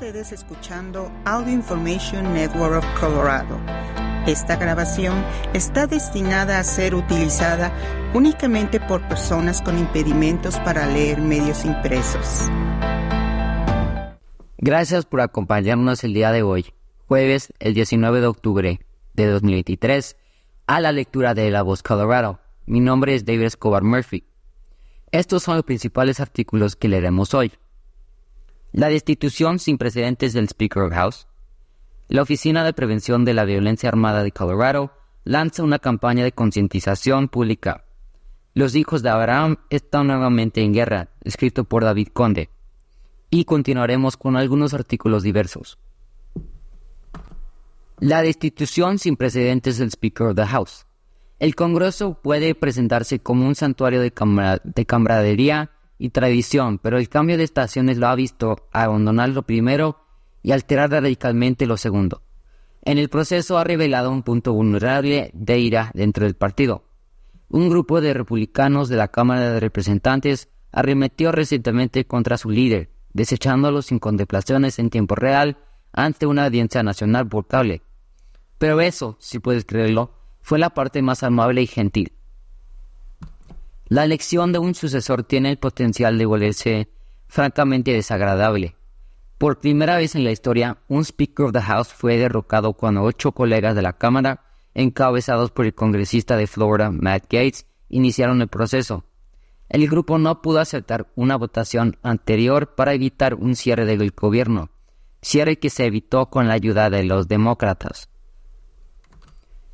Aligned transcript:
Ustedes 0.00 0.30
escuchando 0.30 1.10
Audio 1.24 1.52
Information 1.52 2.32
Network 2.32 2.76
of 2.76 3.00
Colorado. 3.00 3.58
Esta 4.28 4.54
grabación 4.54 5.24
está 5.54 5.88
destinada 5.88 6.60
a 6.60 6.62
ser 6.62 6.94
utilizada 6.94 7.72
únicamente 8.14 8.78
por 8.78 9.02
personas 9.08 9.60
con 9.60 9.76
impedimentos 9.76 10.56
para 10.60 10.86
leer 10.86 11.20
medios 11.20 11.64
impresos. 11.64 12.48
Gracias 14.58 15.04
por 15.04 15.20
acompañarnos 15.20 16.04
el 16.04 16.14
día 16.14 16.30
de 16.30 16.44
hoy, 16.44 16.66
jueves 17.08 17.52
el 17.58 17.74
19 17.74 18.20
de 18.20 18.26
octubre 18.28 18.80
de 19.14 19.26
2023, 19.26 20.16
a 20.68 20.78
la 20.78 20.92
lectura 20.92 21.34
de 21.34 21.50
La 21.50 21.62
Voz 21.62 21.82
Colorado. 21.82 22.38
Mi 22.66 22.78
nombre 22.78 23.16
es 23.16 23.24
David 23.24 23.46
Escobar 23.46 23.82
Murphy. 23.82 24.22
Estos 25.10 25.42
son 25.42 25.56
los 25.56 25.64
principales 25.64 26.20
artículos 26.20 26.76
que 26.76 26.86
leeremos 26.86 27.34
hoy. 27.34 27.50
La 28.72 28.88
destitución 28.88 29.58
sin 29.58 29.78
precedentes 29.78 30.34
del 30.34 30.48
Speaker 30.48 30.82
of 30.82 30.92
House. 30.92 31.26
La 32.08 32.20
Oficina 32.20 32.64
de 32.64 32.74
Prevención 32.74 33.24
de 33.24 33.32
la 33.32 33.44
Violencia 33.44 33.88
Armada 33.88 34.22
de 34.22 34.30
Colorado 34.30 34.92
lanza 35.24 35.62
una 35.62 35.78
campaña 35.78 36.22
de 36.22 36.32
concientización 36.32 37.28
pública. 37.28 37.84
Los 38.52 38.74
hijos 38.74 39.02
de 39.02 39.08
Abraham 39.08 39.56
están 39.70 40.08
nuevamente 40.08 40.62
en 40.62 40.74
guerra, 40.74 41.08
escrito 41.24 41.64
por 41.64 41.82
David 41.82 42.08
Conde. 42.12 42.50
Y 43.30 43.44
continuaremos 43.44 44.18
con 44.18 44.36
algunos 44.36 44.74
artículos 44.74 45.22
diversos. 45.22 45.78
La 47.98 48.22
destitución 48.22 48.98
sin 48.98 49.16
precedentes 49.16 49.78
del 49.78 49.88
Speaker 49.88 50.28
of 50.28 50.36
the 50.36 50.46
House. 50.46 50.86
El 51.38 51.54
Congreso 51.54 52.20
puede 52.20 52.54
presentarse 52.54 53.18
como 53.18 53.46
un 53.46 53.54
santuario 53.54 54.00
de, 54.02 54.12
de 54.64 54.86
camaradería 54.86 55.70
y 55.98 56.10
tradición, 56.10 56.78
pero 56.78 56.98
el 56.98 57.08
cambio 57.08 57.36
de 57.36 57.44
estaciones 57.44 57.98
lo 57.98 58.06
ha 58.06 58.14
visto 58.14 58.68
abandonar 58.72 59.30
lo 59.30 59.42
primero 59.42 59.98
y 60.42 60.52
alterar 60.52 60.90
radicalmente 60.90 61.66
lo 61.66 61.76
segundo. 61.76 62.22
En 62.82 62.98
el 62.98 63.08
proceso 63.08 63.58
ha 63.58 63.64
revelado 63.64 64.10
un 64.10 64.22
punto 64.22 64.52
vulnerable 64.52 65.30
de 65.34 65.58
ira 65.58 65.90
dentro 65.94 66.24
del 66.24 66.36
partido. 66.36 66.84
Un 67.48 67.68
grupo 67.68 68.00
de 68.00 68.14
republicanos 68.14 68.88
de 68.88 68.96
la 68.96 69.08
Cámara 69.08 69.50
de 69.50 69.60
Representantes 69.60 70.48
arremetió 70.70 71.32
recientemente 71.32 72.06
contra 72.06 72.38
su 72.38 72.50
líder, 72.50 72.90
desechándolo 73.12 73.82
sin 73.82 73.98
contemplaciones 73.98 74.78
en 74.78 74.90
tiempo 74.90 75.14
real 75.14 75.58
ante 75.92 76.26
una 76.26 76.44
audiencia 76.44 76.82
nacional 76.82 77.26
por. 77.28 77.46
Pero 78.58 78.80
eso, 78.80 79.16
si 79.18 79.38
puedes 79.38 79.64
creerlo, 79.64 80.12
fue 80.40 80.58
la 80.58 80.70
parte 80.70 81.02
más 81.02 81.22
amable 81.22 81.62
y 81.62 81.66
gentil. 81.66 82.12
La 83.88 84.04
elección 84.04 84.52
de 84.52 84.58
un 84.58 84.74
sucesor 84.74 85.22
tiene 85.22 85.50
el 85.50 85.56
potencial 85.56 86.18
de 86.18 86.26
volverse 86.26 86.88
francamente 87.26 87.92
desagradable. 87.94 88.76
Por 89.38 89.60
primera 89.60 89.96
vez 89.96 90.14
en 90.14 90.24
la 90.24 90.30
historia, 90.30 90.78
un 90.88 91.06
Speaker 91.06 91.46
of 91.46 91.52
the 91.52 91.62
House 91.62 91.88
fue 91.88 92.18
derrocado 92.18 92.74
cuando 92.74 93.02
ocho 93.02 93.32
colegas 93.32 93.74
de 93.74 93.80
la 93.80 93.94
Cámara, 93.94 94.44
encabezados 94.74 95.52
por 95.52 95.64
el 95.64 95.74
congresista 95.74 96.36
de 96.36 96.46
Florida, 96.46 96.90
Matt 96.90 97.24
Gates, 97.30 97.66
iniciaron 97.88 98.42
el 98.42 98.48
proceso. 98.48 99.04
El 99.70 99.88
grupo 99.88 100.18
no 100.18 100.42
pudo 100.42 100.60
aceptar 100.60 101.10
una 101.14 101.36
votación 101.36 101.96
anterior 102.02 102.74
para 102.74 102.92
evitar 102.92 103.34
un 103.34 103.56
cierre 103.56 103.86
del 103.86 104.10
gobierno, 104.10 104.68
cierre 105.22 105.58
que 105.58 105.70
se 105.70 105.86
evitó 105.86 106.26
con 106.26 106.46
la 106.46 106.54
ayuda 106.54 106.90
de 106.90 107.04
los 107.04 107.26
demócratas. 107.26 108.10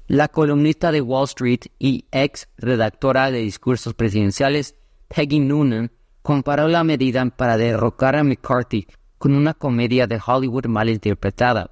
La 0.07 0.29
columnista 0.29 0.93
de 0.93 1.01
Wall 1.01 1.25
Street 1.25 1.61
y 1.79 2.05
ex 2.13 2.49
redactora 2.59 3.31
de 3.31 3.39
discursos 3.39 3.95
presidenciales, 3.95 4.75
Peggy 5.09 5.41
Noonan, 5.41 5.93
comparó 6.21 6.69
la 6.69 6.85
medida 6.85 7.25
para 7.25 7.57
derrocar 7.57 8.15
a 8.15 8.23
McCarthy 8.23 8.87
con 9.17 9.35
una 9.35 9.55
comedia 9.55 10.07
de 10.07 10.21
Hollywood 10.25 10.67
mal 10.67 10.91
interpretada. 10.91 11.71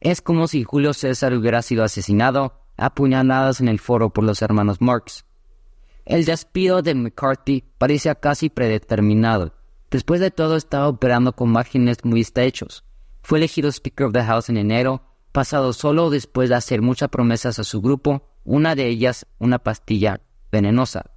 Es 0.00 0.22
como 0.22 0.46
si 0.46 0.62
Julio 0.62 0.92
César 0.94 1.34
hubiera 1.34 1.62
sido 1.62 1.82
asesinado 1.82 2.52
a 2.76 2.94
puñaladas 2.94 3.60
en 3.60 3.66
el 3.66 3.80
foro 3.80 4.10
por 4.10 4.22
los 4.22 4.40
hermanos 4.40 4.80
Marx. 4.80 5.24
El 6.04 6.24
despido 6.24 6.80
de 6.80 6.94
McCarthy 6.94 7.64
parecía 7.78 8.14
casi 8.14 8.50
predeterminado. 8.50 9.52
Después 9.90 10.20
de 10.20 10.30
todo 10.30 10.54
estaba 10.54 10.86
operando 10.86 11.32
con 11.32 11.50
márgenes 11.50 12.04
muy 12.04 12.20
estrechos. 12.20 12.84
Fue 13.22 13.38
elegido 13.38 13.68
Speaker 13.72 14.06
of 14.06 14.12
the 14.12 14.22
House 14.22 14.48
en 14.48 14.58
enero 14.58 15.02
pasado 15.34 15.72
solo 15.72 16.10
después 16.10 16.48
de 16.48 16.54
hacer 16.54 16.80
muchas 16.80 17.08
promesas 17.08 17.58
a 17.58 17.64
su 17.64 17.82
grupo, 17.82 18.30
una 18.44 18.76
de 18.76 18.86
ellas 18.86 19.26
una 19.40 19.58
pastilla 19.58 20.20
venenosa. 20.52 21.10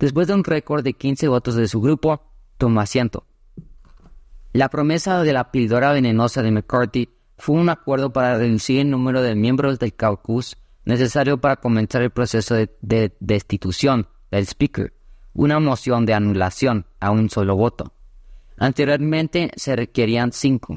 Después 0.00 0.26
de 0.26 0.34
un 0.34 0.42
récord 0.42 0.82
de 0.82 0.94
15 0.94 1.28
votos 1.28 1.54
de 1.54 1.68
su 1.68 1.80
grupo, 1.80 2.32
tomó 2.56 2.80
asiento. 2.80 3.26
La 4.52 4.68
promesa 4.68 5.22
de 5.22 5.32
la 5.32 5.52
píldora 5.52 5.92
venenosa 5.92 6.42
de 6.42 6.50
McCarthy 6.50 7.10
fue 7.36 7.54
un 7.54 7.68
acuerdo 7.68 8.12
para 8.12 8.36
reducir 8.36 8.80
el 8.80 8.90
número 8.90 9.22
de 9.22 9.36
miembros 9.36 9.78
del 9.78 9.94
caucus 9.94 10.56
necesario 10.84 11.40
para 11.40 11.56
comenzar 11.56 12.02
el 12.02 12.10
proceso 12.10 12.56
de 12.56 13.16
destitución 13.20 14.08
del 14.32 14.48
Speaker, 14.48 14.92
una 15.32 15.60
moción 15.60 16.06
de 16.06 16.14
anulación 16.14 16.86
a 16.98 17.12
un 17.12 17.30
solo 17.30 17.54
voto. 17.54 17.92
Anteriormente 18.56 19.52
se 19.54 19.76
requerían 19.76 20.32
cinco. 20.32 20.74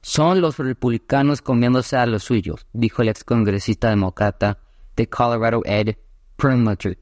Son 0.00 0.40
los 0.40 0.58
republicanos 0.58 1.42
comiéndose 1.42 1.96
a 1.96 2.06
los 2.06 2.24
suyos, 2.24 2.66
dijo 2.72 3.02
el 3.02 3.08
ex 3.08 3.24
congresista 3.24 3.90
demócrata 3.90 4.58
de 4.96 5.08
Colorado 5.08 5.62
Ed 5.64 5.96
Perlmutter. 6.36 6.98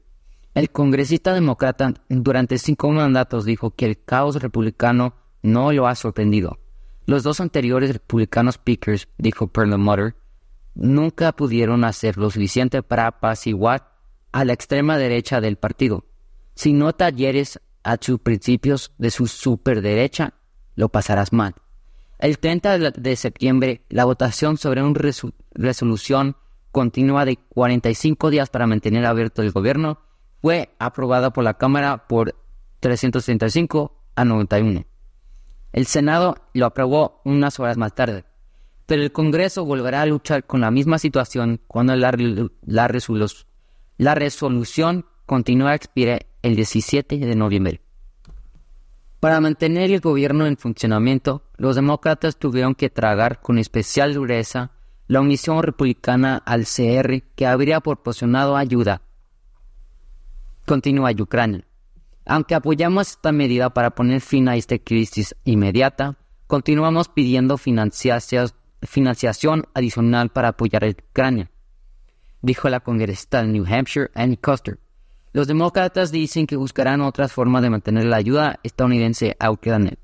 El 0.53 0.71
congresista 0.71 1.33
demócrata 1.33 1.93
durante 2.09 2.57
cinco 2.57 2.89
mandatos 2.91 3.45
dijo 3.45 3.71
que 3.71 3.85
el 3.85 4.03
caos 4.03 4.41
republicano 4.41 5.13
no 5.43 5.71
lo 5.71 5.87
ha 5.87 5.95
sorprendido. 5.95 6.57
Los 7.05 7.23
dos 7.23 7.39
anteriores 7.39 7.93
republicanos 7.93 8.55
speakers, 8.55 9.07
dijo 9.17 9.47
Perlmutter, 9.47 10.15
nunca 10.73 11.31
pudieron 11.31 11.83
hacer 11.83 12.17
lo 12.17 12.29
suficiente 12.29 12.81
para 12.81 13.07
apaciguar 13.07 13.93
a 14.31 14.43
la 14.45 14.53
extrema 14.53 14.97
derecha 14.97 15.39
del 15.39 15.57
partido. 15.57 16.05
Si 16.55 16.73
no 16.73 16.93
talleres 16.93 17.61
a 17.83 17.97
sus 18.01 18.19
principios 18.19 18.91
de 18.97 19.11
su 19.11 19.27
superderecha, 19.27 20.33
lo 20.75 20.89
pasarás 20.89 21.31
mal. 21.31 21.55
El 22.19 22.39
30 22.39 22.79
de 22.91 23.15
septiembre, 23.15 23.81
la 23.89 24.05
votación 24.05 24.57
sobre 24.57 24.81
una 24.81 24.99
resolución 25.53 26.35
continua 26.71 27.25
de 27.25 27.37
45 27.37 28.29
días 28.31 28.49
para 28.49 28.65
mantener 28.65 29.05
abierto 29.05 29.43
el 29.43 29.51
gobierno 29.51 29.99
fue 30.41 30.69
aprobada 30.79 31.31
por 31.31 31.43
la 31.43 31.55
Cámara 31.55 32.07
por 32.07 32.35
335 32.79 33.93
a 34.15 34.25
91. 34.25 34.85
El 35.73 35.85
Senado 35.85 36.37
lo 36.53 36.65
aprobó 36.65 37.21
unas 37.23 37.59
horas 37.59 37.77
más 37.77 37.93
tarde, 37.93 38.25
pero 38.87 39.03
el 39.03 39.11
Congreso 39.11 39.63
volverá 39.63 40.01
a 40.01 40.05
luchar 40.07 40.45
con 40.45 40.61
la 40.61 40.71
misma 40.71 40.97
situación 40.97 41.61
cuando 41.67 41.95
la, 41.95 42.11
la, 42.65 42.89
la 43.97 44.15
resolución 44.15 45.05
continúa 45.27 45.71
a 45.71 45.75
expirar 45.75 46.25
el 46.41 46.55
17 46.55 47.19
de 47.19 47.35
noviembre. 47.35 47.81
Para 49.19 49.41
mantener 49.41 49.91
el 49.91 49.99
gobierno 49.99 50.45
en 50.45 50.57
funcionamiento, 50.57 51.43
los 51.57 51.75
demócratas 51.75 52.37
tuvieron 52.37 52.75
que 52.75 52.89
tragar 52.89 53.41
con 53.41 53.57
especial 53.57 54.13
dureza 54.13 54.71
la 55.07 55.21
omisión 55.21 55.63
republicana 55.63 56.37
al 56.45 56.65
CR 56.65 57.23
que 57.35 57.47
habría 57.47 57.79
proporcionado 57.79 58.57
ayuda 58.57 59.01
continua 60.67 61.09
a 61.09 61.23
Ucrania. 61.23 61.65
Aunque 62.25 62.53
apoyamos 62.53 63.11
esta 63.11 63.31
medida 63.31 63.73
para 63.73 63.91
poner 63.91 64.19
fin 64.19 64.49
a 64.49 64.57
esta 64.57 64.77
crisis 64.77 65.33
inmediata, 65.45 66.17
continuamos 66.45 67.07
pidiendo 67.07 67.57
financiación 67.57 69.63
adicional 69.73 70.29
para 70.29 70.49
apoyar 70.49 70.83
a 70.83 70.89
Ucrania, 70.89 71.49
dijo 72.41 72.69
la 72.69 72.81
congresista 72.81 73.41
de 73.41 73.47
New 73.47 73.65
Hampshire, 73.65 74.11
Annie 74.13 74.37
Custer. 74.37 74.77
Los 75.37 75.45
demócratas 75.45 76.11
dicen 76.11 76.47
que 76.47 76.55
buscarán 76.55 77.01
otras 77.01 77.31
formas 77.31 77.61
de 77.61 77.69
mantener 77.69 78.05
la 78.05 78.15
ayuda 78.15 78.59
estadounidense 78.63 79.37
a 79.39 79.51
Ucrania. 79.51 79.95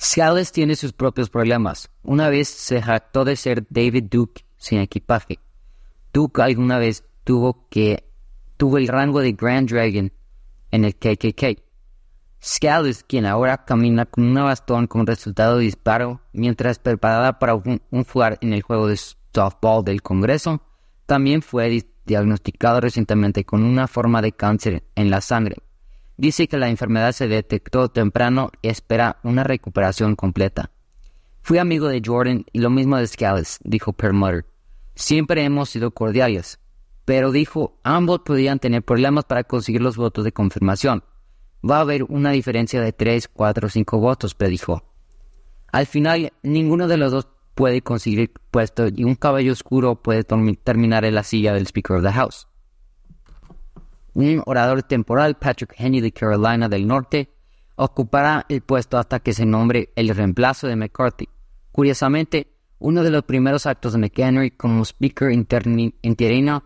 Scales 0.00 0.50
tiene 0.50 0.74
sus 0.74 0.92
propios 0.92 1.30
problemas. 1.30 1.88
Una 2.02 2.28
vez 2.28 2.48
se 2.48 2.82
jactó 2.82 3.24
de 3.24 3.36
ser 3.36 3.64
David 3.70 4.06
Duke 4.10 4.44
sin 4.56 4.80
equipaje. 4.80 5.38
Duke 6.12 6.42
alguna 6.42 6.78
vez 6.78 7.04
tuvo 7.22 7.68
que 7.68 8.02
tuvo 8.56 8.78
el 8.78 8.88
rango 8.88 9.20
de 9.20 9.30
Grand 9.30 9.70
Dragon 9.70 10.12
en 10.72 10.84
el 10.84 10.96
KKK. 10.96 11.62
Scales, 12.42 13.04
quien 13.04 13.26
ahora 13.26 13.64
camina 13.64 14.06
con 14.06 14.24
un 14.24 14.34
bastón 14.34 14.88
con 14.88 15.06
resultado 15.06 15.58
de 15.58 15.66
disparo 15.66 16.20
mientras 16.32 16.80
preparada 16.80 17.38
para 17.38 17.54
un, 17.54 17.80
un 17.92 18.06
en 18.40 18.54
el 18.54 18.62
juego 18.62 18.88
de 18.88 18.96
softball 18.96 19.84
del 19.84 20.02
Congreso, 20.02 20.60
también 21.06 21.42
fue 21.42 21.66
diagnosticado 22.06 22.80
recientemente 22.80 23.44
con 23.44 23.62
una 23.62 23.88
forma 23.88 24.22
de 24.22 24.32
cáncer 24.32 24.84
en 24.94 25.10
la 25.10 25.20
sangre. 25.20 25.56
Dice 26.16 26.46
que 26.46 26.58
la 26.58 26.68
enfermedad 26.68 27.12
se 27.12 27.28
detectó 27.28 27.88
temprano 27.88 28.50
y 28.62 28.68
espera 28.68 29.18
una 29.22 29.44
recuperación 29.44 30.14
completa. 30.14 30.70
Fui 31.42 31.58
amigo 31.58 31.88
de 31.88 32.02
Jordan 32.04 32.44
y 32.52 32.60
lo 32.60 32.70
mismo 32.70 32.96
de 32.96 33.06
Scales, 33.06 33.58
dijo 33.64 33.92
Perlmutter. 33.92 34.44
Siempre 34.94 35.42
hemos 35.42 35.70
sido 35.70 35.90
cordiales, 35.90 36.60
pero 37.04 37.32
dijo 37.32 37.78
ambos 37.82 38.20
podían 38.20 38.58
tener 38.58 38.82
problemas 38.82 39.24
para 39.24 39.44
conseguir 39.44 39.82
los 39.82 39.96
votos 39.96 40.24
de 40.24 40.32
confirmación. 40.32 41.02
Va 41.68 41.78
a 41.78 41.80
haber 41.80 42.04
una 42.04 42.30
diferencia 42.30 42.80
de 42.80 42.92
3, 42.92 43.28
4, 43.28 43.68
5 43.68 43.98
votos, 43.98 44.34
predijo. 44.34 44.84
Al 45.72 45.86
final, 45.86 46.32
ninguno 46.42 46.86
de 46.86 46.98
los 46.98 47.12
dos 47.12 47.28
puede 47.54 47.82
conseguir 47.82 48.32
puesto 48.50 48.88
y 48.88 49.04
un 49.04 49.14
caballo 49.14 49.52
oscuro 49.52 49.96
puede 49.96 50.24
terminar 50.24 51.04
en 51.04 51.14
la 51.14 51.22
silla 51.22 51.52
del 51.52 51.66
Speaker 51.66 51.96
of 51.96 52.02
the 52.02 52.12
House. 52.12 52.48
Un 54.14 54.42
orador 54.46 54.82
temporal, 54.82 55.36
Patrick 55.36 55.74
Henry 55.78 56.00
de 56.00 56.12
Carolina 56.12 56.68
del 56.68 56.86
Norte, 56.86 57.30
ocupará 57.76 58.44
el 58.48 58.60
puesto 58.60 58.98
hasta 58.98 59.20
que 59.20 59.32
se 59.32 59.46
nombre 59.46 59.90
el 59.96 60.08
reemplazo 60.14 60.66
de 60.66 60.76
McCarthy. 60.76 61.28
Curiosamente, 61.72 62.52
uno 62.78 63.02
de 63.02 63.10
los 63.10 63.22
primeros 63.24 63.66
actos 63.66 63.92
de 63.92 63.98
McHenry 63.98 64.50
como 64.50 64.84
Speaker 64.84 65.30
interino 65.32 66.64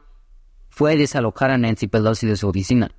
fue 0.69 0.97
desalojar 0.97 1.51
a 1.51 1.59
Nancy 1.59 1.87
Pelosi 1.87 2.27
de 2.27 2.37
su 2.37 2.49
oficina. 2.49 2.91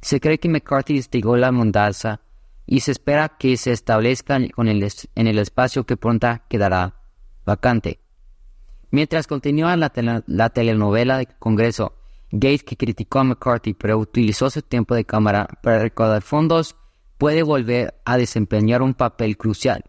Se 0.00 0.20
cree 0.20 0.38
que 0.38 0.48
McCarthy 0.48 0.96
instigó 0.96 1.36
la 1.36 1.50
mudanza 1.50 2.20
y 2.66 2.80
se 2.80 2.92
espera 2.92 3.30
que 3.38 3.56
se 3.56 3.72
establezca 3.72 4.36
el 4.36 4.52
en 4.56 5.26
el 5.26 5.38
espacio 5.38 5.84
que 5.84 5.96
pronto 5.96 6.28
quedará 6.48 6.94
vacante. 7.46 8.00
Mientras 8.90 9.26
continúa 9.26 9.76
la, 9.76 9.92
la 10.26 10.50
telenovela 10.50 11.18
de 11.18 11.26
Congreso, 11.38 11.94
Gates, 12.30 12.64
que 12.64 12.76
criticó 12.76 13.20
a 13.20 13.24
McCarthy 13.24 13.74
pero 13.74 13.98
utilizó 13.98 14.50
su 14.50 14.62
tiempo 14.62 14.94
de 14.94 15.04
cámara 15.04 15.48
para 15.62 15.78
recaudar 15.78 16.22
fondos, 16.22 16.76
puede 17.18 17.42
volver 17.42 17.94
a 18.04 18.18
desempeñar 18.18 18.82
un 18.82 18.94
papel 18.94 19.36
crucial. 19.36 19.84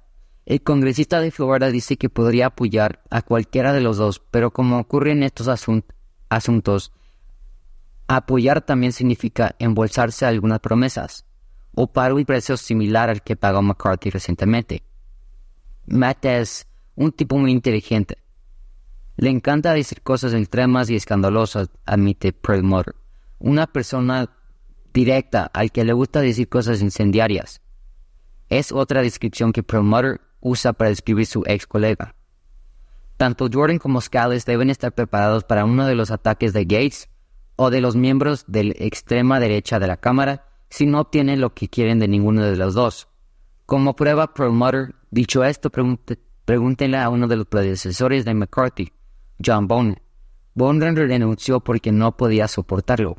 El 0.45 0.61
congresista 0.61 1.19
de 1.19 1.31
Florida 1.31 1.71
dice 1.71 1.97
que 1.97 2.09
podría 2.09 2.47
apoyar 2.47 3.01
a 3.09 3.21
cualquiera 3.21 3.73
de 3.73 3.81
los 3.81 3.97
dos, 3.97 4.21
pero 4.31 4.51
como 4.51 4.79
ocurre 4.79 5.11
en 5.11 5.23
estos 5.23 5.49
asuntos, 6.29 6.93
apoyar 8.07 8.61
también 8.61 8.93
significa 8.93 9.55
embolsarse 9.59 10.25
algunas 10.25 10.61
promesas, 10.61 11.25
o 11.75 11.91
para 11.91 12.13
un 12.13 12.23
precio 12.23 12.55
similar 12.55 13.09
al 13.09 13.23
que 13.23 13.35
pagó 13.35 13.61
McCarthy 13.61 14.09
recientemente. 14.09 14.83
Matt 15.85 16.23
es 16.25 16.67
un 16.97 17.11
tipo 17.11 17.37
muy 17.37 17.51
inteligente. 17.51 18.17
Le 19.15 19.29
encanta 19.29 19.73
decir 19.73 20.01
cosas 20.01 20.33
extremas 20.33 20.89
y 20.89 20.95
escandalosas, 20.95 21.69
admite 21.85 22.33
Perlmutter. 22.33 22.95
Una 23.39 23.67
persona 23.67 24.29
directa 24.93 25.49
al 25.53 25.71
que 25.71 25.85
le 25.85 25.93
gusta 25.93 26.21
decir 26.21 26.49
cosas 26.49 26.81
incendiarias. 26.81 27.61
Es 28.49 28.71
otra 28.71 29.03
descripción 29.03 29.53
que 29.53 29.63
Perlmutter 29.63 30.21
usa 30.41 30.73
para 30.73 30.89
describir 30.89 31.27
su 31.27 31.43
ex 31.45 31.67
colega. 31.67 32.15
Tanto 33.17 33.47
Jordan 33.51 33.77
como 33.77 34.01
Scales 34.01 34.45
deben 34.45 34.69
estar 34.69 34.93
preparados 34.93 35.43
para 35.43 35.65
uno 35.65 35.85
de 35.85 35.95
los 35.95 36.09
ataques 36.11 36.53
de 36.53 36.65
Gates 36.65 37.09
o 37.55 37.69
de 37.69 37.81
los 37.81 37.95
miembros 37.95 38.45
de 38.47 38.65
la 38.65 38.73
extrema 38.77 39.39
derecha 39.39 39.79
de 39.79 39.87
la 39.87 39.97
Cámara 39.97 40.45
si 40.69 40.85
no 40.85 40.99
obtienen 40.99 41.41
lo 41.41 41.53
que 41.53 41.69
quieren 41.69 41.99
de 41.99 42.07
ninguno 42.07 42.43
de 42.43 42.55
los 42.55 42.73
dos. 42.73 43.07
Como 43.67 43.95
prueba, 43.95 44.33
Perlmutter, 44.33 44.95
dicho 45.11 45.43
esto, 45.43 45.69
pregúntenle 46.47 46.97
a 46.97 47.09
uno 47.09 47.27
de 47.27 47.35
los 47.35 47.45
predecesores 47.45 48.23
de 48.23 48.33
McCarthy, 48.33 48.93
John 49.45 49.67
Bonner. 49.67 50.01
Bonner 50.53 50.95
renunció 50.95 51.59
porque 51.59 51.91
no 51.91 52.15
podía 52.15 52.47
soportarlo. 52.47 53.17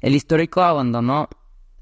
El 0.00 0.16
histórico 0.16 0.60
abandono 0.60 1.28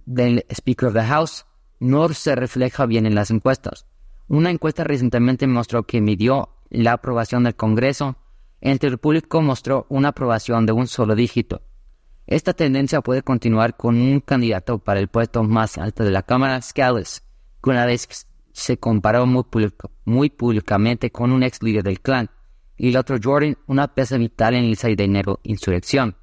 del 0.04 0.44
Speaker 0.50 0.90
of 0.90 0.94
the 0.94 1.02
House 1.02 1.46
no 1.80 2.06
se 2.10 2.34
refleja 2.34 2.84
bien 2.84 3.06
en 3.06 3.14
las 3.14 3.30
encuestas. 3.30 3.86
Una 4.28 4.50
encuesta 4.50 4.84
recientemente 4.84 5.46
mostró 5.46 5.84
que 5.84 6.02
midió 6.02 6.50
la 6.68 6.92
aprobación 6.92 7.44
del 7.44 7.56
Congreso. 7.56 8.16
Entre 8.60 8.90
el 8.90 8.98
público 8.98 9.40
mostró 9.40 9.86
una 9.88 10.08
aprobación 10.08 10.66
de 10.66 10.72
un 10.72 10.88
solo 10.88 11.14
dígito. 11.14 11.62
Esta 12.26 12.52
tendencia 12.52 13.00
puede 13.00 13.22
continuar 13.22 13.78
con 13.78 13.98
un 13.98 14.20
candidato 14.20 14.78
para 14.78 15.00
el 15.00 15.08
puesto 15.08 15.42
más 15.42 15.78
alto 15.78 16.04
de 16.04 16.10
la 16.10 16.22
Cámara, 16.22 16.60
Scales, 16.60 17.22
una 17.62 17.86
vez 17.86 18.26
se 18.52 18.78
comparó 18.78 19.26
muy, 19.26 20.30
públicamente 20.30 21.10
con 21.10 21.32
un 21.32 21.42
ex 21.42 21.62
líder 21.62 21.82
del 21.82 22.00
clan, 22.00 22.30
y 22.76 22.90
el 22.90 22.96
otro 22.96 23.16
Jordan, 23.22 23.58
una 23.66 23.94
pieza 23.94 24.16
vital 24.16 24.54
en 24.54 24.64
el 24.64 24.76
6 24.76 24.96
de 24.96 25.04
enero 25.04 25.40
insurrección. 25.42 26.16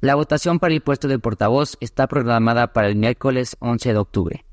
La 0.00 0.14
votación 0.14 0.58
para 0.58 0.72
el 0.72 0.80
puesto 0.80 1.08
de 1.08 1.18
portavoz 1.18 1.76
está 1.80 2.06
programada 2.06 2.72
para 2.72 2.88
el 2.88 2.96
miércoles 2.96 3.56
11 3.60 3.92
de 3.92 3.98
octubre. 3.98 4.44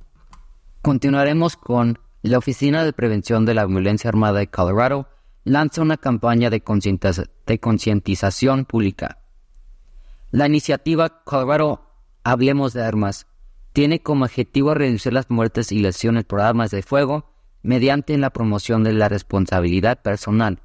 Continuaremos 0.82 1.56
con 1.56 2.00
la 2.22 2.38
Oficina 2.38 2.84
de 2.84 2.94
Prevención 2.94 3.46
de 3.46 3.54
la 3.54 3.66
Violencia 3.66 4.10
Armada 4.10 4.40
de 4.40 4.48
Colorado 4.48 5.08
lanza 5.46 5.82
una 5.82 5.96
campaña 5.96 6.50
de 6.50 6.62
concientización 6.62 8.66
pública. 8.66 9.20
La 10.32 10.48
iniciativa 10.48 11.24
Colorado 11.24 11.84
Hablemos 12.24 12.74
de 12.74 12.84
Armas 12.84 13.26
tiene 13.78 14.00
como 14.00 14.26
objetivo 14.26 14.74
reducir 14.74 15.14
las 15.14 15.30
muertes 15.30 15.72
y 15.72 15.78
lesiones 15.78 16.24
por 16.24 16.42
armas 16.42 16.72
de 16.72 16.82
fuego 16.82 17.30
mediante 17.62 18.18
la 18.18 18.32
promoción 18.32 18.84
de 18.84 18.92
la 18.92 19.08
responsabilidad 19.08 20.02
personal. 20.02 20.64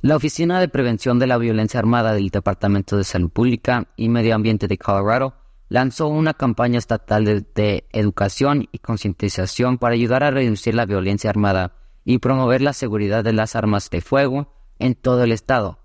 La 0.00 0.14
Oficina 0.14 0.60
de 0.60 0.68
Prevención 0.68 1.18
de 1.18 1.26
la 1.26 1.38
Violencia 1.38 1.80
Armada 1.80 2.14
del 2.14 2.28
Departamento 2.28 2.96
de 2.96 3.02
Salud 3.02 3.30
Pública 3.30 3.88
y 3.96 4.08
Medio 4.08 4.36
Ambiente 4.36 4.68
de 4.68 4.78
Colorado 4.78 5.34
lanzó 5.68 6.06
una 6.06 6.34
campaña 6.34 6.78
estatal 6.78 7.24
de, 7.24 7.84
educación 7.90 8.68
y 8.70 8.78
concientización 8.78 9.78
para 9.78 9.94
ayudar 9.94 10.22
a 10.22 10.30
reducir 10.30 10.76
la 10.76 10.86
violencia 10.86 11.30
armada 11.30 11.72
y 12.04 12.18
promover 12.18 12.62
la 12.62 12.74
seguridad 12.74 13.24
de 13.24 13.32
las 13.32 13.56
armas 13.56 13.90
de 13.90 14.02
fuego 14.02 14.54
en 14.78 14.94
todo 14.94 15.24
el 15.24 15.32
estado. 15.32 15.80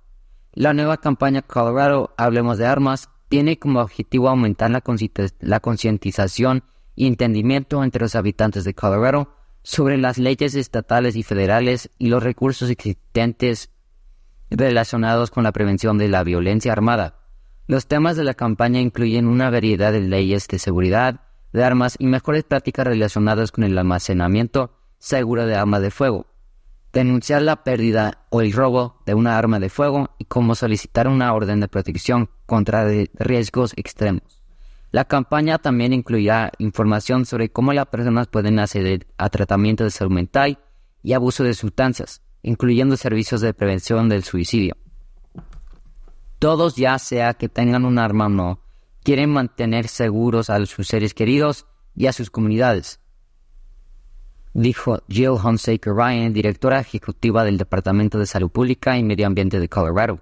La 0.54 0.76
nueva 0.76 0.98
campaña 0.98 1.42
Colorado 1.42 2.14
Hablemos 2.18 2.60
de 2.60 2.68
Armas 2.68 3.10
tiene 3.32 3.58
como 3.58 3.80
objetivo 3.80 4.28
aumentar 4.28 4.70
la 4.70 5.60
concientización 5.62 6.66
y 6.98 7.08
entendimiento 7.08 7.82
entre 7.82 8.02
los 8.02 8.16
habitantes 8.16 8.66
de 8.66 8.74
Colorado 8.74 9.34
sobre 9.64 9.98
las 9.98 10.18
leyes 10.18 10.54
estatales 10.54 11.16
y 11.16 11.24
federales 11.24 11.90
y 11.98 12.08
los 12.08 12.22
recursos 12.22 12.70
existentes 12.70 13.72
relacionados 14.50 15.32
con 15.32 15.46
la 15.46 15.54
prevención 15.54 15.98
de 15.98 16.10
la 16.10 16.26
violencia 16.26 16.74
armada. 16.74 17.22
Los 17.68 17.88
temas 17.88 18.18
de 18.18 18.26
la 18.26 18.34
campaña 18.34 18.82
incluyen 18.82 19.28
una 19.28 19.50
variedad 19.50 19.94
de 19.94 20.02
leyes 20.02 20.50
de 20.50 20.60
seguridad, 20.60 21.22
de 21.54 21.64
armas 21.64 21.96
y 22.00 22.08
mejores 22.08 22.44
prácticas 22.44 22.86
relacionadas 22.86 23.54
con 23.54 23.64
el 23.64 23.78
almacenamiento 23.78 24.78
seguro 25.00 25.46
de 25.46 25.56
armas 25.56 25.82
de 25.82 25.92
fuego, 25.92 26.26
denunciar 26.94 27.42
la 27.42 27.64
pérdida 27.64 28.26
o 28.30 28.42
el 28.42 28.52
robo 28.52 29.02
de 29.06 29.14
una 29.14 29.38
arma 29.38 29.60
de 29.60 29.70
fuego 29.70 30.10
y 30.18 30.26
cómo 30.26 30.56
solicitar 30.56 31.08
una 31.08 31.34
orden 31.34 31.60
de 31.60 31.68
protección 31.68 32.30
contra 32.46 32.86
riesgos 33.14 33.74
extremos. 33.76 34.42
La 34.92 35.06
campaña 35.06 35.58
también 35.58 35.94
incluirá 35.94 36.52
información 36.58 37.26
sobre 37.26 37.50
cómo 37.50 37.72
las 37.72 37.88
personas 37.88 38.28
pueden 38.28 38.60
acceder 38.60 39.08
a 39.18 39.30
tratamiento 39.30 39.86
de 39.86 39.92
salud 39.92 40.12
mental 40.12 40.60
y 41.02 41.14
abuso 41.14 41.44
de 41.44 41.54
sustancias, 41.54 42.22
incluyendo 42.44 42.98
servicios 42.98 43.40
de 43.40 43.54
prevención 43.54 44.10
del 44.10 44.24
suicidio. 44.24 44.76
Todos, 46.40 46.76
ya 46.76 46.98
sea 47.00 47.36
que 47.36 47.48
tengan 47.50 47.86
un 47.86 48.00
arma 48.00 48.26
o 48.26 48.30
no, 48.30 48.62
quieren 49.04 49.30
mantener 49.30 49.88
seguros 49.88 50.50
a 50.50 50.66
sus 50.66 50.88
seres 50.88 51.14
queridos 51.14 51.68
y 51.96 52.08
a 52.08 52.14
sus 52.14 52.30
comunidades. 52.30 53.01
Dijo 54.54 55.02
Jill 55.08 55.38
Hunsaker 55.44 55.94
Ryan, 55.94 56.34
directora 56.34 56.80
ejecutiva 56.80 57.44
del 57.44 57.58
Departamento 57.58 58.20
de 58.20 58.26
Salud 58.26 58.50
Pública 58.50 58.98
y 58.98 59.04
Medio 59.04 59.28
Ambiente 59.28 59.60
de 59.60 59.70
Colorado. 59.70 60.20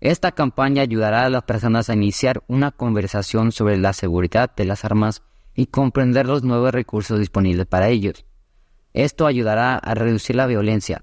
Esta 0.00 0.32
campaña 0.32 0.82
ayudará 0.82 1.24
a 1.24 1.30
las 1.30 1.44
personas 1.44 1.88
a 1.88 1.94
iniciar 1.94 2.42
una 2.48 2.70
conversación 2.70 3.52
sobre 3.52 3.78
la 3.78 3.92
seguridad 3.92 4.54
de 4.54 4.64
las 4.64 4.84
armas 4.84 5.22
y 5.54 5.66
comprender 5.66 6.26
los 6.26 6.42
nuevos 6.42 6.72
recursos 6.72 7.18
disponibles 7.18 7.66
para 7.66 7.88
ellos. 7.88 8.24
Esto 8.92 9.26
ayudará 9.26 9.76
a 9.76 9.94
reducir 9.94 10.36
la 10.36 10.46
violencia, 10.46 11.02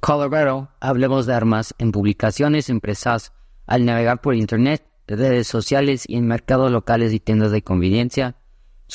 Colorado, 0.00 0.70
hablemos 0.80 1.26
de 1.26 1.34
armas 1.34 1.74
en 1.76 1.92
publicaciones 1.92 2.70
impresas 2.70 3.34
al 3.66 3.84
navegar 3.84 4.22
por 4.22 4.34
Internet, 4.34 4.82
redes 5.06 5.46
sociales 5.46 6.04
y 6.08 6.16
en 6.16 6.26
mercados 6.26 6.72
locales 6.72 7.12
y 7.12 7.20
tiendas 7.20 7.52
de 7.52 7.62
conveniencia. 7.62 8.36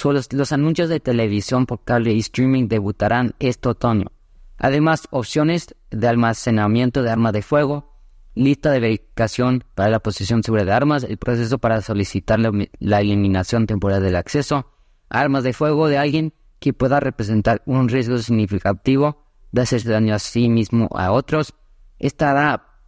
Los, 0.03 0.33
los 0.33 0.51
anuncios 0.51 0.89
de 0.89 0.99
televisión 0.99 1.65
por 1.65 1.83
cable 1.83 2.13
y 2.13 2.19
streaming 2.19 2.67
debutarán 2.67 3.33
este 3.39 3.69
otoño. 3.69 4.11
Además, 4.57 5.07
opciones 5.11 5.75
de 5.91 6.07
almacenamiento 6.07 7.03
de 7.03 7.09
armas 7.09 7.33
de 7.33 7.41
fuego, 7.41 7.95
lista 8.35 8.71
de 8.71 8.79
verificación 8.79 9.63
para 9.75 9.89
la 9.89 9.99
posesión 9.99 10.43
segura 10.43 10.65
de 10.65 10.71
armas, 10.71 11.03
el 11.03 11.17
proceso 11.17 11.57
para 11.57 11.81
solicitar 11.81 12.39
la, 12.39 13.01
eliminación 13.01 13.65
temporal 13.65 14.03
del 14.03 14.15
acceso, 14.15 14.67
armas 15.09 15.43
de 15.43 15.53
fuego 15.53 15.87
de 15.87 15.97
alguien 15.97 16.33
que 16.59 16.73
pueda 16.73 16.99
representar 16.99 17.61
un 17.65 17.89
riesgo 17.89 18.17
significativo 18.17 19.23
de 19.51 19.61
hacerse 19.61 19.89
daño 19.89 20.13
a 20.13 20.19
sí 20.19 20.49
mismo 20.49 20.89
a 20.93 21.11
otros, 21.11 21.53
estará 21.99 22.79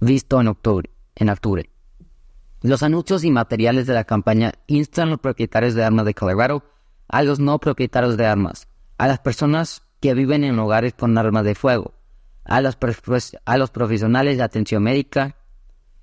visto. 0.00 0.40
En 1.16 1.28
octubre. 1.28 1.73
Los 2.64 2.82
anuncios 2.82 3.24
y 3.24 3.30
materiales 3.30 3.86
de 3.86 3.92
la 3.92 4.04
campaña 4.04 4.54
instan 4.66 5.08
a 5.08 5.10
los 5.10 5.20
propietarios 5.20 5.74
de 5.74 5.84
armas 5.84 6.06
de 6.06 6.14
Colorado 6.14 6.64
a 7.08 7.22
los 7.22 7.38
no 7.38 7.58
propietarios 7.58 8.16
de 8.16 8.24
armas, 8.24 8.68
a 8.96 9.06
las 9.06 9.18
personas 9.18 9.82
que 10.00 10.14
viven 10.14 10.44
en 10.44 10.58
hogares 10.58 10.94
con 10.94 11.18
armas 11.18 11.44
de 11.44 11.54
fuego, 11.54 11.92
a 12.42 12.62
los, 12.62 12.78
a 13.44 13.58
los 13.58 13.70
profesionales 13.70 14.38
de 14.38 14.44
atención 14.44 14.82
médica, 14.82 15.36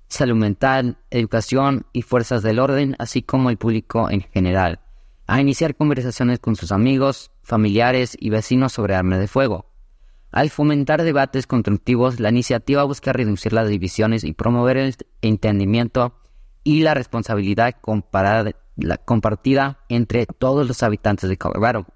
salud 0.06 0.36
mental, 0.36 0.98
educación 1.10 1.84
y 1.92 2.02
fuerzas 2.02 2.44
del 2.44 2.60
orden, 2.60 2.94
así 3.00 3.22
como 3.22 3.50
el 3.50 3.56
público 3.56 4.08
en 4.08 4.20
general. 4.20 4.78
a 5.26 5.40
iniciar 5.40 5.74
conversaciones 5.74 6.38
con 6.38 6.54
sus 6.54 6.70
amigos, 6.70 7.32
familiares 7.42 8.16
y 8.20 8.30
vecinos 8.30 8.72
sobre 8.72 8.94
armas 8.94 9.18
de 9.18 9.26
fuego. 9.26 9.66
Al 10.30 10.48
fomentar 10.48 11.02
debates 11.02 11.48
constructivos, 11.48 12.20
la 12.20 12.28
iniciativa 12.28 12.84
busca 12.84 13.12
reducir 13.12 13.52
las 13.52 13.68
divisiones 13.68 14.22
y 14.22 14.32
promover 14.32 14.76
el 14.76 14.94
entendimiento 15.22 16.21
y 16.64 16.82
la 16.82 16.94
responsabilidad 16.94 17.74
compartida 19.04 19.78
entre 19.88 20.26
todos 20.26 20.66
los 20.66 20.82
habitantes 20.82 21.28
de 21.28 21.36
Colorado. 21.36 21.86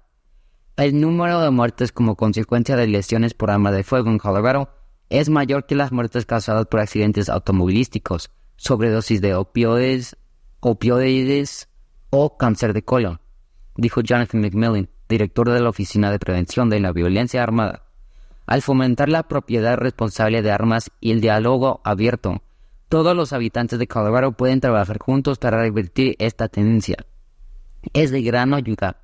El 0.75 0.99
número 0.99 1.41
de 1.41 1.49
muertes 1.49 1.91
como 1.91 2.15
consecuencia 2.15 2.75
de 2.75 2.87
lesiones 2.87 3.33
por 3.33 3.49
arma 3.49 3.71
de 3.71 3.83
fuego 3.83 4.09
en 4.09 4.19
Colorado 4.19 4.69
es 5.09 5.29
mayor 5.29 5.65
que 5.65 5.75
las 5.75 5.91
muertes 5.91 6.25
causadas 6.25 6.67
por 6.67 6.79
accidentes 6.79 7.29
automovilísticos, 7.29 8.29
sobredosis 8.57 9.21
de 9.21 9.35
opioides, 9.35 10.17
opioides 10.59 11.69
o 12.09 12.37
cáncer 12.37 12.73
de 12.73 12.83
colon, 12.83 13.19
dijo 13.75 14.01
Jonathan 14.01 14.41
McMillan, 14.41 14.89
director 15.07 15.49
de 15.49 15.61
la 15.61 15.69
Oficina 15.69 16.11
de 16.11 16.19
Prevención 16.19 16.69
de 16.69 16.79
la 16.79 16.91
Violencia 16.91 17.41
Armada. 17.41 17.83
Al 18.45 18.61
fomentar 18.61 19.09
la 19.09 19.23
propiedad 19.23 19.77
responsable 19.77 20.41
de 20.41 20.51
armas 20.51 20.91
y 20.99 21.11
el 21.11 21.21
diálogo 21.21 21.81
abierto, 21.83 22.41
todos 22.89 23.15
los 23.15 23.33
habitantes 23.33 23.79
de 23.79 23.87
Colorado 23.87 24.31
pueden 24.31 24.59
trabajar 24.59 24.97
juntos 24.99 25.37
para 25.37 25.61
revertir 25.61 26.15
esta 26.19 26.47
tendencia. 26.47 26.97
Es 27.93 28.11
de 28.11 28.21
gran 28.21 28.53
ayuda 28.53 29.03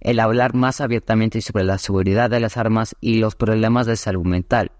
el 0.00 0.20
hablar 0.20 0.54
más 0.54 0.80
abiertamente 0.80 1.40
sobre 1.40 1.64
la 1.64 1.78
seguridad 1.78 2.30
de 2.30 2.40
las 2.40 2.56
armas 2.56 2.94
y 3.00 3.18
los 3.18 3.34
problemas 3.34 3.86
de 3.86 3.96
salud 3.96 4.24
mental. 4.24 4.72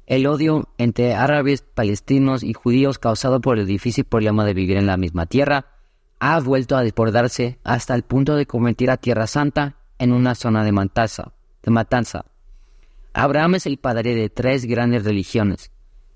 El 0.07 0.27
odio 0.27 0.71
entre 0.79 1.13
árabes, 1.15 1.61
palestinos 1.63 2.43
y 2.43 2.55
judíos 2.55 2.99
causado 2.99 3.43
por 3.43 3.59
el 3.59 3.67
difícil 3.67 4.05
problema 4.05 4.47
de 4.47 4.55
vivir 4.55 4.79
en 4.79 4.87
la 4.87 4.97
misma 4.97 5.27
tierra 5.27 5.67
ha 6.21 6.41
vuelto 6.41 6.75
a 6.77 6.83
desbordarse 6.83 7.59
hasta 7.65 7.95
el 7.95 8.03
punto 8.03 8.35
de 8.35 8.47
convertir 8.47 8.91
a 8.91 8.97
Tierra 8.97 9.27
Santa 9.27 9.77
en 9.99 10.13
una 10.13 10.35
zona 10.35 10.65
de 10.65 10.73
matanza. 10.73 11.33
De 11.63 11.71
matanza. 11.71 12.25
Abraham 13.15 13.55
es 13.55 13.67
el 13.67 13.79
padre 13.79 14.17
de 14.17 14.29
tres 14.29 14.67
grandes 14.67 15.05
religiones, 15.05 15.71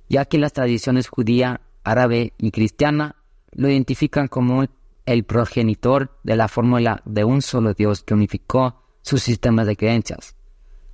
ya 0.08 0.24
que 0.24 0.36
las 0.36 0.52
tradiciones 0.52 1.08
judía, 1.08 1.60
árabe 1.84 2.32
y 2.38 2.50
cristiana 2.50 3.14
lo 3.52 3.68
identifican 3.68 4.26
como 4.26 4.64
el 5.06 5.24
progenitor 5.24 6.18
de 6.24 6.36
la 6.36 6.48
fórmula 6.48 7.00
de 7.04 7.24
un 7.24 7.40
solo 7.40 7.72
Dios 7.72 8.02
que 8.02 8.14
unificó 8.14 8.82
sus 9.02 9.22
sistemas 9.22 9.68
de 9.68 9.76
creencias. 9.76 10.34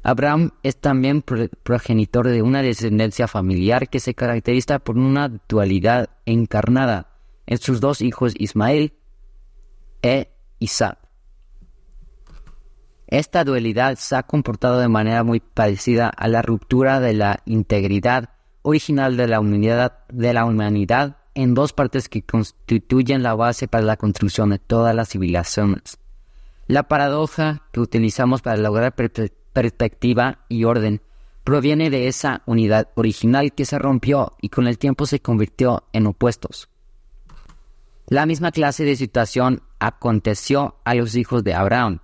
Abraham 0.02 0.50
es 0.62 0.76
también 0.76 1.22
progenitor 1.22 2.28
de 2.28 2.42
una 2.42 2.60
descendencia 2.60 3.26
familiar 3.26 3.88
que 3.88 3.98
se 3.98 4.14
caracteriza 4.14 4.80
por 4.80 4.98
una 4.98 5.30
dualidad 5.48 6.10
encarnada 6.26 7.18
en 7.46 7.56
sus 7.56 7.80
dos 7.80 8.02
hijos 8.02 8.34
Ismael 8.36 8.92
e 10.02 10.28
Isaac. 10.58 11.03
Esta 13.14 13.44
dualidad 13.44 13.94
se 13.96 14.16
ha 14.16 14.24
comportado 14.24 14.80
de 14.80 14.88
manera 14.88 15.22
muy 15.22 15.38
parecida 15.38 16.08
a 16.08 16.26
la 16.26 16.42
ruptura 16.42 16.98
de 16.98 17.14
la 17.14 17.38
integridad 17.44 18.30
original 18.62 19.16
de 19.16 19.28
la 19.28 19.38
humanidad, 19.38 20.00
de 20.08 20.34
la 20.34 20.44
humanidad 20.44 21.18
en 21.34 21.54
dos 21.54 21.72
partes 21.72 22.08
que 22.08 22.24
constituyen 22.24 23.22
la 23.22 23.36
base 23.36 23.68
para 23.68 23.84
la 23.84 23.96
construcción 23.96 24.50
de 24.50 24.58
todas 24.58 24.96
las 24.96 25.10
civilizaciones. 25.10 25.98
La 26.66 26.88
paradoja 26.88 27.62
que 27.70 27.78
utilizamos 27.78 28.42
para 28.42 28.56
lograr 28.56 28.96
perspectiva 28.96 30.40
y 30.48 30.64
orden 30.64 31.00
proviene 31.44 31.90
de 31.90 32.08
esa 32.08 32.42
unidad 32.46 32.88
original 32.96 33.52
que 33.52 33.64
se 33.64 33.78
rompió 33.78 34.32
y 34.40 34.48
con 34.48 34.66
el 34.66 34.76
tiempo 34.76 35.06
se 35.06 35.20
convirtió 35.20 35.84
en 35.92 36.08
opuestos. 36.08 36.68
La 38.08 38.26
misma 38.26 38.50
clase 38.50 38.84
de 38.84 38.96
situación 38.96 39.62
aconteció 39.78 40.80
a 40.84 40.96
los 40.96 41.14
hijos 41.14 41.44
de 41.44 41.54
Abraham. 41.54 42.00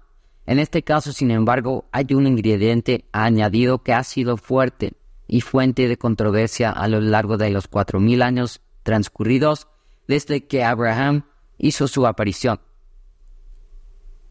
En 0.50 0.58
este 0.58 0.82
caso, 0.82 1.12
sin 1.12 1.30
embargo, 1.30 1.84
hay 1.92 2.06
un 2.12 2.26
ingrediente 2.26 3.04
añadido 3.12 3.84
que 3.84 3.92
ha 3.92 4.02
sido 4.02 4.36
fuerte 4.36 4.94
y 5.28 5.42
fuente 5.42 5.86
de 5.86 5.96
controversia 5.96 6.72
a 6.72 6.88
lo 6.88 7.00
largo 7.00 7.36
de 7.36 7.50
los 7.50 7.68
cuatro 7.68 8.00
mil 8.00 8.20
años 8.20 8.60
transcurridos 8.82 9.68
desde 10.08 10.48
que 10.48 10.64
Abraham 10.64 11.22
hizo 11.56 11.86
su 11.86 12.04
aparición. 12.04 12.58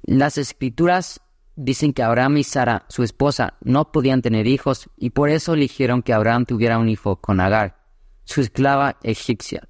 Las 0.03 0.37
escrituras 0.37 1.21
dicen 1.55 1.93
que 1.93 2.03
Abraham 2.03 2.35
y 2.35 2.43
Sara, 2.43 2.85
su 2.89 3.03
esposa, 3.03 3.53
no 3.61 3.93
podían 3.93 4.21
tener 4.21 4.45
hijos 4.45 4.89
y 4.97 5.11
por 5.11 5.29
eso 5.29 5.53
eligieron 5.53 6.01
que 6.01 6.11
Abraham 6.11 6.43
tuviera 6.45 6.79
un 6.79 6.89
hijo 6.89 7.15
con 7.15 7.39
Agar, 7.39 7.77
su 8.25 8.41
esclava 8.41 8.97
egipcia. 9.03 9.69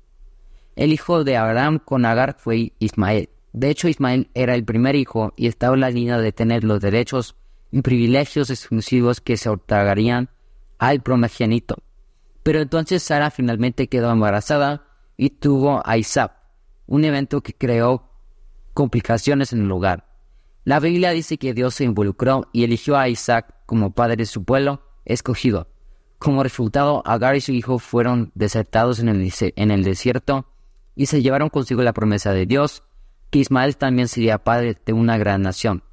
El 0.75 0.93
hijo 0.93 1.23
de 1.23 1.37
Abraham 1.37 1.77
con 1.77 2.05
Agar 2.05 2.37
fue 2.39 2.73
Ismael. 2.79 3.29
De 3.53 3.69
hecho, 3.69 3.87
Ismael 3.87 4.29
era 4.33 4.55
el 4.55 4.63
primer 4.63 4.95
hijo 4.95 5.33
y 5.35 5.47
estaba 5.47 5.75
en 5.75 5.81
la 5.81 5.89
línea 5.89 6.17
de 6.17 6.31
tener 6.31 6.63
los 6.63 6.79
derechos 6.79 7.35
y 7.71 7.81
privilegios 7.81 8.49
exclusivos 8.49 9.21
que 9.21 9.37
se 9.37 9.49
otorgarían 9.49 10.29
al 10.77 11.01
primogénito. 11.01 11.77
Pero 12.43 12.61
entonces 12.61 13.03
Sara 13.03 13.31
finalmente 13.31 13.87
quedó 13.87 14.11
embarazada 14.11 14.85
y 15.17 15.31
tuvo 15.31 15.81
a 15.85 15.97
Isaac, 15.97 16.33
un 16.87 17.03
evento 17.03 17.41
que 17.41 17.53
creó 17.53 18.09
complicaciones 18.73 19.51
en 19.53 19.61
el 19.61 19.67
lugar. 19.67 20.07
La 20.63 20.79
Biblia 20.79 21.11
dice 21.11 21.37
que 21.37 21.53
Dios 21.53 21.75
se 21.75 21.83
involucró 21.83 22.47
y 22.53 22.63
eligió 22.63 22.97
a 22.97 23.09
Isaac 23.09 23.55
como 23.65 23.91
padre 23.91 24.17
de 24.17 24.25
su 24.25 24.43
pueblo 24.43 24.81
escogido. 25.05 25.67
Como 26.17 26.43
resultado, 26.43 27.01
Agar 27.05 27.35
y 27.35 27.41
su 27.41 27.51
hijo 27.53 27.79
fueron 27.79 28.31
desertados 28.35 28.99
en 28.99 29.09
el, 29.09 29.83
desierto 29.83 30.45
y 30.95 31.05
se 31.07 31.21
llevaron 31.21 31.49
consigo 31.49 31.81
la 31.81 31.93
promesa 31.93 32.33
de 32.33 32.45
Dios, 32.45 32.83
Ismael 33.37 33.77
también 33.77 34.07
sería 34.07 34.39
padre 34.39 34.75
de 34.85 34.93
una 34.93 35.17
gran 35.17 35.43
nación. 35.43 35.83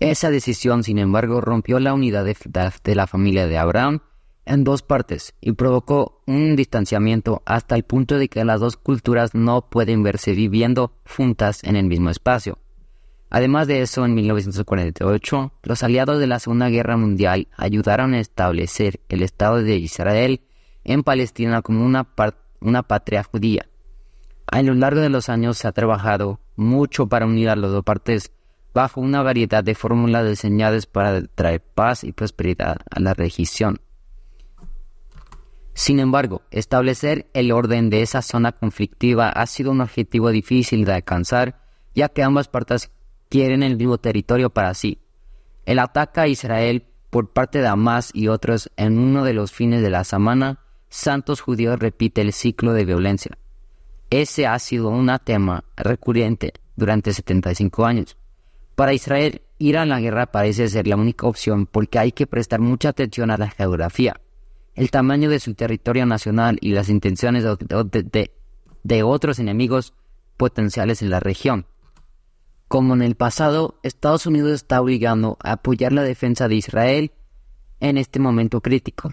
Esa 0.00 0.30
decisión, 0.30 0.82
sin 0.82 0.98
embargo, 0.98 1.40
rompió 1.40 1.78
la 1.80 1.94
unidad 1.94 2.24
de, 2.24 2.94
la 2.94 3.06
familia 3.06 3.46
de 3.46 3.58
Abraham 3.58 4.00
en 4.44 4.64
dos 4.64 4.82
partes 4.82 5.34
y 5.40 5.52
provocó 5.52 6.22
un 6.26 6.56
distanciamiento 6.56 7.42
hasta 7.44 7.74
el 7.74 7.82
punto 7.82 8.18
de 8.18 8.28
que 8.28 8.44
las 8.44 8.60
dos 8.60 8.76
culturas 8.76 9.34
no 9.34 9.68
pueden 9.68 10.02
verse 10.02 10.32
viviendo 10.32 10.92
juntas 11.16 11.62
en 11.64 11.76
el 11.76 11.86
mismo 11.86 12.10
espacio. 12.10 12.58
Además 13.30 13.66
de 13.66 13.82
eso, 13.82 14.04
en 14.04 14.14
1948, 14.14 15.52
los 15.62 15.82
aliados 15.82 16.18
de 16.18 16.26
la 16.26 16.38
Segunda 16.38 16.70
Guerra 16.70 16.96
Mundial 16.96 17.48
ayudaron 17.56 18.14
a 18.14 18.20
establecer 18.20 19.00
el 19.08 19.22
Estado 19.22 19.62
de 19.62 19.76
Israel 19.76 20.40
en 20.84 21.02
Palestina 21.02 21.60
como 21.60 21.84
una 21.84 22.82
patria 22.84 23.22
judía. 23.24 23.68
A 24.50 24.62
lo 24.62 24.74
largo 24.74 25.00
de 25.00 25.10
los 25.10 25.28
años 25.28 25.58
se 25.58 25.68
ha 25.68 25.72
trabajado 25.72 26.40
mucho 26.56 27.06
para 27.06 27.26
unir 27.26 27.50
a 27.50 27.56
las 27.56 27.70
dos 27.70 27.84
partes 27.84 28.32
bajo 28.72 29.00
una 29.00 29.22
variedad 29.22 29.62
de 29.62 29.74
fórmulas 29.74 30.26
diseñadas 30.26 30.86
para 30.86 31.22
traer 31.22 31.60
paz 31.60 32.02
y 32.02 32.12
prosperidad 32.12 32.78
a 32.90 33.00
la 33.00 33.12
región. 33.12 33.80
Sin 35.74 36.00
embargo, 36.00 36.42
establecer 36.50 37.28
el 37.34 37.52
orden 37.52 37.90
de 37.90 38.02
esa 38.02 38.22
zona 38.22 38.52
conflictiva 38.52 39.28
ha 39.28 39.46
sido 39.46 39.70
un 39.70 39.80
objetivo 39.80 40.30
difícil 40.30 40.84
de 40.84 40.94
alcanzar, 40.94 41.60
ya 41.94 42.08
que 42.08 42.22
ambas 42.22 42.48
partes 42.48 42.90
quieren 43.28 43.62
el 43.62 43.76
mismo 43.76 43.98
territorio 43.98 44.50
para 44.50 44.74
sí. 44.74 44.98
El 45.66 45.78
ataque 45.78 46.20
a 46.20 46.26
Israel 46.26 46.86
por 47.10 47.32
parte 47.32 47.60
de 47.60 47.68
Hamas 47.68 48.10
y 48.14 48.28
otros 48.28 48.70
en 48.76 48.98
uno 48.98 49.24
de 49.24 49.34
los 49.34 49.52
fines 49.52 49.82
de 49.82 49.90
la 49.90 50.04
semana, 50.04 50.60
santos 50.88 51.42
judíos 51.42 51.78
repite 51.78 52.22
el 52.22 52.32
ciclo 52.32 52.72
de 52.72 52.86
violencia. 52.86 53.38
Ese 54.10 54.46
ha 54.46 54.58
sido 54.58 54.88
un 54.88 55.10
tema 55.22 55.64
recurrente 55.76 56.54
durante 56.76 57.12
75 57.12 57.84
años. 57.84 58.16
Para 58.74 58.94
Israel, 58.94 59.42
ir 59.58 59.76
a 59.76 59.84
la 59.84 60.00
guerra 60.00 60.26
parece 60.26 60.68
ser 60.68 60.86
la 60.86 60.96
única 60.96 61.26
opción 61.26 61.66
porque 61.66 61.98
hay 61.98 62.12
que 62.12 62.26
prestar 62.26 62.60
mucha 62.60 62.90
atención 62.90 63.30
a 63.30 63.36
la 63.36 63.50
geografía, 63.50 64.20
el 64.74 64.90
tamaño 64.90 65.28
de 65.28 65.40
su 65.40 65.54
territorio 65.54 66.06
nacional 66.06 66.58
y 66.60 66.72
las 66.72 66.88
intenciones 66.88 67.44
de, 67.44 69.02
otros 69.02 69.38
enemigos 69.40 69.92
potenciales 70.36 71.02
en 71.02 71.10
la 71.10 71.20
región. 71.20 71.66
Como 72.68 72.94
en 72.94 73.02
el 73.02 73.14
pasado, 73.14 73.78
Estados 73.82 74.26
Unidos 74.26 74.52
está 74.52 74.80
obligando 74.80 75.36
a 75.42 75.52
apoyar 75.52 75.92
la 75.92 76.02
defensa 76.02 76.48
de 76.48 76.54
Israel 76.54 77.12
en 77.80 77.98
este 77.98 78.20
momento 78.20 78.60
crítico. 78.60 79.12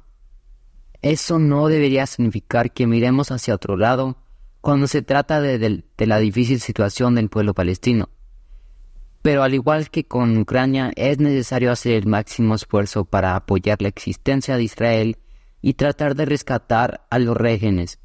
Eso 1.01 1.39
no 1.39 1.67
debería 1.67 2.05
significar 2.05 2.71
que 2.71 2.87
miremos 2.87 3.31
hacia 3.31 3.55
otro 3.55 3.77
lado 3.77 4.17
cuando 4.65 4.88
se 4.88 5.03
trata 5.03 5.41
de, 5.41 5.84
la 5.95 6.17
difícil 6.17 6.60
situación 6.60 7.13
del 7.13 7.29
pueblo 7.29 7.53
palestino. 7.53 8.10
Pero 9.22 9.43
al 9.43 9.53
igual 9.53 9.91
que 9.91 10.05
con 10.05 10.36
Ucrania, 10.39 10.91
es 10.95 11.19
necesario 11.19 11.72
hacer 11.72 11.93
el 11.93 12.07
máximo 12.07 12.55
esfuerzo 12.55 13.05
para 13.05 13.36
apoyar 13.36 13.79
la 13.84 13.89
existencia 13.89 14.57
de 14.57 14.63
Israel 14.63 15.17
y 15.62 15.75
tratar 15.75 16.15
de 16.15 16.25
rescatar 16.25 17.05
a 17.12 17.19
los 17.19 17.38
régenes, 17.38 18.00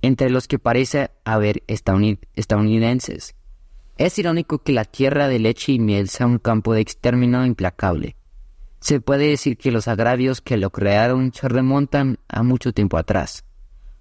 entre 0.00 0.30
los 0.30 0.46
que 0.46 0.60
parece 0.60 1.10
haber 1.24 1.64
estadounidenses. 1.66 3.34
Es 3.96 4.20
irónico 4.20 4.60
que 4.60 4.72
la 4.72 4.84
tierra 4.84 5.26
de 5.26 5.40
leche 5.40 5.72
y 5.72 5.80
miel 5.80 6.08
sea 6.08 6.28
un 6.28 6.38
campo 6.38 6.74
de 6.74 6.80
exterminio 6.80 7.44
implacable. 7.44 8.14
Se 8.78 9.00
puede 9.00 9.30
decir 9.30 9.58
que 9.58 9.72
los 9.72 9.88
agravios 9.88 10.42
que 10.42 10.58
lo 10.58 10.70
crearon 10.70 11.32
se 11.34 11.48
remontan 11.48 12.20
a 12.28 12.44
mucho 12.44 12.72
tiempo 12.72 12.98
atrás. 12.98 13.47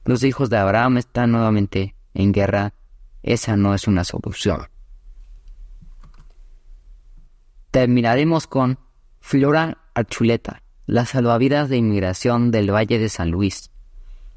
Los 0.07 0.23
hijos 0.23 0.49
de 0.49 0.55
Abraham 0.55 0.99
están 0.99 1.33
nuevamente 1.33 1.93
en 2.13 2.31
guerra. 2.31 2.73
Esa 3.23 3.57
no 3.57 3.73
es 3.73 3.89
una 3.89 4.05
solución. 4.05 4.69
Terminaremos 7.71 8.47
con 8.47 8.79
Flora 9.19 9.79
Archuleta, 9.93 10.63
la 10.85 11.05
salvavidas 11.05 11.67
de 11.67 11.75
inmigración 11.75 12.51
del 12.51 12.73
Valle 12.73 12.99
de 12.99 13.09
San 13.09 13.31
Luis. 13.31 13.69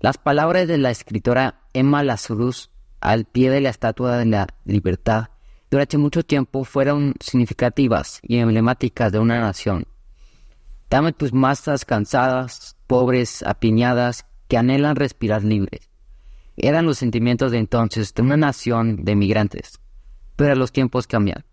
Las 0.01 0.19
palabras 0.19 0.67
de 0.67 0.77
la 0.77 0.91
escritora 0.91 1.61
Emma 1.73 2.03
Lazarus 2.03 2.73
al 3.01 3.27
pie 3.27 3.49
de 3.51 3.61
la 3.61 3.69
Estatua 3.69 4.17
de 4.17 4.27
la 4.27 4.49
Libertad 4.65 5.29
durante 5.71 5.99
mucho 5.99 6.25
tiempo 6.25 6.65
fueron 6.65 7.15
significativas 7.21 8.19
y 8.25 8.39
emblemáticas 8.39 9.13
de 9.13 9.21
una 9.21 9.39
nación. 9.39 9.87
Dame 10.91 11.13
tus 11.13 11.33
masas 11.33 11.85
cansadas, 11.85 12.77
pobres, 12.89 13.45
apiñadas, 13.45 14.27
que 14.51 14.59
anhelan 14.59 14.97
respirar 14.97 15.45
libres. 15.45 15.89
Eran 16.57 16.85
los 16.85 16.99
sentimientos 16.99 17.53
de 17.53 17.59
entonces 17.59 18.13
de 18.13 18.23
una 18.23 18.37
nación 18.37 19.05
de 19.05 19.15
migrantes. 19.15 19.81
Pero 20.35 20.57
los 20.57 20.73
tiempos 20.73 21.07
cambian. 21.07 21.45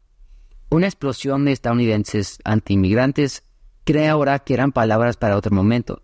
Una 0.70 0.88
explosión 0.88 1.46
de 1.46 1.52
estadounidenses 1.52 2.40
anti-inmigrantes 2.44 3.44
cree 3.86 4.10
ahora 4.10 4.40
que 4.40 4.56
eran 4.56 4.72
palabras 4.72 5.16
para 5.16 5.38
otro 5.38 5.56
momento. 5.56 6.02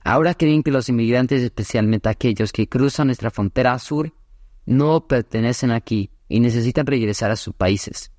Ahora 0.00 0.34
creen 0.34 0.64
que 0.64 0.72
los 0.72 0.88
inmigrantes, 0.88 1.40
especialmente 1.40 2.08
aquellos 2.08 2.50
que 2.50 2.68
cruzan 2.68 3.06
nuestra 3.06 3.30
frontera 3.30 3.78
sur, 3.78 4.12
no 4.66 5.06
pertenecen 5.06 5.70
aquí 5.70 6.10
y 6.28 6.40
necesitan 6.40 6.86
regresar 6.86 7.30
a 7.30 7.36
sus 7.36 7.54
países. 7.54 8.10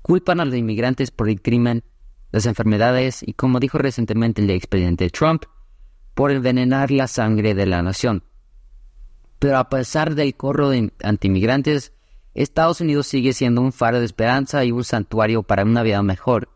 Culpan 0.00 0.40
a 0.40 0.46
los 0.46 0.54
inmigrantes 0.54 1.10
por 1.10 1.28
el 1.28 1.42
crimen, 1.42 1.84
las 2.32 2.46
enfermedades 2.46 3.22
y, 3.22 3.34
como 3.34 3.60
dijo 3.60 3.76
recientemente 3.76 4.40
el 4.40 4.50
expresidente 4.50 5.10
Trump, 5.10 5.44
por 6.14 6.30
envenenar 6.30 6.90
la 6.90 7.06
sangre 7.08 7.54
de 7.54 7.66
la 7.66 7.82
nación. 7.82 8.24
Pero 9.38 9.58
a 9.58 9.68
pesar 9.68 10.14
del 10.14 10.34
corro 10.36 10.70
de 10.70 10.92
antimigrantes, 11.02 11.92
Estados 12.34 12.80
Unidos 12.80 13.06
sigue 13.06 13.32
siendo 13.32 13.60
un 13.60 13.72
faro 13.72 13.98
de 13.98 14.06
esperanza 14.06 14.64
y 14.64 14.72
un 14.72 14.84
santuario 14.84 15.42
para 15.42 15.64
una 15.64 15.82
vida 15.82 16.02
mejor. 16.02 16.48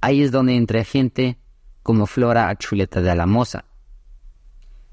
Ahí 0.00 0.22
es 0.22 0.32
donde 0.32 0.56
entra 0.56 0.84
gente 0.84 1.38
como 1.82 2.06
Flora 2.06 2.48
Archuleta 2.48 3.00
de 3.00 3.10
Alamosa. 3.10 3.64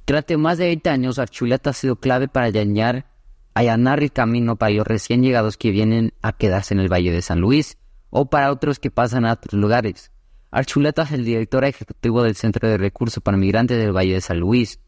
Durante 0.06 0.36
más 0.38 0.58
de 0.58 0.66
20 0.66 0.90
años, 0.90 1.20
Archuleta 1.20 1.70
ha 1.70 1.74
sido 1.74 1.96
clave 1.96 2.28
para 2.28 2.48
allanar 2.48 3.06
allanar 3.54 4.02
el 4.02 4.12
camino 4.12 4.56
para 4.56 4.74
los 4.74 4.88
recién 4.88 5.24
llegados 5.24 5.58
que 5.58 5.72
vienen 5.72 6.14
a 6.22 6.34
quedarse 6.34 6.74
en 6.74 6.80
el 6.80 6.92
Valle 6.92 7.12
de 7.12 7.22
San 7.22 7.40
Luis 7.40 7.78
o 8.10 8.30
para 8.30 8.52
otros 8.52 8.80
que 8.80 8.92
pasan 8.92 9.26
a 9.26 9.34
otros 9.34 9.60
lugares. 9.60 10.12
Archuleta 10.52 11.04
es 11.04 11.14
el 11.14 11.24
director 11.24 11.64
ejecutivo 11.64 12.24
del 12.24 12.36
Centro 12.36 12.68
de 12.68 12.78
Recursos 12.78 13.24
para 13.24 13.38
Migrantes 13.38 13.78
del 13.78 13.96
Valle 13.96 14.16
de 14.16 14.22
San 14.22 14.38
Luis. 14.38 14.82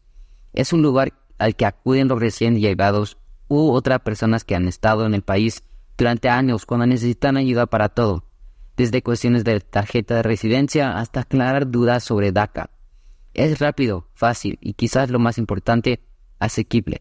Es 0.52 0.74
un 0.74 0.82
lugar 0.82 1.14
al 1.38 1.56
que 1.56 1.64
acuden 1.64 2.08
los 2.08 2.20
recién 2.20 2.60
llegados 2.60 3.16
u 3.48 3.70
otras 3.70 4.00
personas 4.00 4.44
que 4.44 4.54
han 4.54 4.68
estado 4.68 5.06
en 5.06 5.14
el 5.14 5.22
país 5.22 5.64
durante 5.96 6.28
años 6.28 6.66
cuando 6.66 6.86
necesitan 6.86 7.38
ayuda 7.38 7.64
para 7.64 7.88
todo, 7.88 8.24
desde 8.76 9.02
cuestiones 9.02 9.42
de 9.42 9.58
tarjeta 9.60 10.16
de 10.16 10.22
residencia 10.22 10.98
hasta 10.98 11.20
aclarar 11.20 11.70
dudas 11.70 12.04
sobre 12.04 12.30
DACA. 12.30 12.68
Es 13.32 13.58
rápido, 13.58 14.06
fácil 14.12 14.58
y 14.60 14.74
quizás 14.74 15.08
lo 15.08 15.18
más 15.18 15.38
importante, 15.38 16.00
asequible. 16.40 17.00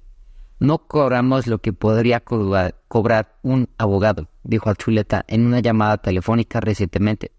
No 0.60 0.88
cobramos 0.88 1.48
lo 1.48 1.60
que 1.60 1.74
podría 1.74 2.22
cobrar 2.22 3.40
un 3.42 3.68
abogado, 3.78 4.30
dijo 4.44 4.70
Archuleta 4.70 5.26
en 5.28 5.46
una 5.46 5.60
llamada 5.60 5.98
telefónica 5.98 6.62
recientemente. 6.62 7.32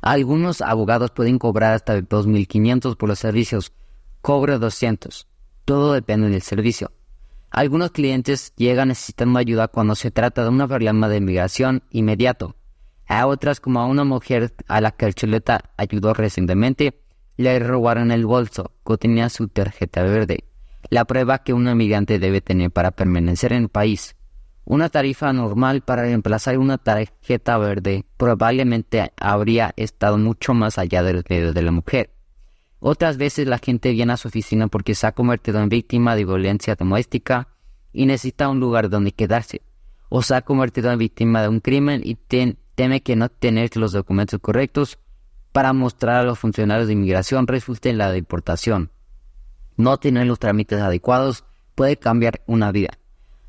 Algunos 0.00 0.62
abogados 0.62 1.10
pueden 1.10 1.38
cobrar 1.38 1.74
hasta 1.74 1.98
2.500 1.98 2.96
por 2.96 3.08
los 3.08 3.18
servicios, 3.18 3.72
cobro 4.20 4.58
200. 4.58 5.26
Todo 5.64 5.92
depende 5.92 6.30
del 6.30 6.42
servicio. 6.42 6.92
Algunos 7.50 7.90
clientes 7.90 8.52
llegan 8.56 8.88
necesitando 8.88 9.38
ayuda 9.38 9.68
cuando 9.68 9.94
se 9.94 10.10
trata 10.10 10.42
de 10.42 10.48
un 10.48 10.66
problema 10.66 11.08
de 11.08 11.16
inmigración 11.18 11.82
inmediato. 11.90 12.56
A 13.06 13.26
otras, 13.26 13.60
como 13.60 13.80
a 13.80 13.86
una 13.86 14.04
mujer 14.04 14.54
a 14.68 14.80
la 14.80 14.92
que 14.92 15.06
Archuleta 15.06 15.72
ayudó 15.76 16.14
recientemente, 16.14 17.02
le 17.36 17.58
robaron 17.58 18.12
el 18.12 18.24
bolso 18.24 18.72
que 18.86 18.96
tenía 18.96 19.28
su 19.28 19.48
tarjeta 19.48 20.02
verde 20.02 20.44
la 20.88 21.04
prueba 21.04 21.42
que 21.42 21.52
un 21.52 21.68
inmigrante 21.68 22.18
debe 22.18 22.40
tener 22.40 22.70
para 22.70 22.90
permanecer 22.90 23.52
en 23.52 23.64
el 23.64 23.68
país. 23.68 24.16
Una 24.70 24.88
tarifa 24.88 25.32
normal 25.32 25.80
para 25.80 26.02
reemplazar 26.02 26.56
una 26.56 26.78
tarjeta 26.78 27.58
verde 27.58 28.04
probablemente 28.16 29.12
habría 29.16 29.74
estado 29.74 30.16
mucho 30.16 30.54
más 30.54 30.78
allá 30.78 31.02
del 31.02 31.24
dedo 31.24 31.52
de 31.52 31.62
la 31.62 31.72
mujer. 31.72 32.14
Otras 32.78 33.16
veces 33.16 33.48
la 33.48 33.58
gente 33.58 33.90
viene 33.90 34.12
a 34.12 34.16
su 34.16 34.28
oficina 34.28 34.68
porque 34.68 34.94
se 34.94 35.08
ha 35.08 35.12
convertido 35.12 35.60
en 35.60 35.70
víctima 35.70 36.14
de 36.14 36.24
violencia 36.24 36.76
doméstica 36.76 37.48
y 37.92 38.06
necesita 38.06 38.48
un 38.48 38.60
lugar 38.60 38.88
donde 38.90 39.10
quedarse, 39.10 39.62
o 40.08 40.22
se 40.22 40.36
ha 40.36 40.42
convertido 40.42 40.92
en 40.92 41.00
víctima 41.00 41.42
de 41.42 41.48
un 41.48 41.58
crimen 41.58 42.02
y 42.04 42.14
teme 42.14 43.02
que 43.02 43.16
no 43.16 43.28
tener 43.28 43.76
los 43.76 43.90
documentos 43.90 44.38
correctos 44.38 45.00
para 45.50 45.72
mostrar 45.72 46.20
a 46.20 46.22
los 46.22 46.38
funcionarios 46.38 46.86
de 46.86 46.92
inmigración 46.92 47.48
resulte 47.48 47.90
en 47.90 47.98
la 47.98 48.12
deportación 48.12 48.92
no 49.76 49.96
tener 49.96 50.28
los 50.28 50.38
trámites 50.38 50.80
adecuados 50.80 51.44
puede 51.74 51.96
cambiar 51.96 52.42
una 52.46 52.70
vida. 52.70 53.00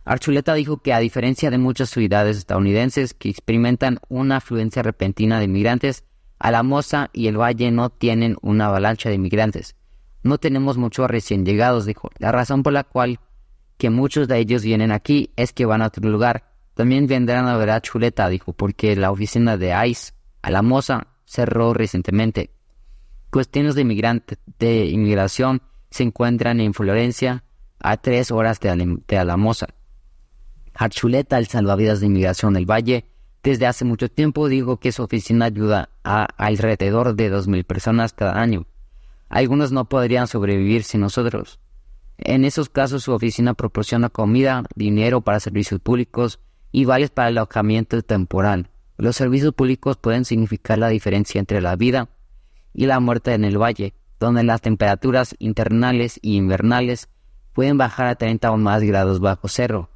Archuleta 0.04 0.54
dijo 0.54 0.78
que 0.82 0.94
a 0.94 1.00
diferencia 1.00 1.52
de 1.52 1.58
muchas 1.58 1.90
ciudades 1.90 2.38
estadounidenses 2.38 3.14
que 3.14 3.30
experimentan 3.30 4.00
una 4.10 4.38
afluencia 4.38 4.82
repentina 4.82 5.38
de 5.38 5.46
inmigrantes, 5.46 6.04
Alamosa 6.40 7.10
y 7.14 7.28
el 7.28 7.40
Valle 7.40 7.72
no 7.72 7.90
tienen 7.90 8.36
una 8.42 8.68
avalancha 8.68 9.10
de 9.10 9.16
inmigrantes. 9.16 9.76
No 10.24 10.38
tenemos 10.40 10.78
muchos 10.78 11.10
recién 11.10 11.46
llegados, 11.46 11.86
dijo. 11.86 12.10
La 12.18 12.32
razón 12.32 12.64
por 12.64 12.74
la 12.74 12.84
cual 12.84 13.20
que 13.78 13.90
muchos 13.90 14.28
de 14.28 14.40
ellos 14.40 14.64
vienen 14.64 14.92
aquí 14.92 15.32
es 15.36 15.54
que 15.54 15.66
van 15.66 15.82
a 15.82 15.88
otro 15.88 16.10
lugar. 16.10 16.52
También 16.74 17.08
vendrán 17.08 17.48
a 17.48 17.58
ver 17.58 17.70
a 17.70 17.82
Chuleta, 17.82 18.28
dijo, 18.30 18.54
porque 18.54 18.96
la 18.96 19.12
oficina 19.12 19.58
de 19.58 19.74
ICE, 19.88 20.14
Alamosa, 20.42 21.08
cerró 21.26 21.74
recientemente. 21.74 22.52
Cuestiones 23.30 23.76
de, 23.76 23.84
de 24.60 24.86
inmigración 24.86 25.62
se 25.90 26.04
encuentran 26.04 26.60
en 26.60 26.74
Florencia, 26.74 27.44
a 27.80 27.98
tres 27.98 28.32
horas 28.32 28.60
de, 28.60 29.18
Alamosa. 29.18 29.68
Archuleta, 30.82 31.38
el 31.38 31.46
salvavidas 31.46 32.00
de 32.00 32.08
inmigración 32.08 32.56
del 32.56 32.66
Valle, 32.66 33.06
desde 33.44 33.68
hace 33.68 33.86
mucho 33.86 34.10
tiempo 34.10 34.48
dijo 34.48 34.78
que 34.78 34.92
su 34.92 35.04
oficina 35.04 35.46
ayuda 35.46 35.90
a 36.04 36.24
alrededor 36.38 37.16
de 37.16 37.32
2.000 37.32 37.64
personas 37.66 38.14
cada 38.14 38.42
año. 38.42 38.66
Algunos 39.30 39.72
no 39.72 39.86
podrían 39.86 40.26
sobrevivir 40.26 40.84
sin 40.84 41.02
nosotros. 41.02 41.60
En 42.18 42.46
esos 42.46 42.70
casos 42.70 43.04
su 43.04 43.12
oficina 43.12 43.54
proporciona 43.54 44.10
comida, 44.10 44.64
dinero 44.76 45.22
para 45.22 45.40
servicios 45.40 45.80
públicos 45.80 46.40
y 46.72 46.86
vales 46.86 47.12
para 47.12 47.30
el 47.30 47.38
alojamiento 47.38 48.02
temporal. 48.02 48.72
Los 48.98 49.16
servicios 49.16 49.54
públicos 49.54 49.98
pueden 49.98 50.26
significar 50.26 50.80
la 50.80 50.90
diferencia 50.90 51.38
entre 51.38 51.62
la 51.62 51.76
vida 51.76 52.10
y 52.74 52.88
la 52.88 53.00
muerte 53.00 53.36
en 53.36 53.46
el 53.46 53.62
valle, 53.62 53.94
donde 54.20 54.44
las 54.44 54.62
temperaturas 54.62 55.36
internales 55.38 56.18
y 56.24 56.38
invernales 56.38 57.08
pueden 57.54 57.78
bajar 57.78 58.08
a 58.08 58.16
30 58.16 58.52
o 58.52 58.58
más 58.58 58.82
grados 58.82 59.20
bajo 59.20 59.48
cero. 59.48 59.91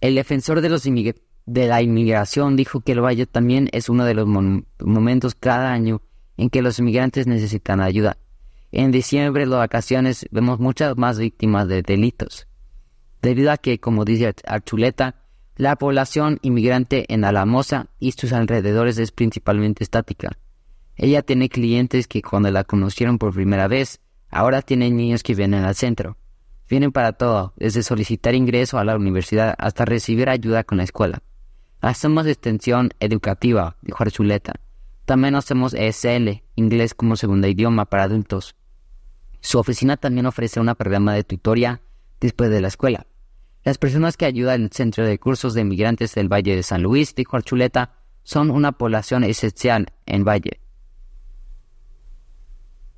El 0.00 0.14
defensor 0.14 0.60
de, 0.60 1.66
la 1.66 1.82
inmigración 1.82 2.56
dijo 2.56 2.80
que 2.80 2.92
el 2.92 3.00
valle 3.00 3.26
también 3.26 3.68
es 3.72 3.88
uno 3.88 4.04
de 4.04 4.14
los 4.14 4.28
momentos 4.28 5.34
cada 5.34 5.72
año 5.72 6.02
en 6.36 6.50
que 6.50 6.62
los 6.62 6.78
inmigrantes 6.78 7.26
necesitan 7.26 7.80
ayuda. 7.80 8.16
En 8.70 8.92
diciembre, 8.92 9.46
las 9.46 9.58
vacaciones, 9.58 10.26
vemos 10.30 10.60
muchas 10.60 10.96
más 10.96 11.18
víctimas 11.18 11.66
de 11.68 11.82
delitos. 11.82 12.46
debido 13.20 13.50
a 13.50 13.56
que, 13.56 13.80
como 13.80 14.04
dice 14.04 14.32
Archuleta, 14.46 15.16
la 15.56 15.74
población 15.74 16.38
inmigrante 16.42 17.12
en 17.12 17.24
Alamosa 17.24 17.88
y 17.98 18.12
sus 18.12 18.32
alrededores 18.32 18.96
es 18.98 19.10
principalmente 19.10 19.82
estática. 19.82 20.38
Ella 20.94 21.22
tiene 21.22 21.48
clientes 21.48 22.06
que 22.06 22.22
cuando 22.22 22.52
la 22.52 22.62
conocieron 22.62 23.18
por 23.18 23.34
primera 23.34 23.66
vez, 23.66 24.00
ahora 24.30 24.62
tienen 24.62 24.96
niños 24.96 25.24
que 25.24 25.34
vienen 25.34 25.64
al 25.64 25.74
centro. 25.74 26.16
Vienen 26.68 26.92
para 26.92 27.12
todo, 27.12 27.54
desde 27.56 27.82
solicitar 27.82 28.34
ingreso 28.34 28.78
a 28.78 28.84
la 28.84 28.96
universidad 28.96 29.54
hasta 29.58 29.84
recibir 29.84 30.28
ayuda 30.28 30.64
con 30.64 30.78
la 30.78 30.84
escuela. 30.84 31.22
Hacemos 31.80 32.26
extensión 32.26 32.90
educativa, 33.00 33.76
dijo 33.82 34.02
Archuleta. 34.02 34.54
También 35.04 35.34
hacemos 35.36 35.72
ESL, 35.72 36.42
inglés 36.56 36.94
como 36.94 37.16
segunda 37.16 37.48
idioma 37.48 37.86
para 37.86 38.02
adultos. 38.02 38.56
Su 39.40 39.58
oficina 39.58 39.96
también 39.96 40.26
ofrece 40.26 40.60
un 40.60 40.66
programa 40.74 41.14
de 41.14 41.24
tutoría 41.24 41.80
después 42.20 42.50
de 42.50 42.60
la 42.60 42.68
escuela. 42.68 43.06
Las 43.64 43.78
personas 43.78 44.16
que 44.16 44.26
ayudan 44.26 44.64
el 44.64 44.72
Centro 44.72 45.06
de 45.06 45.18
Cursos 45.18 45.54
de 45.54 45.62
Inmigrantes 45.62 46.14
del 46.14 46.30
Valle 46.30 46.56
de 46.56 46.62
San 46.62 46.82
Luis, 46.82 47.14
dijo 47.14 47.36
Archuleta, 47.36 47.94
son 48.22 48.50
una 48.50 48.72
población 48.72 49.24
esencial 49.24 49.92
en 50.04 50.24
Valle. 50.24 50.60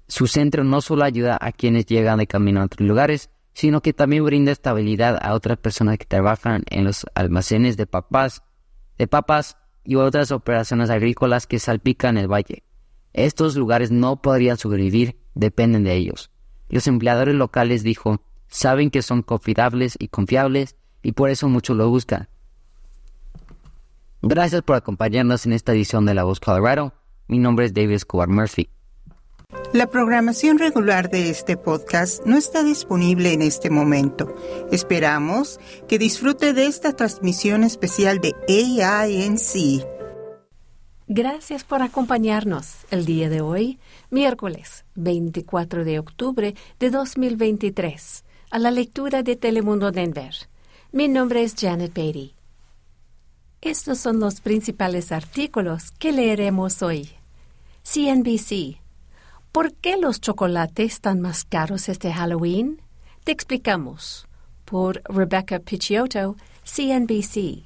Su 0.08 0.26
centro 0.26 0.64
no 0.64 0.80
solo 0.80 1.04
ayuda 1.04 1.38
a 1.40 1.52
quienes 1.52 1.86
llegan 1.86 2.18
de 2.18 2.26
camino 2.26 2.60
a 2.60 2.64
otros 2.64 2.88
lugares, 2.88 3.30
sino 3.52 3.80
que 3.80 3.92
también 3.92 4.24
brinda 4.24 4.52
estabilidad 4.52 5.18
a 5.20 5.34
otras 5.34 5.58
personas 5.58 5.98
que 5.98 6.06
trabajan 6.06 6.64
en 6.70 6.84
los 6.84 7.06
almacenes 7.14 7.76
de 7.76 7.86
papas, 7.86 8.42
de 8.98 9.06
papas 9.06 9.56
y 9.84 9.96
otras 9.96 10.30
operaciones 10.30 10.90
agrícolas 10.90 11.46
que 11.46 11.58
salpican 11.58 12.18
el 12.18 12.28
valle. 12.28 12.64
Estos 13.12 13.56
lugares 13.56 13.90
no 13.90 14.22
podrían 14.22 14.56
sobrevivir, 14.56 15.18
dependen 15.34 15.84
de 15.84 15.94
ellos. 15.94 16.30
Los 16.68 16.86
empleadores 16.86 17.34
locales, 17.34 17.82
dijo, 17.82 18.22
saben 18.46 18.90
que 18.90 19.02
son 19.02 19.22
confiables 19.22 19.96
y 19.98 20.08
confiables 20.08 20.76
y 21.02 21.12
por 21.12 21.30
eso 21.30 21.48
muchos 21.48 21.76
lo 21.76 21.88
buscan. 21.88 22.28
Gracias 24.22 24.62
por 24.62 24.76
acompañarnos 24.76 25.46
en 25.46 25.54
esta 25.54 25.72
edición 25.72 26.04
de 26.04 26.14
La 26.14 26.24
Voz 26.24 26.40
Colorado. 26.40 26.92
Mi 27.26 27.38
nombre 27.38 27.64
es 27.64 27.74
David 27.74 27.94
Escobar 27.94 28.28
Murphy. 28.28 28.68
La 29.72 29.88
programación 29.88 30.58
regular 30.58 31.10
de 31.10 31.30
este 31.30 31.56
podcast 31.56 32.24
no 32.26 32.36
está 32.36 32.62
disponible 32.62 33.32
en 33.32 33.42
este 33.42 33.70
momento. 33.70 34.34
Esperamos 34.72 35.60
que 35.88 35.98
disfrute 35.98 36.52
de 36.52 36.66
esta 36.66 36.94
transmisión 36.94 37.64
especial 37.64 38.20
de 38.20 38.34
AINC. 38.48 39.86
Gracias 41.06 41.64
por 41.64 41.82
acompañarnos 41.82 42.86
el 42.90 43.04
día 43.04 43.28
de 43.28 43.40
hoy, 43.40 43.78
miércoles 44.10 44.84
24 44.94 45.84
de 45.84 45.98
octubre 45.98 46.54
de 46.78 46.90
2023 46.90 48.24
a 48.50 48.58
la 48.58 48.70
lectura 48.70 49.22
de 49.22 49.36
Telemundo 49.36 49.92
Denver. 49.92 50.34
Mi 50.92 51.08
nombre 51.08 51.42
es 51.42 51.54
Janet 51.56 51.94
Beatty. 51.94 52.34
Estos 53.60 53.98
son 53.98 54.18
los 54.18 54.40
principales 54.40 55.12
artículos 55.12 55.92
que 55.92 56.12
leeremos 56.12 56.82
hoy. 56.82 57.10
CNBC. 57.82 58.79
¿Por 59.52 59.74
qué 59.74 59.96
los 59.96 60.20
chocolates 60.20 60.92
están 60.92 61.20
más 61.20 61.44
caros 61.44 61.88
este 61.88 62.12
Halloween? 62.12 62.80
Te 63.24 63.32
explicamos. 63.32 64.28
Por 64.64 65.02
Rebecca 65.04 65.58
Picciotto, 65.58 66.36
CNBC. 66.62 67.64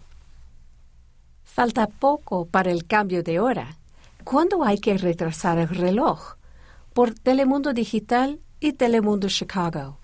Falta 1.43 1.87
poco 1.87 2.47
para 2.47 2.71
el 2.71 2.87
cambio 2.87 3.23
de 3.23 3.39
hora. 3.39 3.77
¿Cuándo 4.25 4.65
hay 4.65 4.79
que 4.79 4.97
retrasar 4.97 5.59
el 5.59 5.69
reloj? 5.69 6.37
Por 6.95 7.13
Telemundo 7.13 7.75
Digital 7.75 8.41
y 8.61 8.73
Telemundo 8.73 9.29
Chicago. 9.29 9.99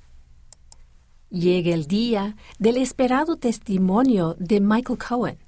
Llega 1.31 1.73
el 1.73 1.87
día 1.87 2.37
del 2.59 2.77
esperado 2.77 3.37
testimonio 3.37 4.37
de 4.39 4.61
Michael 4.61 4.99
Cohen. 4.99 5.39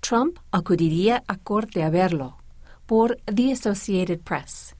Trump 0.00 0.38
acudiría 0.50 1.22
a 1.28 1.36
corte 1.36 1.84
a 1.84 1.90
verlo 1.90 2.38
por 2.86 3.18
The 3.26 3.52
Associated 3.52 4.20
Press. 4.22 4.75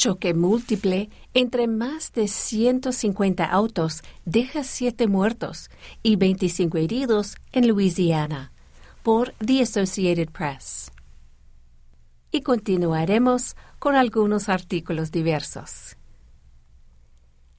Choque 0.00 0.32
múltiple 0.32 1.10
entre 1.34 1.66
más 1.66 2.14
de 2.14 2.26
150 2.26 3.44
autos 3.44 4.00
deja 4.24 4.64
siete 4.64 5.06
muertos 5.08 5.68
y 6.02 6.16
25 6.16 6.78
heridos 6.78 7.36
en 7.52 7.68
Louisiana 7.68 8.50
por 9.02 9.34
The 9.44 9.60
Associated 9.60 10.30
Press. 10.30 10.90
Y 12.32 12.40
continuaremos 12.40 13.56
con 13.78 13.94
algunos 13.94 14.48
artículos 14.48 15.12
diversos. 15.12 15.98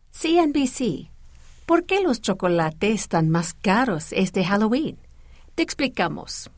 CNBC. 0.09 1.11
¿Por 1.67 1.85
qué 1.85 2.01
los 2.01 2.21
chocolates 2.21 3.01
están 3.01 3.29
más 3.29 3.53
caros 3.53 4.11
este 4.13 4.43
Halloween? 4.43 4.97
Te 5.53 5.61
explicamos. 5.61 6.49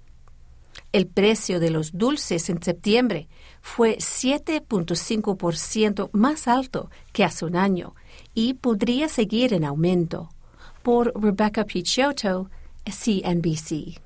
El 0.94 1.08
precio 1.08 1.60
de 1.60 1.72
los 1.72 1.98
dulces 1.98 2.50
en 2.52 2.62
septiembre 2.62 3.28
fue 3.62 3.98
7.5% 3.98 6.12
más 6.14 6.48
alto 6.48 6.92
que 7.12 7.24
hace 7.24 7.46
un 7.46 7.56
año 7.56 7.96
y 8.36 8.54
podría 8.54 9.10
seguir 9.10 9.56
en 9.56 9.66
aumento. 9.66 10.30
Por 10.84 11.12
Rebecca 11.20 11.66
Picciotto, 11.66 12.52
CNBC. 12.86 14.00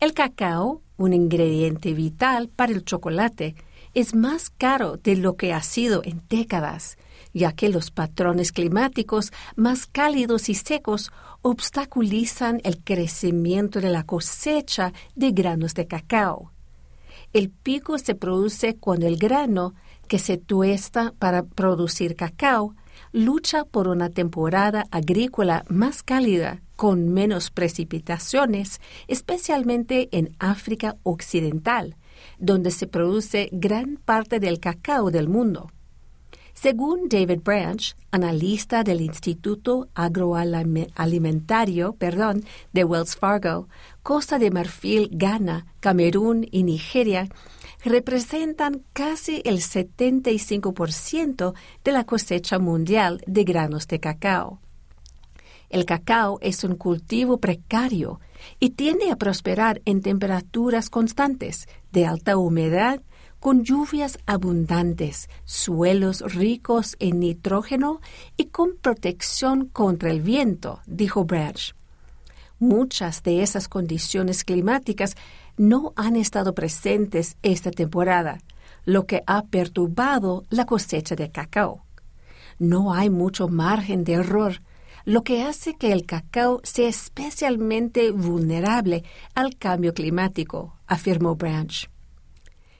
El 0.00 0.14
cacao, 0.14 0.82
un 0.96 1.12
ingrediente 1.12 1.92
vital 1.92 2.48
para 2.48 2.72
el 2.72 2.84
chocolate, 2.84 3.54
es 3.94 4.16
más 4.16 4.50
caro 4.50 4.96
de 4.96 5.14
lo 5.14 5.36
que 5.36 5.52
ha 5.52 5.62
sido 5.62 6.02
en 6.04 6.22
décadas 6.28 6.98
ya 7.32 7.52
que 7.52 7.68
los 7.68 7.90
patrones 7.90 8.52
climáticos 8.52 9.32
más 9.56 9.86
cálidos 9.86 10.48
y 10.48 10.54
secos 10.54 11.12
obstaculizan 11.42 12.60
el 12.64 12.82
crecimiento 12.82 13.80
de 13.80 13.90
la 13.90 14.04
cosecha 14.04 14.92
de 15.14 15.32
granos 15.32 15.74
de 15.74 15.86
cacao. 15.86 16.52
El 17.32 17.50
pico 17.50 17.98
se 17.98 18.14
produce 18.14 18.76
cuando 18.76 19.06
el 19.06 19.16
grano, 19.16 19.74
que 20.08 20.18
se 20.18 20.38
tuesta 20.38 21.12
para 21.18 21.42
producir 21.42 22.16
cacao, 22.16 22.74
lucha 23.12 23.64
por 23.64 23.88
una 23.88 24.10
temporada 24.10 24.86
agrícola 24.90 25.64
más 25.68 26.02
cálida, 26.02 26.62
con 26.76 27.08
menos 27.08 27.50
precipitaciones, 27.50 28.80
especialmente 29.08 30.08
en 30.12 30.34
África 30.38 30.96
Occidental, 31.02 31.96
donde 32.38 32.70
se 32.70 32.86
produce 32.86 33.48
gran 33.52 33.96
parte 33.96 34.40
del 34.40 34.60
cacao 34.60 35.10
del 35.10 35.28
mundo. 35.28 35.70
Según 36.56 37.08
David 37.10 37.40
Branch, 37.44 37.94
analista 38.10 38.82
del 38.82 39.02
Instituto 39.02 39.88
Agroalimentario 39.94 41.92
perdón, 41.92 42.44
de 42.72 42.82
Wells 42.84 43.14
Fargo, 43.14 43.68
Costa 44.02 44.38
de 44.38 44.50
Marfil, 44.50 45.10
Ghana, 45.12 45.66
Camerún 45.80 46.48
y 46.50 46.62
Nigeria 46.62 47.28
representan 47.84 48.82
casi 48.94 49.42
el 49.44 49.58
75% 49.58 51.52
de 51.84 51.92
la 51.92 52.04
cosecha 52.04 52.58
mundial 52.58 53.20
de 53.26 53.44
granos 53.44 53.86
de 53.86 54.00
cacao. 54.00 54.58
El 55.68 55.84
cacao 55.84 56.38
es 56.40 56.64
un 56.64 56.76
cultivo 56.76 57.36
precario 57.38 58.18
y 58.60 58.70
tiende 58.70 59.10
a 59.10 59.16
prosperar 59.16 59.82
en 59.84 60.00
temperaturas 60.00 60.88
constantes, 60.88 61.68
de 61.92 62.06
alta 62.06 62.38
humedad 62.38 63.02
con 63.46 63.62
lluvias 63.62 64.18
abundantes, 64.26 65.30
suelos 65.44 66.34
ricos 66.34 66.96
en 66.98 67.20
nitrógeno 67.20 68.00
y 68.36 68.46
con 68.46 68.76
protección 68.76 69.66
contra 69.66 70.10
el 70.10 70.20
viento, 70.20 70.80
dijo 70.84 71.24
Branch. 71.26 71.72
Muchas 72.58 73.22
de 73.22 73.44
esas 73.44 73.68
condiciones 73.68 74.42
climáticas 74.42 75.14
no 75.56 75.92
han 75.94 76.16
estado 76.16 76.56
presentes 76.56 77.36
esta 77.44 77.70
temporada, 77.70 78.40
lo 78.84 79.06
que 79.06 79.22
ha 79.28 79.44
perturbado 79.44 80.44
la 80.50 80.66
cosecha 80.66 81.14
de 81.14 81.30
cacao. 81.30 81.84
No 82.58 82.94
hay 82.94 83.10
mucho 83.10 83.46
margen 83.46 84.02
de 84.02 84.14
error, 84.14 84.60
lo 85.04 85.22
que 85.22 85.44
hace 85.44 85.76
que 85.76 85.92
el 85.92 86.04
cacao 86.04 86.60
sea 86.64 86.88
especialmente 86.88 88.10
vulnerable 88.10 89.04
al 89.36 89.56
cambio 89.56 89.94
climático, 89.94 90.74
afirmó 90.88 91.36
Branch 91.36 91.88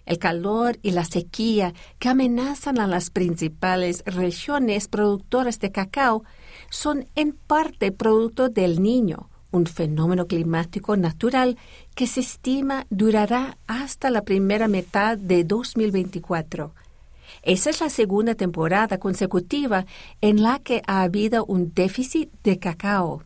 el 0.06 0.18
calor 0.18 0.78
y 0.82 0.92
la 0.92 1.04
sequía 1.04 1.74
que 1.98 2.08
amenazan 2.08 2.78
a 2.80 2.86
las 2.86 3.10
principales 3.10 4.02
regiones 4.06 4.88
productoras 4.88 5.58
de 5.58 5.72
cacao 5.72 6.24
son 6.70 7.06
en 7.16 7.32
parte 7.32 7.92
producto 7.92 8.48
del 8.48 8.82
niño, 8.82 9.28
un 9.50 9.66
fenómeno 9.66 10.26
climático 10.26 10.96
natural 10.96 11.58
que 11.94 12.06
se 12.06 12.20
estima 12.20 12.86
durará 12.88 13.58
hasta 13.66 14.10
la 14.10 14.22
primera 14.22 14.68
mitad 14.68 15.18
de 15.18 15.44
2024. 15.44 16.72
Esa 17.42 17.70
es 17.70 17.80
la 17.80 17.90
segunda 17.90 18.34
temporada 18.34 18.98
consecutiva 18.98 19.86
en 20.20 20.42
la 20.42 20.60
que 20.60 20.82
ha 20.86 21.02
habido 21.02 21.44
un 21.44 21.72
déficit 21.74 22.30
de 22.44 22.58
cacao. 22.58 23.22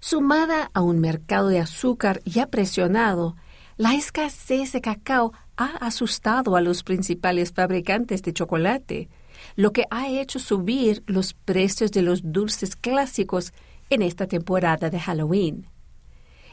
Sumada 0.00 0.70
a 0.72 0.80
un 0.80 1.00
mercado 1.00 1.48
de 1.48 1.58
azúcar 1.58 2.22
ya 2.24 2.46
presionado, 2.46 3.36
la 3.76 3.94
escasez 3.94 4.72
de 4.72 4.80
cacao 4.80 5.32
ha 5.58 5.76
asustado 5.80 6.56
a 6.56 6.62
los 6.62 6.82
principales 6.84 7.52
fabricantes 7.52 8.22
de 8.22 8.32
chocolate, 8.32 9.08
lo 9.56 9.72
que 9.72 9.84
ha 9.90 10.08
hecho 10.08 10.38
subir 10.38 11.02
los 11.06 11.34
precios 11.34 11.90
de 11.90 12.02
los 12.02 12.20
dulces 12.24 12.76
clásicos 12.76 13.52
en 13.90 14.02
esta 14.02 14.26
temporada 14.26 14.88
de 14.88 15.00
Halloween. 15.00 15.66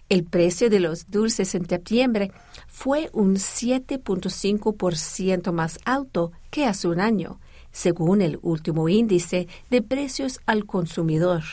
El 0.10 0.24
precio 0.24 0.70
de 0.70 0.80
los 0.80 1.08
dulces 1.08 1.56
en 1.56 1.68
septiembre 1.68 2.32
fue 2.68 3.10
un 3.14 3.36
7.5% 3.36 5.52
más 5.52 5.80
alto 5.86 6.32
que 6.52 6.66
hace 6.66 6.88
un 6.88 7.00
año, 7.00 7.40
según 7.72 8.22
el 8.22 8.38
último 8.42 8.88
índice 8.90 9.48
de 9.70 9.82
precios 9.82 10.40
al 10.46 10.66
consumidor. 10.66 11.44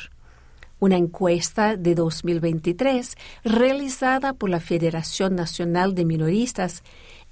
Una 0.80 0.96
encuesta 0.96 1.76
de 1.76 1.94
2023 1.94 3.16
realizada 3.44 4.34
por 4.34 4.50
la 4.50 4.60
Federación 4.60 5.34
Nacional 5.34 5.94
de 5.94 6.04
Minoristas 6.04 6.82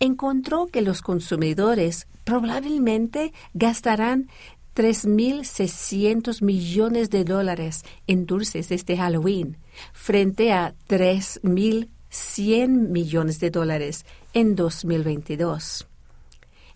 encontró 0.00 0.66
que 0.66 0.82
los 0.82 1.02
consumidores 1.02 2.08
probablemente 2.24 3.32
gastarán 3.54 4.28
3.600 4.74 6.42
millones 6.42 7.10
de 7.10 7.24
dólares 7.24 7.84
en 8.06 8.24
dulces 8.26 8.70
este 8.70 8.96
Halloween, 8.96 9.58
frente 9.92 10.52
a 10.52 10.74
3.100 10.88 12.68
millones 12.88 13.40
de 13.40 13.50
dólares 13.50 14.06
en 14.32 14.56
2022. 14.56 15.86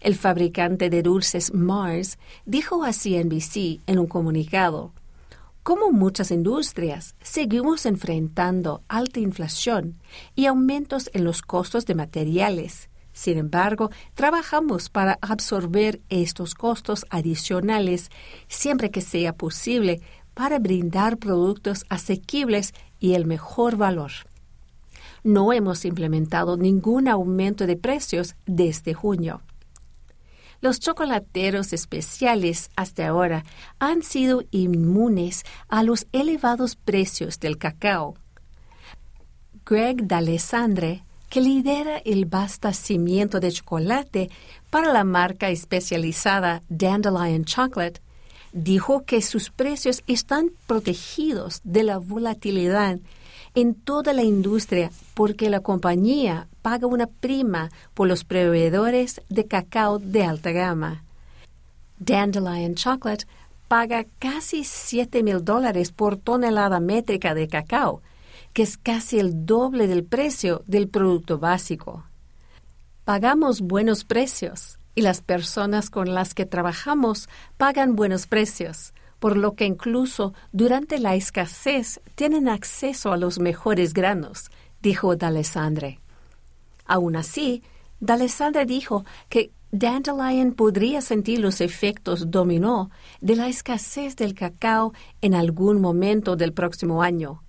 El 0.00 0.16
fabricante 0.16 0.90
de 0.90 1.02
dulces 1.02 1.54
Mars 1.54 2.18
dijo 2.44 2.84
a 2.84 2.92
CNBC 2.92 3.80
en 3.86 3.98
un 3.98 4.06
comunicado, 4.06 4.92
como 5.62 5.92
muchas 5.92 6.30
industrias, 6.30 7.14
seguimos 7.22 7.86
enfrentando 7.86 8.82
alta 8.86 9.18
inflación 9.20 9.94
y 10.34 10.44
aumentos 10.44 11.08
en 11.14 11.24
los 11.24 11.40
costos 11.40 11.86
de 11.86 11.94
materiales, 11.94 12.90
sin 13.14 13.38
embargo, 13.38 13.90
trabajamos 14.14 14.90
para 14.90 15.18
absorber 15.22 16.00
estos 16.08 16.54
costos 16.54 17.06
adicionales 17.10 18.10
siempre 18.48 18.90
que 18.90 19.00
sea 19.00 19.32
posible 19.32 20.00
para 20.34 20.58
brindar 20.58 21.16
productos 21.16 21.86
asequibles 21.88 22.74
y 22.98 23.14
el 23.14 23.24
mejor 23.24 23.76
valor. 23.76 24.10
No 25.22 25.52
hemos 25.52 25.84
implementado 25.84 26.56
ningún 26.56 27.06
aumento 27.06 27.68
de 27.68 27.76
precios 27.76 28.34
desde 28.46 28.94
junio. 28.94 29.42
Los 30.60 30.80
chocolateros 30.80 31.72
especiales 31.72 32.68
hasta 32.74 33.06
ahora 33.06 33.44
han 33.78 34.02
sido 34.02 34.42
inmunes 34.50 35.44
a 35.68 35.84
los 35.84 36.08
elevados 36.10 36.74
precios 36.74 37.38
del 37.38 37.58
cacao. 37.58 38.16
Greg 39.64 40.08
D'Alessandre 40.08 41.04
que 41.34 41.40
lidera 41.40 41.98
el 42.04 42.28
abastecimiento 42.30 43.40
de 43.40 43.50
chocolate 43.50 44.30
para 44.70 44.92
la 44.92 45.02
marca 45.02 45.48
especializada 45.48 46.62
Dandelion 46.68 47.44
Chocolate, 47.44 48.00
dijo 48.52 49.04
que 49.04 49.20
sus 49.20 49.50
precios 49.50 50.04
están 50.06 50.52
protegidos 50.68 51.60
de 51.64 51.82
la 51.82 51.98
volatilidad 51.98 53.00
en 53.56 53.74
toda 53.74 54.12
la 54.12 54.22
industria 54.22 54.92
porque 55.14 55.50
la 55.50 55.58
compañía 55.58 56.46
paga 56.62 56.86
una 56.86 57.08
prima 57.08 57.68
por 57.94 58.06
los 58.06 58.22
proveedores 58.22 59.20
de 59.28 59.44
cacao 59.46 59.98
de 59.98 60.22
alta 60.22 60.52
gama. 60.52 61.02
Dandelion 61.98 62.76
Chocolate 62.76 63.26
paga 63.66 64.06
casi 64.20 64.62
7 64.62 65.24
mil 65.24 65.44
dólares 65.44 65.90
por 65.90 66.16
tonelada 66.16 66.78
métrica 66.78 67.34
de 67.34 67.48
cacao, 67.48 68.02
que 68.54 68.62
es 68.62 68.78
casi 68.78 69.18
el 69.18 69.44
doble 69.44 69.86
del 69.86 70.04
precio 70.04 70.62
del 70.66 70.88
producto 70.88 71.38
básico. 71.38 72.04
Pagamos 73.04 73.60
buenos 73.60 74.04
precios 74.04 74.78
y 74.94 75.02
las 75.02 75.20
personas 75.20 75.90
con 75.90 76.14
las 76.14 76.32
que 76.34 76.46
trabajamos 76.46 77.28
pagan 77.58 77.96
buenos 77.96 78.26
precios, 78.26 78.94
por 79.18 79.36
lo 79.36 79.54
que 79.54 79.66
incluso 79.66 80.34
durante 80.52 80.98
la 80.98 81.16
escasez 81.16 82.00
tienen 82.14 82.48
acceso 82.48 83.12
a 83.12 83.16
los 83.16 83.40
mejores 83.40 83.92
granos, 83.92 84.50
dijo 84.80 85.16
D'Alessandre. 85.16 85.98
Aún 86.86 87.16
así, 87.16 87.62
D'Alessandre 88.00 88.66
dijo 88.66 89.04
que 89.28 89.50
Dandelion 89.72 90.52
podría 90.52 91.00
sentir 91.00 91.40
los 91.40 91.60
efectos 91.60 92.30
dominó 92.30 92.90
de 93.20 93.34
la 93.34 93.48
escasez 93.48 94.14
del 94.14 94.34
cacao 94.34 94.92
en 95.20 95.34
algún 95.34 95.80
momento 95.80 96.36
del 96.36 96.52
próximo 96.52 97.02
año, 97.02 97.43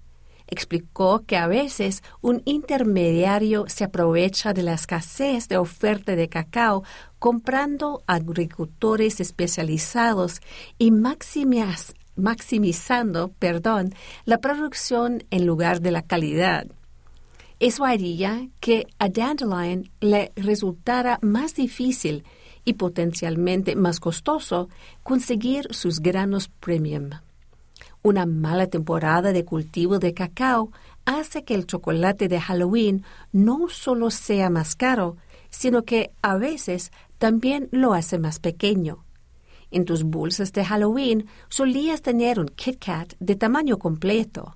explicó 0.47 1.23
que 1.25 1.37
a 1.37 1.47
veces 1.47 2.03
un 2.21 2.41
intermediario 2.45 3.65
se 3.67 3.83
aprovecha 3.83 4.53
de 4.53 4.63
la 4.63 4.73
escasez 4.73 5.47
de 5.47 5.57
oferta 5.57 6.15
de 6.15 6.29
cacao 6.29 6.83
comprando 7.19 8.03
agricultores 8.07 9.19
especializados 9.19 10.41
y 10.77 10.91
maximizando 10.91 13.31
perdón, 13.39 13.93
la 14.25 14.39
producción 14.39 15.23
en 15.31 15.45
lugar 15.45 15.81
de 15.81 15.91
la 15.91 16.01
calidad. 16.01 16.67
Eso 17.59 17.85
haría 17.85 18.49
que 18.59 18.87
a 18.99 19.09
Dandelion 19.09 19.89
le 20.01 20.31
resultara 20.35 21.19
más 21.21 21.55
difícil 21.55 22.25
y 22.65 22.73
potencialmente 22.73 23.75
más 23.75 23.99
costoso 23.99 24.69
conseguir 25.03 25.73
sus 25.73 25.99
granos 25.99 26.47
premium. 26.47 27.11
Una 28.05 28.27
mala 28.27 28.67
temporada 28.67 29.33
de 29.33 29.45
cultivo 29.45 29.97
de 29.97 30.13
cacao 30.13 30.71
hace 31.05 31.43
que 31.43 31.55
el 31.55 31.65
chocolate 31.65 32.27
de 32.27 32.39
Halloween 32.39 33.03
no 33.31 33.67
solo 33.67 34.11
sea 34.11 34.51
más 34.51 34.75
caro, 34.75 35.17
sino 35.49 35.85
que 35.85 36.11
a 36.21 36.37
veces 36.37 36.91
también 37.17 37.67
lo 37.71 37.95
hace 37.95 38.19
más 38.19 38.37
pequeño. 38.37 39.03
En 39.71 39.85
tus 39.85 40.03
bolsas 40.03 40.53
de 40.53 40.63
Halloween 40.63 41.25
solías 41.49 42.03
tener 42.03 42.39
un 42.39 42.49
Kit 42.49 42.77
Kat 42.77 43.13
de 43.19 43.35
tamaño 43.35 43.79
completo. 43.79 44.55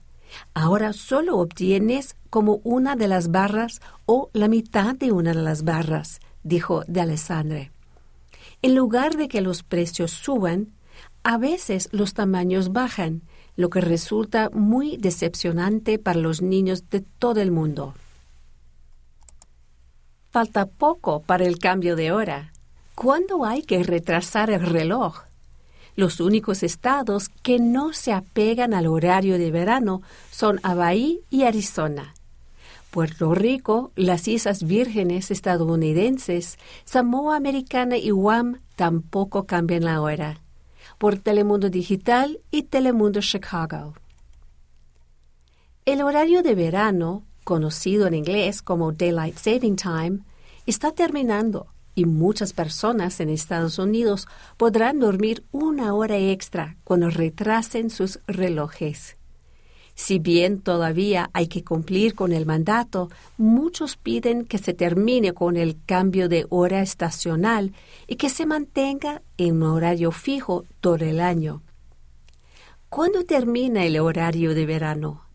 Ahora 0.53 0.93
solo 0.93 1.39
obtienes 1.39 2.17
como 2.29 2.62
una 2.63 2.95
de 2.95 3.07
las 3.07 3.31
barras 3.31 3.81
o 4.05 4.29
la 4.31 4.47
mitad 4.47 4.93
de 4.93 5.12
una 5.12 5.33
de 5.33 5.41
las 5.41 5.63
barras, 5.63 6.19
dijo 6.43 6.83
de 6.88 7.01
Alessandre. 7.01 7.71
En 8.62 8.75
lugar 8.75 9.17
de 9.17 9.27
que 9.27 9.41
los 9.41 9.63
precios 9.63 10.12
suban, 10.12 10.67
a 11.23 11.39
veces 11.39 11.89
los 11.91 12.13
tamaños 12.13 12.71
bajan 12.71 13.23
lo 13.60 13.69
que 13.69 13.82
resulta 13.82 14.50
muy 14.54 14.95
decepcionante 14.95 16.00
para 16.00 16.17
los 16.17 16.41
niños 16.41 16.89
de 16.89 17.02
todo 17.02 17.41
el 17.41 17.52
mundo. 17.52 17.93
Falta 20.32 20.65
poco 20.65 21.24
para 21.24 21.43
el 21.43 21.60
cambio 21.60 21.98
de 21.98 22.13
hora. 22.13 22.54
¿Cuándo 22.95 23.43
hay 23.43 23.63
que 23.63 23.84
retrasar 23.84 24.50
el 24.50 24.62
reloj? 24.62 25.24
Los 25.98 26.22
únicos 26.22 26.63
estados 26.63 27.28
que 27.28 27.60
no 27.60 27.91
se 27.91 28.13
apegan 28.13 28.74
al 28.74 28.88
horario 28.88 29.38
de 29.38 29.52
verano 29.52 30.04
son 30.32 30.62
Hawaii 30.63 31.19
y 31.30 31.43
Arizona. 31.43 32.13
Puerto 32.91 33.36
Rico, 33.36 33.91
las 33.98 34.30
Islas 34.30 34.63
Vírgenes 34.63 35.32
estadounidenses, 35.32 36.58
Samoa 36.86 37.36
Americana 37.36 37.98
y 37.98 38.12
Guam 38.12 38.62
tampoco 38.78 39.45
cambian 39.45 39.84
la 39.84 40.00
hora 40.00 40.39
por 40.99 41.17
Telemundo 41.17 41.69
Digital 41.69 42.41
y 42.51 42.63
Telemundo 42.63 43.21
Chicago. 43.21 43.95
El 45.85 46.01
horario 46.01 46.43
de 46.43 46.53
verano, 46.55 47.23
conocido 47.45 48.05
en 48.05 48.13
inglés 48.13 48.62
como 48.62 48.91
Daylight 48.91 49.38
Saving 49.38 49.77
Time, 49.77 50.19
está 50.65 50.91
terminando 50.91 51.67
y 51.95 52.05
muchas 52.05 52.51
personas 52.51 53.19
en 53.21 53.29
Estados 53.29 53.79
Unidos 53.79 54.27
podrán 54.57 54.99
dormir 54.99 55.45
una 55.51 55.93
hora 55.93 56.17
extra 56.17 56.75
cuando 56.83 57.09
retrasen 57.09 57.89
sus 57.89 58.19
relojes. 58.27 59.18
Si 59.99 60.17
bien 60.17 60.62
todavía 60.62 61.29
hay 61.33 61.47
que 61.47 61.65
cumplir 61.65 62.15
con 62.15 62.31
el 62.31 62.45
mandato, 62.45 63.09
muchos 63.38 63.97
piden 63.97 64.45
que 64.45 64.57
se 64.57 64.73
termine 64.73 65.33
con 65.33 65.57
el 65.57 65.75
cambio 65.85 66.29
de 66.29 66.45
hora 66.49 66.81
estacional 66.81 67.73
y 68.07 68.15
que 68.15 68.29
se 68.29 68.45
mantenga 68.45 69.21
en 69.38 69.57
un 69.57 69.63
horario 69.63 70.13
fijo 70.13 70.63
todo 70.79 71.03
el 71.03 71.19
año. 71.19 71.62
¿Cuándo 72.88 73.25
termina 73.25 73.83
el 73.83 73.99
horario 73.99 74.55
de 74.55 74.65
verano? 74.65 75.25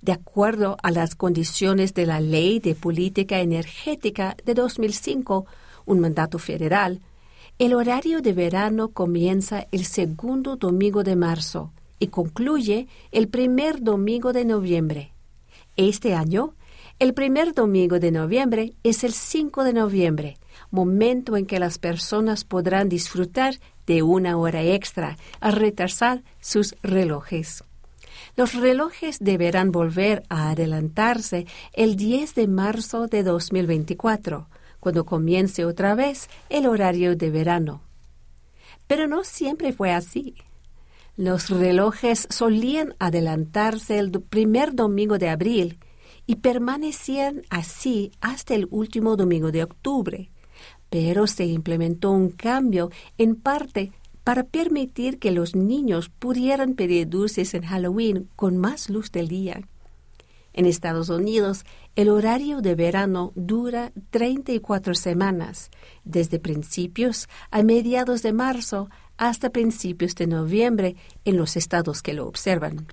De 0.00 0.10
acuerdo 0.10 0.76
a 0.82 0.90
las 0.90 1.14
condiciones 1.14 1.94
de 1.94 2.04
la 2.04 2.18
Ley 2.18 2.58
de 2.58 2.74
Política 2.74 3.38
Energética 3.38 4.36
de 4.44 4.54
2005, 4.54 5.46
un 5.86 6.00
mandato 6.00 6.40
federal, 6.40 7.00
el 7.60 7.72
horario 7.72 8.20
de 8.20 8.32
verano 8.32 8.88
comienza 8.88 9.68
el 9.70 9.84
segundo 9.84 10.56
domingo 10.56 11.04
de 11.04 11.14
marzo 11.14 11.72
y 12.02 12.08
concluye 12.08 12.88
el 13.12 13.28
primer 13.28 13.80
domingo 13.80 14.32
de 14.32 14.44
noviembre. 14.44 15.12
Este 15.76 16.14
año, 16.14 16.56
el 16.98 17.14
primer 17.14 17.54
domingo 17.54 18.00
de 18.00 18.10
noviembre 18.10 18.72
es 18.82 19.04
el 19.04 19.12
5 19.12 19.62
de 19.62 19.72
noviembre, 19.72 20.36
momento 20.72 21.36
en 21.36 21.46
que 21.46 21.60
las 21.60 21.78
personas 21.78 22.42
podrán 22.42 22.88
disfrutar 22.88 23.60
de 23.86 24.02
una 24.02 24.36
hora 24.36 24.64
extra 24.64 25.16
al 25.38 25.52
retrasar 25.52 26.24
sus 26.40 26.74
relojes. 26.82 27.62
Los 28.36 28.54
relojes 28.54 29.18
deberán 29.20 29.70
volver 29.70 30.24
a 30.28 30.50
adelantarse 30.50 31.46
el 31.72 31.94
10 31.94 32.34
de 32.34 32.48
marzo 32.48 33.06
de 33.06 33.22
2024, 33.22 34.48
cuando 34.80 35.06
comience 35.06 35.64
otra 35.64 35.94
vez 35.94 36.28
el 36.50 36.66
horario 36.66 37.14
de 37.14 37.30
verano. 37.30 37.80
Pero 38.88 39.06
no 39.06 39.22
siempre 39.22 39.72
fue 39.72 39.92
así. 39.92 40.34
Los 41.16 41.50
relojes 41.50 42.26
solían 42.30 42.94
adelantarse 42.98 43.98
el 43.98 44.10
primer 44.10 44.74
domingo 44.74 45.18
de 45.18 45.28
abril 45.28 45.78
y 46.26 46.36
permanecían 46.36 47.42
así 47.50 48.12
hasta 48.20 48.54
el 48.54 48.66
último 48.70 49.16
domingo 49.16 49.52
de 49.52 49.62
octubre. 49.62 50.30
Pero 50.88 51.26
se 51.26 51.44
implementó 51.44 52.10
un 52.10 52.30
cambio 52.30 52.90
en 53.18 53.36
parte 53.36 53.92
para 54.24 54.44
permitir 54.44 55.18
que 55.18 55.32
los 55.32 55.54
niños 55.54 56.08
pudieran 56.08 56.74
pedir 56.74 57.08
dulces 57.08 57.54
en 57.54 57.62
Halloween 57.62 58.28
con 58.36 58.56
más 58.56 58.88
luz 58.88 59.10
del 59.10 59.28
día. 59.28 59.62
En 60.54 60.66
Estados 60.66 61.08
Unidos, 61.08 61.64
el 61.96 62.10
horario 62.10 62.60
de 62.60 62.74
verano 62.74 63.32
dura 63.34 63.92
34 64.10 64.94
semanas, 64.94 65.70
desde 66.04 66.38
principios 66.38 67.28
a 67.50 67.62
mediados 67.62 68.22
de 68.22 68.32
marzo 68.34 68.90
hasta 69.16 69.50
principios 69.50 70.14
de 70.14 70.26
noviembre 70.26 70.96
en 71.24 71.36
los 71.36 71.56
estados 71.56 72.02
que 72.02 72.12
lo 72.12 72.26
observan. 72.26 72.86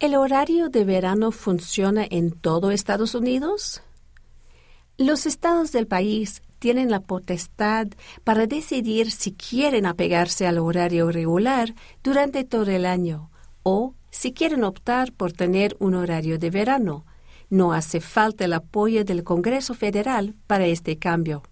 ¿El 0.00 0.14
horario 0.14 0.68
de 0.68 0.84
verano 0.84 1.32
funciona 1.32 2.06
en 2.08 2.30
todo 2.30 2.70
Estados 2.70 3.14
Unidos? 3.14 3.82
Los 4.96 5.26
estados 5.26 5.72
del 5.72 5.86
país 5.86 6.42
tienen 6.58 6.90
la 6.90 7.00
potestad 7.00 7.88
para 8.24 8.46
decidir 8.46 9.10
si 9.10 9.32
quieren 9.32 9.86
apegarse 9.86 10.46
al 10.46 10.58
horario 10.58 11.10
regular 11.10 11.74
durante 12.02 12.44
todo 12.44 12.70
el 12.70 12.86
año 12.86 13.30
o 13.62 13.94
si 14.10 14.32
quieren 14.32 14.64
optar 14.64 15.12
por 15.12 15.32
tener 15.32 15.76
un 15.78 15.94
horario 15.94 16.38
de 16.38 16.50
verano. 16.50 17.04
No 17.50 17.72
hace 17.72 18.00
falta 18.00 18.44
el 18.44 18.52
apoyo 18.52 19.04
del 19.04 19.24
Congreso 19.24 19.74
Federal 19.74 20.34
para 20.46 20.66
este 20.66 20.96
cambio. 20.96 21.42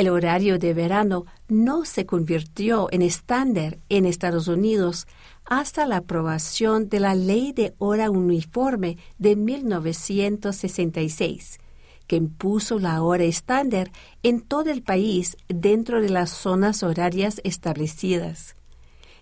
El 0.00 0.08
horario 0.08 0.58
de 0.58 0.72
verano 0.72 1.26
no 1.46 1.84
se 1.84 2.06
convirtió 2.06 2.88
en 2.90 3.02
estándar 3.02 3.76
en 3.90 4.06
Estados 4.06 4.48
Unidos 4.48 5.06
hasta 5.44 5.84
la 5.84 5.98
aprobación 5.98 6.88
de 6.88 7.00
la 7.00 7.14
Ley 7.14 7.52
de 7.52 7.74
Hora 7.76 8.08
Uniforme 8.08 8.96
de 9.18 9.36
1966 9.36 11.58
que 12.06 12.16
impuso 12.16 12.78
la 12.78 13.02
hora 13.02 13.24
estándar 13.24 13.90
en 14.22 14.40
todo 14.40 14.70
el 14.70 14.82
país 14.82 15.36
dentro 15.48 16.00
de 16.00 16.08
las 16.08 16.30
zonas 16.30 16.82
horarias 16.82 17.42
establecidas. 17.44 18.56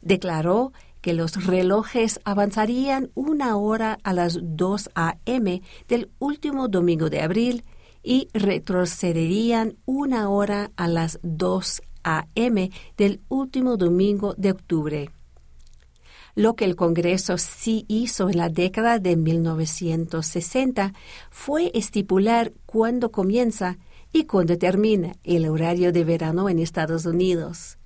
Declaró 0.01 0.73
que 1.01 1.13
los 1.13 1.45
relojes 1.45 2.21
avanzarían 2.23 3.11
una 3.17 3.57
hora 3.57 3.99
a 4.05 4.13
las 4.13 4.39
2 4.41 4.91
a.m. 4.95 5.61
del 5.89 6.09
último 6.21 6.69
domingo 6.69 7.11
de 7.11 7.21
abril 7.21 7.65
y 8.09 8.31
retrocederían 8.33 9.77
una 9.85 10.31
hora 10.31 10.71
a 10.77 10.89
las 10.89 11.21
2 11.23 11.83
a.m. 12.05 12.71
del 12.97 13.21
último 13.29 13.77
domingo 13.77 14.33
de 14.39 14.53
octubre. 14.53 15.11
Lo 16.35 16.57
que 16.57 16.65
el 16.65 16.75
Congreso 16.75 17.37
sí 17.37 17.85
hizo 17.87 18.31
en 18.31 18.39
la 18.39 18.49
década 18.49 18.99
de 18.99 19.15
1960 19.15 20.95
fue 21.31 21.71
estipular 21.75 22.55
cuándo 22.65 23.13
comienza 23.13 23.77
y 24.11 24.25
cuándo 24.25 24.57
termina 24.57 25.13
el 25.23 25.47
horario 25.47 25.93
de 25.93 26.05
verano 26.05 26.49
en 26.49 26.61
Estados 26.61 27.05
Unidos. 27.05 27.77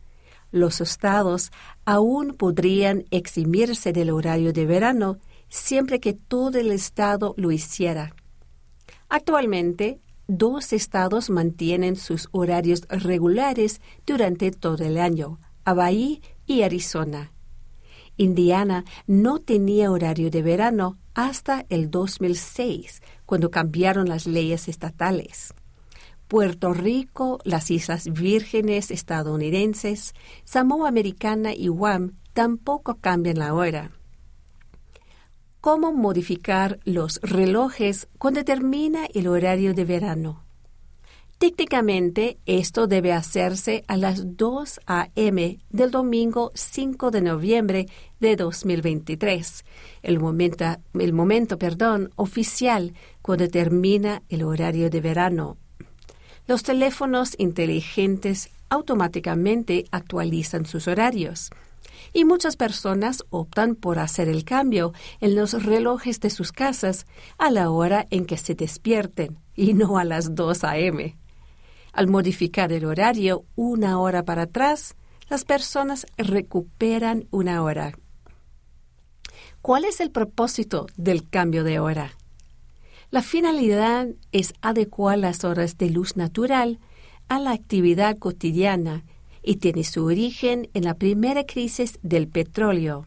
Los 0.53 0.81
estados 0.81 1.51
aún 1.85 2.35
podrían 2.37 3.07
eximirse 3.11 3.93
del 3.93 4.11
horario 4.11 4.53
de 4.53 4.67
verano 4.67 5.19
siempre 5.49 5.99
que 5.99 6.13
todo 6.13 6.61
el 6.61 6.71
estado 6.71 7.35
lo 7.37 7.51
hiciera. 7.51 8.15
Actualmente, 9.09 10.01
dos 10.39 10.73
estados 10.73 11.29
mantienen 11.31 11.97
sus 11.97 12.29
horarios 12.33 12.83
regulares 12.89 13.81
durante 14.07 14.51
todo 14.51 14.85
el 14.85 14.99
año, 14.99 15.39
Hawaii 15.65 16.23
y 16.47 16.63
Arizona. 16.63 17.33
Indiana 18.17 18.85
no 19.07 19.41
tenía 19.41 19.91
horario 19.91 20.31
de 20.31 20.43
verano 20.43 20.99
hasta 21.15 21.67
el 21.69 21.91
2006, 21.91 23.03
cuando 23.27 23.51
cambiaron 23.51 24.09
las 24.09 24.27
leyes 24.27 24.69
estatales. 24.69 25.55
Puerto 26.29 26.73
Rico, 26.73 27.39
las 27.45 27.71
Islas 27.71 28.11
Vírgenes 28.11 28.91
estadounidenses, 28.91 30.15
Samoa 30.45 30.89
Americana 30.89 31.53
y 31.53 31.69
Guam 31.69 32.13
tampoco 32.33 32.95
cambian 32.97 33.39
la 33.39 33.53
hora. 33.53 33.91
¿Cómo 35.63 35.93
modificar 35.93 36.81
los 36.83 37.21
relojes 37.23 38.09
cuando 38.19 38.45
termina 38.45 39.07
el 39.15 39.29
horario 39.29 39.75
de 39.75 39.85
verano? 39.85 40.43
Técnicamente, 41.39 42.39
esto 42.47 42.89
debe 42.89 43.13
hacerse 43.13 43.85
a 43.87 43.97
las 43.97 44.37
2 44.37 44.81
a.m. 44.87 45.61
del 45.71 45.93
domingo 45.93 46.51
5 46.55 47.13
de 47.13 47.21
noviembre 47.21 47.87
de 48.19 48.35
2023, 48.35 49.65
el 50.03 50.19
momento, 50.19 50.65
el 50.99 51.13
momento 51.13 51.59
perdón, 51.59 52.11
oficial 52.17 52.93
cuando 53.23 53.47
termina 53.47 54.25
el 54.31 54.43
horario 54.43 54.91
de 54.91 55.01
verano. 55.01 55.59
Los 56.49 56.65
teléfonos 56.65 57.37
inteligentes 57.39 58.51
automáticamente 58.69 59.85
actualizan 59.93 60.67
sus 60.67 60.89
horarios 60.89 61.53
y 62.13 62.25
muchas 62.25 62.57
personas 62.57 63.25
optan 63.31 63.75
por 63.75 63.99
hacer 63.99 64.29
el 64.29 64.45
cambio 64.45 64.93
en 65.21 65.35
los 65.35 65.63
relojes 65.63 66.21
de 66.21 66.31
sus 66.31 66.53
casas 66.53 67.07
a 67.39 67.51
la 67.51 67.71
hora 67.71 68.07
en 68.11 68.27
que 68.27 68.37
se 68.37 68.55
despierten 68.55 69.39
y 69.55 69.75
no 69.75 69.99
a 69.99 70.05
las 70.05 70.35
2 70.35 70.65
a.m. 70.65 71.17
Al 71.93 72.09
modificar 72.09 72.73
el 72.73 72.85
horario 72.85 73.45
una 73.55 73.99
hora 73.99 74.25
para 74.25 74.43
atrás, 74.43 74.97
las 75.29 75.45
personas 75.45 76.07
recuperan 76.17 77.27
una 77.31 77.63
hora. 77.63 77.93
¿Cuál 79.61 79.85
es 79.85 80.01
el 80.01 80.11
propósito 80.11 80.87
del 80.97 81.29
cambio 81.29 81.65
de 81.65 81.79
hora? 81.79 82.17
La 83.11 83.23
finalidad 83.23 84.09
es 84.33 84.55
adecuar 84.63 85.19
las 85.19 85.45
horas 85.45 85.77
de 85.77 85.91
luz 85.91 86.17
natural 86.17 86.81
a 87.29 87.39
la 87.39 87.53
actividad 87.53 88.19
cotidiana 88.19 89.05
y 89.43 89.57
tiene 89.57 89.85
su 89.85 90.05
origen 90.05 90.69
en 90.75 90.85
la 90.85 90.95
primera 90.95 91.45
crisis 91.45 91.99
del 92.03 92.29
petróleo. 92.29 93.07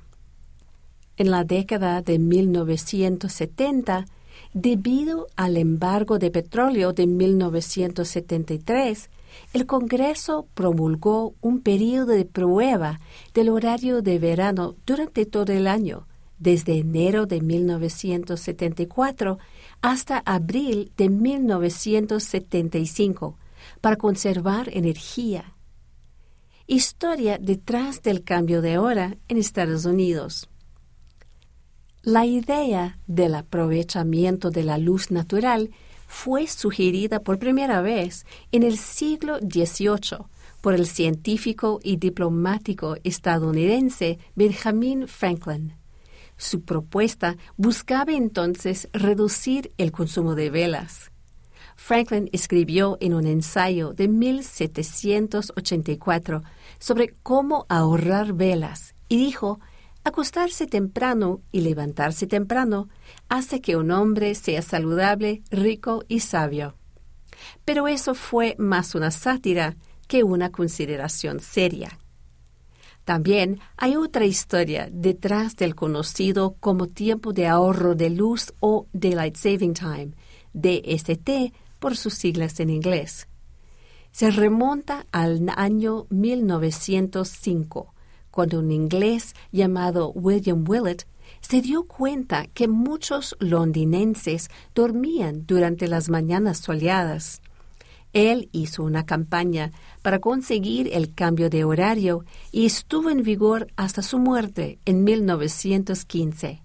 En 1.18 1.32
la 1.32 1.44
década 1.44 2.02
de 2.02 2.20
1970, 2.20 4.06
Debido 4.54 5.28
al 5.36 5.58
embargo 5.58 6.18
de 6.18 6.32
petróleo 6.32 6.94
de 6.94 7.08
1973, 7.08 9.10
el 9.54 9.66
Congreso 9.66 10.48
promulgó 10.54 11.34
un 11.42 11.60
periodo 11.60 12.14
de 12.14 12.24
prueba 12.24 13.02
del 13.34 13.50
horario 13.50 14.02
de 14.02 14.18
verano 14.18 14.76
durante 14.86 15.26
todo 15.26 15.52
el 15.52 15.68
año, 15.68 16.08
desde 16.40 16.80
enero 16.80 17.26
de 17.26 17.42
1974 17.42 19.40
hasta 19.82 20.20
abril 20.20 20.90
de 20.96 21.10
1975, 21.10 23.38
para 23.82 23.98
conservar 23.98 24.70
energía. 24.72 25.55
Historia 26.68 27.38
detrás 27.38 28.02
del 28.02 28.24
cambio 28.24 28.60
de 28.64 28.80
hora 28.80 29.18
en 29.28 29.38
Estados 29.38 29.86
Unidos. 29.86 30.50
La 32.02 32.26
idea 32.26 32.98
del 33.06 33.36
aprovechamiento 33.36 34.50
de 34.50 34.64
la 34.64 34.80
luz 34.80 35.12
natural 35.12 35.70
fue 36.08 36.48
sugerida 36.48 37.20
por 37.20 37.38
primera 37.38 37.82
vez 37.82 38.26
en 38.52 38.64
el 38.64 38.80
siglo 38.80 39.38
XVIII 39.38 40.26
por 40.62 40.74
el 40.74 40.88
científico 40.88 41.80
y 41.84 41.98
diplomático 41.98 42.98
estadounidense 43.04 44.18
Benjamin 44.34 45.08
Franklin. 45.08 45.76
Su 46.36 46.64
propuesta 46.64 47.38
buscaba 47.58 48.14
entonces 48.14 48.90
reducir 48.92 49.72
el 49.78 49.92
consumo 49.92 50.34
de 50.34 50.50
velas. 50.50 51.12
Franklin 51.76 52.30
escribió 52.32 52.98
en 53.02 53.14
un 53.14 53.28
ensayo 53.28 53.94
de 53.94 54.08
1784 54.08 56.42
sobre 56.80 57.14
cómo 57.22 57.68
ahorrar 57.70 58.34
velas 58.34 58.96
y 59.08 59.18
dijo 59.18 59.60
Acostarse 60.08 60.68
temprano 60.68 61.42
y 61.52 61.62
levantarse 61.62 62.28
temprano 62.28 62.90
hace 63.28 63.60
que 63.60 63.76
un 63.76 63.90
hombre 63.90 64.36
sea 64.36 64.62
saludable, 64.62 65.42
rico 65.50 66.04
y 66.08 66.20
sabio. 66.20 66.76
Pero 67.66 67.88
eso 67.88 68.14
fue 68.14 68.56
más 68.60 68.94
una 68.94 69.10
sátira 69.10 69.76
que 70.08 70.24
una 70.24 70.52
consideración 70.52 71.40
seria. 71.40 71.98
También 73.04 73.60
hay 73.78 73.96
otra 73.96 74.26
historia 74.26 74.90
detrás 74.92 75.56
del 75.56 75.74
conocido 75.74 76.56
como 76.60 76.86
tiempo 76.86 77.34
de 77.34 77.48
ahorro 77.48 77.96
de 77.96 78.12
luz 78.12 78.54
o 78.60 78.86
Daylight 78.94 79.38
Saving 79.38 79.74
Time, 79.74 80.12
DST 80.54 81.52
por 81.80 81.98
sus 81.98 82.14
siglas 82.14 82.60
en 82.60 82.70
inglés. 82.70 83.28
Se 84.12 84.32
remonta 84.32 85.06
al 85.12 85.42
año 85.56 86.08
1905 86.10 87.94
cuando 88.32 88.60
un 88.60 88.72
inglés 88.72 89.34
llamado 89.52 90.12
William 90.12 90.66
Willett 90.68 91.08
se 91.42 91.62
dio 91.62 91.86
cuenta 91.86 92.48
que 92.48 92.68
muchos 92.68 93.36
londinenses 93.40 94.50
dormían 94.74 95.46
durante 95.46 95.88
las 95.88 96.10
mañanas 96.10 96.58
soleadas. 96.58 97.42
Él 98.12 98.50
hizo 98.52 98.84
una 98.84 99.06
campaña 99.06 99.72
para 100.02 100.20
conseguir 100.20 100.90
el 100.94 101.14
cambio 101.14 101.50
de 101.50 101.64
horario 101.64 102.26
y 102.52 102.66
estuvo 102.66 103.10
en 103.10 103.24
vigor 103.24 103.68
hasta 103.76 104.02
su 104.02 104.20
muerte 104.20 104.80
en 104.86 105.04
1915. 105.04 106.65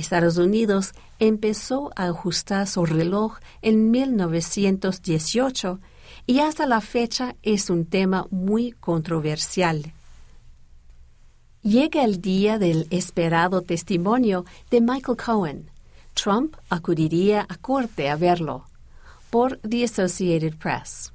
Estados 0.00 0.38
Unidos 0.38 0.92
empezó 1.18 1.90
a 1.94 2.06
ajustar 2.06 2.66
su 2.66 2.84
reloj 2.86 3.38
en 3.62 3.90
1918 3.90 5.78
y 6.26 6.40
hasta 6.40 6.66
la 6.66 6.80
fecha 6.80 7.36
es 7.42 7.70
un 7.70 7.86
tema 7.86 8.26
muy 8.30 8.72
controversial. 8.72 9.92
Llega 11.62 12.04
el 12.04 12.20
día 12.20 12.58
del 12.58 12.86
esperado 12.90 13.60
testimonio 13.60 14.46
de 14.70 14.80
Michael 14.80 15.18
Cohen. 15.18 15.70
Trump 16.14 16.56
acudiría 16.70 17.46
a 17.48 17.56
corte 17.56 18.08
a 18.08 18.16
verlo 18.16 18.64
por 19.28 19.58
The 19.58 19.84
Associated 19.84 20.56
Press. 20.56 21.12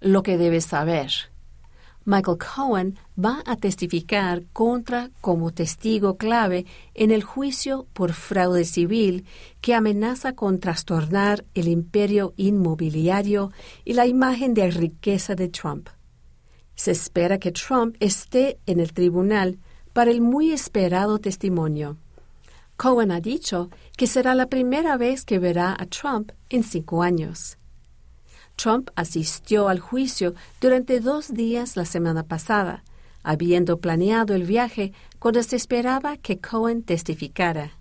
Lo 0.00 0.22
que 0.22 0.36
debes 0.36 0.66
saber. 0.66 1.10
Michael 2.04 2.38
Cohen 2.38 2.98
va 3.22 3.42
a 3.46 3.56
testificar 3.56 4.44
contra 4.52 5.10
como 5.20 5.52
testigo 5.52 6.16
clave 6.16 6.66
en 6.94 7.10
el 7.10 7.22
juicio 7.22 7.86
por 7.92 8.12
fraude 8.12 8.64
civil 8.64 9.26
que 9.60 9.74
amenaza 9.74 10.34
con 10.34 10.58
trastornar 10.58 11.44
el 11.54 11.68
imperio 11.68 12.32
inmobiliario 12.36 13.52
y 13.84 13.94
la 13.94 14.06
imagen 14.06 14.54
de 14.54 14.70
riqueza 14.70 15.34
de 15.34 15.48
Trump. 15.48 15.88
Se 16.74 16.92
espera 16.92 17.38
que 17.38 17.52
Trump 17.52 17.96
esté 18.00 18.58
en 18.66 18.80
el 18.80 18.92
tribunal 18.92 19.58
para 19.92 20.10
el 20.10 20.20
muy 20.20 20.52
esperado 20.52 21.18
testimonio. 21.18 21.98
Cohen 22.76 23.10
ha 23.10 23.20
dicho 23.20 23.68
que 23.96 24.06
será 24.06 24.34
la 24.34 24.46
primera 24.46 24.96
vez 24.96 25.24
que 25.24 25.38
verá 25.38 25.76
a 25.78 25.84
Trump 25.86 26.32
en 26.48 26.62
cinco 26.62 27.02
años. 27.02 27.58
Trump 28.56 28.90
asistió 28.94 29.68
al 29.68 29.80
juicio 29.80 30.34
durante 30.60 31.00
dos 31.00 31.32
días 31.32 31.76
la 31.76 31.84
semana 31.84 32.22
pasada, 32.22 32.82
habiendo 33.22 33.78
planeado 33.78 34.34
el 34.34 34.44
viaje 34.44 34.92
cuando 35.18 35.42
se 35.42 35.56
esperaba 35.56 36.16
que 36.16 36.38
Cohen 36.38 36.82
testificara. 36.82 37.72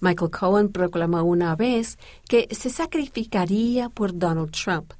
Michael 0.00 0.30
Cohen 0.30 0.68
proclamó 0.68 1.22
una 1.22 1.54
vez 1.54 1.98
que 2.28 2.48
se 2.50 2.70
sacrificaría 2.70 3.88
por 3.88 4.18
Donald 4.18 4.50
Trump, 4.50 4.92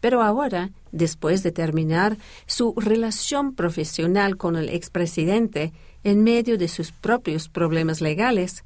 pero 0.00 0.22
ahora, 0.22 0.70
después 0.92 1.42
de 1.42 1.50
terminar 1.50 2.18
su 2.46 2.74
relación 2.76 3.54
profesional 3.54 4.36
con 4.36 4.56
el 4.56 4.68
expresidente, 4.68 5.72
en 6.04 6.22
medio 6.22 6.58
de 6.58 6.68
sus 6.68 6.92
propios 6.92 7.48
problemas 7.48 8.00
legales, 8.00 8.64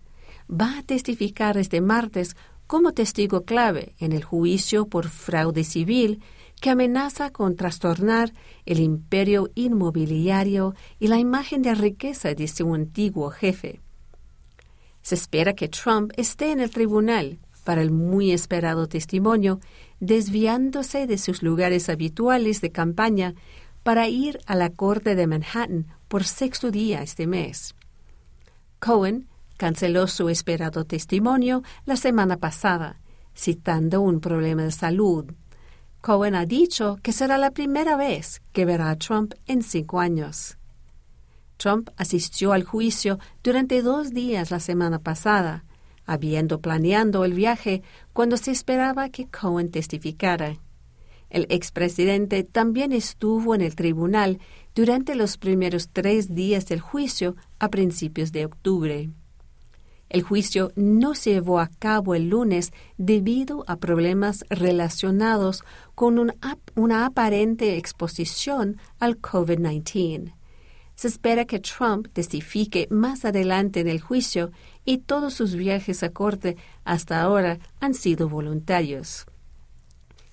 va 0.51 0.79
a 0.79 0.83
testificar 0.83 1.57
este 1.57 1.81
martes 1.81 2.37
como 2.67 2.93
testigo 2.93 3.45
clave 3.45 3.95
en 3.99 4.13
el 4.13 4.25
juicio 4.25 4.87
por 4.87 5.09
fraude 5.09 5.65
civil 5.65 6.21
que 6.59 6.71
amenaza 6.71 7.31
con 7.31 7.57
trastornar 7.57 8.33
el 8.67 8.81
imperio 8.81 9.51
inmobiliario 9.55 10.75
y 10.99 11.09
la 11.09 11.19
imagen 11.19 11.63
de 11.63 11.75
riqueza 11.75 12.35
de 12.35 12.49
su 12.49 12.75
antiguo 12.75 13.31
jefe. 13.31 13.81
Se 15.03 15.15
espera 15.15 15.55
que 15.55 15.69
Trump 15.69 16.13
esté 16.17 16.53
en 16.53 16.61
el 16.61 16.71
tribunal 16.71 17.39
para 17.65 17.83
el 17.83 17.91
muy 17.91 18.33
esperado 18.33 18.89
testimonio, 18.89 19.61
desviándose 20.01 21.07
de 21.07 21.19
sus 21.19 21.43
lugares 21.43 21.89
habituales 21.89 22.61
de 22.61 22.73
campaña 22.73 23.35
para 23.83 24.09
ir 24.09 24.39
a 24.47 24.55
la 24.55 24.71
Corte 24.71 25.15
de 25.15 25.27
Manhattan 25.27 25.87
por 26.09 26.25
sexto 26.25 26.71
día 26.71 27.03
este 27.03 27.27
mes. 27.27 27.75
Cohen 28.79 29.29
canceló 29.57 30.07
su 30.07 30.29
esperado 30.29 30.85
testimonio 30.85 31.63
la 31.85 31.97
semana 31.97 32.39
pasada, 32.39 33.01
citando 33.37 34.01
un 34.01 34.21
problema 34.21 34.63
de 34.63 34.73
salud. 34.73 35.27
Cohen 36.01 36.35
ha 36.35 36.47
dicho 36.47 36.99
que 37.03 37.13
será 37.13 37.39
la 37.39 37.51
primera 37.51 37.97
vez 37.97 38.41
que 38.53 38.65
verá 38.65 38.91
a 38.91 38.97
Trump 38.97 39.35
en 39.47 39.63
cinco 39.63 40.01
años. 40.01 40.57
Trump 41.57 41.91
asistió 41.97 42.53
al 42.53 42.65
juicio 42.65 43.19
durante 43.43 43.83
dos 43.83 44.11
días 44.11 44.51
la 44.51 44.61
semana 44.61 45.01
pasada, 45.01 45.65
habiendo 46.07 46.61
planeado 46.61 47.25
el 47.25 47.35
viaje 47.35 47.83
cuando 48.13 48.37
se 48.37 48.53
esperaba 48.53 49.11
que 49.11 49.27
Cohen 49.27 49.71
testificara. 49.71 50.59
El 51.31 51.47
expresidente 51.51 52.45
también 52.45 52.93
estuvo 52.93 53.55
en 53.55 53.61
el 53.61 53.75
tribunal 53.75 54.39
durante 54.75 55.15
los 55.15 55.37
primeros 55.37 55.91
tres 55.93 56.35
días 56.35 56.67
del 56.67 56.81
juicio 56.81 57.37
a 57.59 57.69
principios 57.69 58.33
de 58.33 58.47
octubre. 58.47 59.11
El 60.09 60.23
juicio 60.23 60.73
no 60.75 61.15
se 61.15 61.33
llevó 61.33 61.61
a 61.61 61.69
cabo 61.79 62.15
el 62.15 62.31
lunes 62.31 62.73
debido 62.97 63.65
a 63.67 63.77
problemas 63.77 64.45
relacionados 64.49 65.65
con 65.95 66.19
una 66.75 67.07
aparente 67.07 67.77
exposición 67.77 68.79
al 68.99 69.21
COVID-19. 69.21 70.33
Se 70.95 71.07
espera 71.07 71.45
que 71.45 71.61
Trump 71.61 72.09
testifique 72.13 72.89
más 72.91 73.25
adelante 73.25 73.81
en 73.81 73.89
el 73.89 74.01
juicio 74.01 74.51
y 74.85 74.99
todos 74.99 75.35
sus 75.35 75.55
viajes 75.55 76.03
a 76.03 76.09
corte 76.09 76.57
hasta 76.85 77.21
ahora 77.21 77.59
han 77.79 77.95
sido 77.95 78.29
voluntarios. 78.29 79.27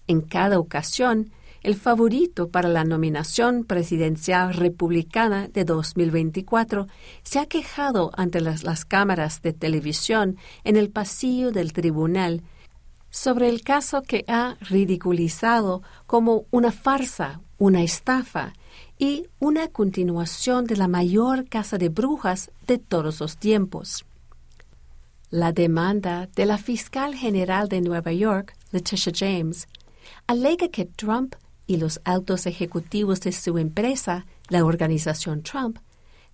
En 0.07 0.21
cada 0.21 0.57
ocasión, 0.57 1.31
el 1.65 1.73
favorito 1.73 2.49
para 2.49 2.69
la 2.69 2.83
nominación 2.83 3.63
presidencial 3.63 4.53
republicana 4.53 5.47
de 5.47 5.65
2024 5.65 6.85
se 7.23 7.39
ha 7.39 7.47
quejado 7.47 8.11
ante 8.15 8.39
las, 8.39 8.85
cámaras 8.85 9.41
de 9.41 9.51
televisión 9.51 10.37
en 10.63 10.75
el 10.75 10.91
pasillo 10.91 11.51
del 11.51 11.73
tribunal 11.73 12.43
sobre 13.09 13.49
el 13.49 13.63
caso 13.63 14.03
que 14.03 14.25
ha 14.27 14.57
ridiculizado 14.61 15.81
como 16.05 16.45
una 16.51 16.71
farsa, 16.71 17.41
una 17.57 17.81
estafa 17.81 18.53
y 18.99 19.25
una 19.39 19.67
continuación 19.67 20.65
de 20.65 20.77
la 20.77 20.87
mayor 20.87 21.49
casa 21.49 21.79
de 21.79 21.89
brujas 21.89 22.51
de 22.67 22.77
todos 22.77 23.19
los 23.21 23.37
tiempos. 23.37 24.05
La 25.31 25.51
demanda 25.51 26.29
de 26.35 26.45
la 26.45 26.59
fiscal 26.59 27.15
general 27.15 27.69
de 27.69 27.81
Nueva 27.81 28.11
York, 28.11 28.55
Letitia 28.69 29.11
James, 29.15 29.67
alega 30.27 30.67
que 30.67 30.85
Trump 30.85 31.33
y 31.67 31.77
los 31.77 32.01
altos 32.03 32.45
ejecutivos 32.45 33.21
de 33.21 33.31
su 33.31 33.57
empresa, 33.57 34.25
la 34.49 34.63
organización 34.65 35.41
Trump, 35.41 35.79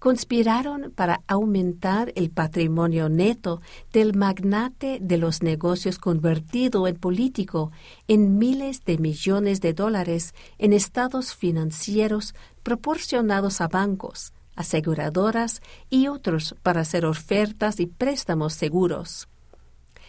conspiraron 0.01 0.91
para 0.95 1.21
aumentar 1.27 2.11
el 2.15 2.31
patrimonio 2.31 3.07
neto 3.07 3.61
del 3.93 4.15
magnate 4.15 4.97
de 4.99 5.17
los 5.17 5.43
negocios 5.43 5.99
convertido 5.99 6.87
en 6.87 6.95
político 6.95 7.71
en 8.07 8.39
miles 8.39 8.83
de 8.83 8.97
millones 8.97 9.61
de 9.61 9.73
dólares 9.73 10.33
en 10.57 10.73
estados 10.73 11.35
financieros 11.35 12.33
proporcionados 12.63 13.61
a 13.61 13.67
bancos, 13.67 14.33
aseguradoras 14.55 15.61
y 15.91 16.07
otros 16.07 16.55
para 16.63 16.81
hacer 16.81 17.05
ofertas 17.05 17.79
y 17.79 17.85
préstamos 17.85 18.53
seguros. 18.53 19.27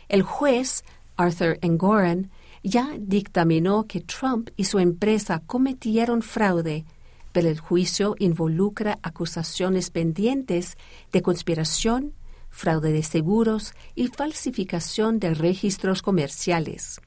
El 0.08 0.22
juez 0.22 0.84
Arthur 1.16 1.58
Engoron 1.60 2.30
ya 2.62 2.94
dictaminó 2.98 3.86
que 3.86 4.00
Trump 4.00 4.50
y 4.56 4.64
su 4.64 4.78
empresa 4.78 5.42
cometieron 5.46 6.22
fraude, 6.22 6.84
pero 7.32 7.48
el 7.48 7.58
juicio 7.58 8.14
involucra 8.18 8.98
acusaciones 9.02 9.90
pendientes 9.90 10.76
de 11.12 11.22
conspiración, 11.22 12.14
fraude 12.50 12.92
de 12.92 13.02
seguros 13.02 13.72
y 13.94 14.08
falsificación 14.08 15.18
de 15.18 15.34
registros 15.34 16.02
comerciales. 16.02 17.00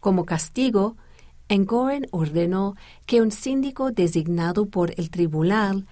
Como 0.00 0.24
castigo, 0.24 0.96
Engoren 1.48 2.06
ordenó 2.10 2.74
que 3.04 3.20
un 3.20 3.30
síndico 3.30 3.92
designado 3.92 4.66
por 4.66 4.92
el 4.96 5.10
tribunal 5.10 5.86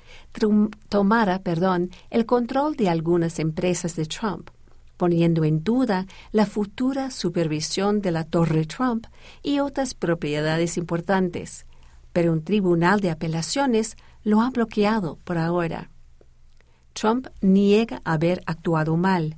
tomara 0.88 1.42
perdón, 1.42 1.90
el 2.10 2.26
control 2.26 2.74
de 2.74 2.88
algunas 2.88 3.38
empresas 3.38 3.94
de 3.94 4.06
Trump 4.06 4.50
poniendo 5.04 5.44
en 5.44 5.62
duda 5.62 6.06
la 6.32 6.46
futura 6.46 7.10
supervisión 7.10 8.00
de 8.00 8.10
la 8.10 8.24
Torre 8.24 8.64
Trump 8.64 9.06
y 9.42 9.58
otras 9.58 9.92
propiedades 9.92 10.78
importantes, 10.78 11.66
pero 12.14 12.32
un 12.32 12.42
tribunal 12.42 13.00
de 13.00 13.10
apelaciones 13.10 13.98
lo 14.22 14.40
ha 14.40 14.48
bloqueado 14.48 15.18
por 15.22 15.36
ahora. 15.36 15.90
Trump 16.94 17.26
niega 17.42 18.00
haber 18.06 18.40
actuado 18.46 18.96
mal. 18.96 19.36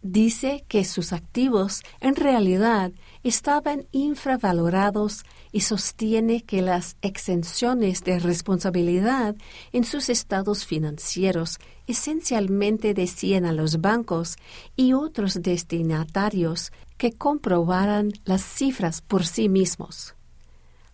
Dice 0.00 0.64
que 0.68 0.84
sus 0.84 1.12
activos 1.12 1.82
en 1.98 2.14
realidad 2.14 2.92
estaban 3.22 3.86
infravalorados 3.92 5.24
y 5.52 5.60
sostiene 5.60 6.42
que 6.42 6.62
las 6.62 6.96
exenciones 7.02 8.04
de 8.04 8.18
responsabilidad 8.18 9.36
en 9.72 9.84
sus 9.84 10.08
estados 10.08 10.64
financieros 10.66 11.58
esencialmente 11.86 12.94
decían 12.94 13.44
a 13.44 13.52
los 13.52 13.80
bancos 13.80 14.36
y 14.76 14.92
otros 14.92 15.42
destinatarios 15.42 16.72
que 16.96 17.12
comprobaran 17.12 18.12
las 18.24 18.42
cifras 18.42 19.00
por 19.00 19.24
sí 19.24 19.48
mismos. 19.48 20.14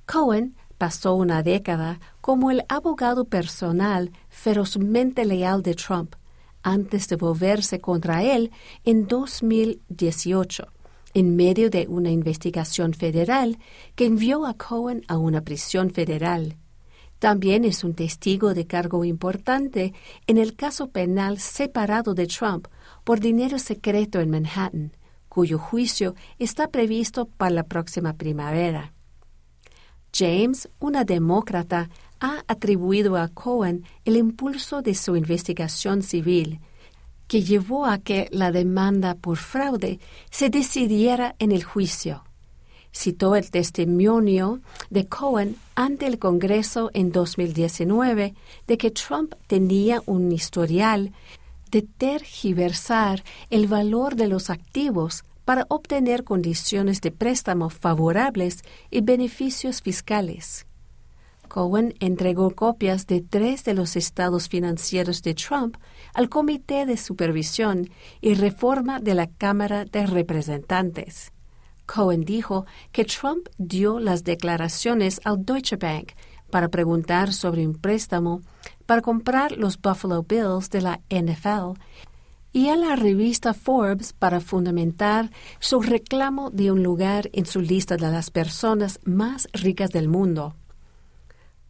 Cohen 0.07 0.55
pasó 0.79 1.14
una 1.14 1.43
década 1.43 2.01
como 2.20 2.51
el 2.51 2.64
abogado 2.68 3.25
personal 3.25 4.12
ferozmente 4.29 5.25
leal 5.25 5.62
de 5.62 5.75
Trump 5.75 6.14
antes 6.62 7.09
de 7.09 7.16
volverse 7.16 7.81
contra 7.81 8.22
él 8.22 8.51
en 8.85 9.07
2018 9.07 10.68
en 11.15 11.37
medio 11.37 11.71
de 11.71 11.87
una 11.89 12.11
investigación 12.11 12.93
federal 12.93 13.59
que 13.95 14.07
envió 14.07 14.45
a 14.47 14.55
Cohen 14.55 15.03
a 15.09 15.17
una 15.17 15.41
prisión 15.43 15.91
federal. 15.91 16.57
También 17.19 17.65
es 17.65 17.85
un 17.85 17.95
testigo 17.95 18.53
de 18.53 18.67
cargo 18.67 19.05
importante 19.05 19.95
en 20.27 20.37
el 20.37 20.57
caso 20.57 20.91
penal 20.91 21.39
separado 21.39 22.12
de 22.12 22.27
Trump 22.27 22.67
por 23.05 23.21
dinero 23.21 23.59
secreto 23.59 24.21
en 24.21 24.31
Manhattan, 24.31 24.93
cuyo 25.29 25.59
juicio 25.59 26.15
está 26.39 26.69
previsto 26.69 27.27
para 27.27 27.55
la 27.55 27.62
próxima 27.62 28.12
primavera. 28.12 28.93
James, 30.12 30.69
una 30.79 31.05
demócrata, 31.05 31.89
ha 32.21 32.45
atribuido 32.47 33.17
a 33.17 33.29
Cohen 33.29 33.85
el 34.05 34.17
impulso 34.17 34.83
de 34.83 34.95
su 34.95 35.17
investigación 35.17 36.03
civil, 36.03 36.61
que 37.35 37.43
llevó 37.43 37.85
a 37.85 37.99
que 37.99 38.28
la 38.30 38.53
demanda 38.53 39.16
por 39.16 39.39
fraude 39.39 39.99
se 40.30 40.51
decidiera 40.51 41.35
en 41.41 41.51
el 41.51 41.64
juicio. 41.64 42.22
Citó 42.93 43.35
el 43.35 43.51
testimonio 43.51 44.61
de 44.89 45.09
Cohen 45.09 45.57
ante 45.74 46.07
el 46.07 46.20
Congreso 46.20 46.93
en 46.95 47.11
2019 47.11 48.35
de 48.68 48.78
que 48.78 48.93
Trump 48.93 49.35
tenía 49.49 50.01
un 50.07 50.30
historial 50.30 51.11
de 51.72 51.82
tergiversar 51.82 53.24
el 53.51 53.66
valor 53.66 54.14
de 54.14 54.28
los 54.28 54.49
activos 54.49 55.24
para 55.45 55.66
obtener 55.70 56.22
condiciones 56.22 57.01
de 57.01 57.11
préstamo 57.11 57.68
favorables 57.68 58.62
y 58.93 59.01
beneficios 59.01 59.82
fiscales. 59.82 60.66
Cohen 61.49 61.95
entregó 62.01 62.51
copias 62.51 63.07
de 63.07 63.22
tres 63.22 63.64
de 63.64 63.74
los 63.74 63.97
estados 63.97 64.49
financieros 64.49 65.22
de 65.22 65.35
Trump 65.35 65.76
al 66.15 66.29
Comité 66.29 66.87
de 66.87 66.97
Supervisión 66.97 67.91
y 68.21 68.35
Reforma 68.35 69.01
de 69.01 69.15
la 69.15 69.27
Cámara 69.27 69.85
de 69.85 70.07
Representantes. 70.07 71.33
Cohen 71.87 72.25
dijo 72.25 72.65
que 72.93 73.05
Trump 73.05 73.49
dio 73.59 73.99
las 73.99 74.25
declaraciones 74.25 75.21
al 75.25 75.45
Deutsche 75.45 75.77
Bank 75.77 76.12
para 76.51 76.69
preguntar 76.69 77.33
sobre 77.33 77.67
un 77.67 77.75
préstamo 77.75 78.41
para 78.87 79.03
comprar 79.03 79.53
los 79.53 79.81
Buffalo 79.81 80.23
Bills 80.23 80.71
de 80.71 80.81
la 80.81 81.01
NFL 81.11 81.79
y 82.53 82.69
a 82.69 82.77
la 82.77 82.95
revista 82.95 83.53
Forbes 83.53 84.12
para 84.12 84.41
fundamentar 84.41 85.31
su 85.59 85.83
reclamo 85.83 86.51
de 86.51 86.71
un 86.71 86.85
lugar 86.85 87.29
en 87.33 87.47
su 87.47 87.61
lista 87.61 87.97
de 87.97 88.09
las 88.09 88.31
personas 88.31 89.01
más 89.05 89.49
ricas 89.53 89.91
del 89.91 90.09
mundo. 90.09 90.55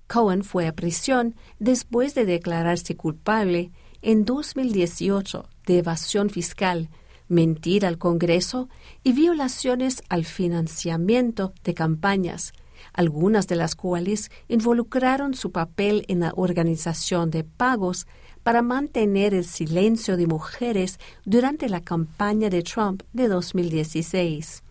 Cohen 0.06 0.44
fue 0.44 0.66
a 0.68 0.74
prisión 0.74 1.34
después 1.58 2.14
de 2.14 2.26
declararse 2.26 2.96
culpable 2.96 3.72
en 4.04 4.26
2018 4.26 5.48
de 5.66 5.78
evasión 5.78 6.28
fiscal, 6.28 6.90
mentir 7.26 7.86
al 7.86 7.96
Congreso 7.96 8.68
y 9.02 9.12
violaciones 9.12 10.02
al 10.10 10.26
financiamiento 10.26 11.54
de 11.64 11.72
campañas, 11.72 12.52
algunas 12.92 13.48
de 13.48 13.56
las 13.56 13.74
cuales 13.74 14.30
involucraron 14.46 15.32
su 15.32 15.52
papel 15.52 16.04
en 16.08 16.20
la 16.20 16.32
organización 16.36 17.30
de 17.30 17.44
pagos 17.44 18.06
para 18.42 18.60
mantener 18.60 19.32
el 19.32 19.46
silencio 19.46 20.18
de 20.18 20.26
mujeres 20.26 21.00
durante 21.24 21.70
la 21.70 21.80
campaña 21.80 22.50
de 22.50 22.62
Trump 22.62 23.02
de 23.14 23.28
2016. 23.28 24.62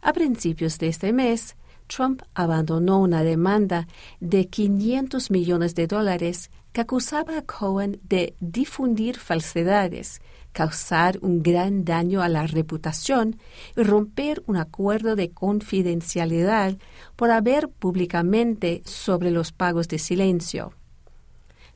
A 0.00 0.12
principios 0.12 0.78
de 0.78 0.88
este 0.88 1.12
mes, 1.12 1.56
Trump 1.88 2.22
abandonó 2.34 3.00
una 3.00 3.24
demanda 3.24 3.88
de 4.20 4.46
500 4.46 5.32
millones 5.32 5.74
de 5.74 5.88
dólares 5.88 6.50
que 6.74 6.80
acusaba 6.80 7.38
a 7.38 7.42
Cohen 7.42 8.00
de 8.02 8.34
difundir 8.40 9.16
falsedades, 9.16 10.20
causar 10.52 11.20
un 11.22 11.40
gran 11.40 11.84
daño 11.84 12.20
a 12.20 12.28
la 12.28 12.48
reputación 12.48 13.38
y 13.76 13.84
romper 13.84 14.42
un 14.46 14.56
acuerdo 14.56 15.14
de 15.14 15.30
confidencialidad 15.30 16.76
por 17.14 17.30
haber 17.30 17.68
públicamente 17.68 18.82
sobre 18.84 19.30
los 19.30 19.52
pagos 19.52 19.86
de 19.86 20.00
silencio. 20.00 20.72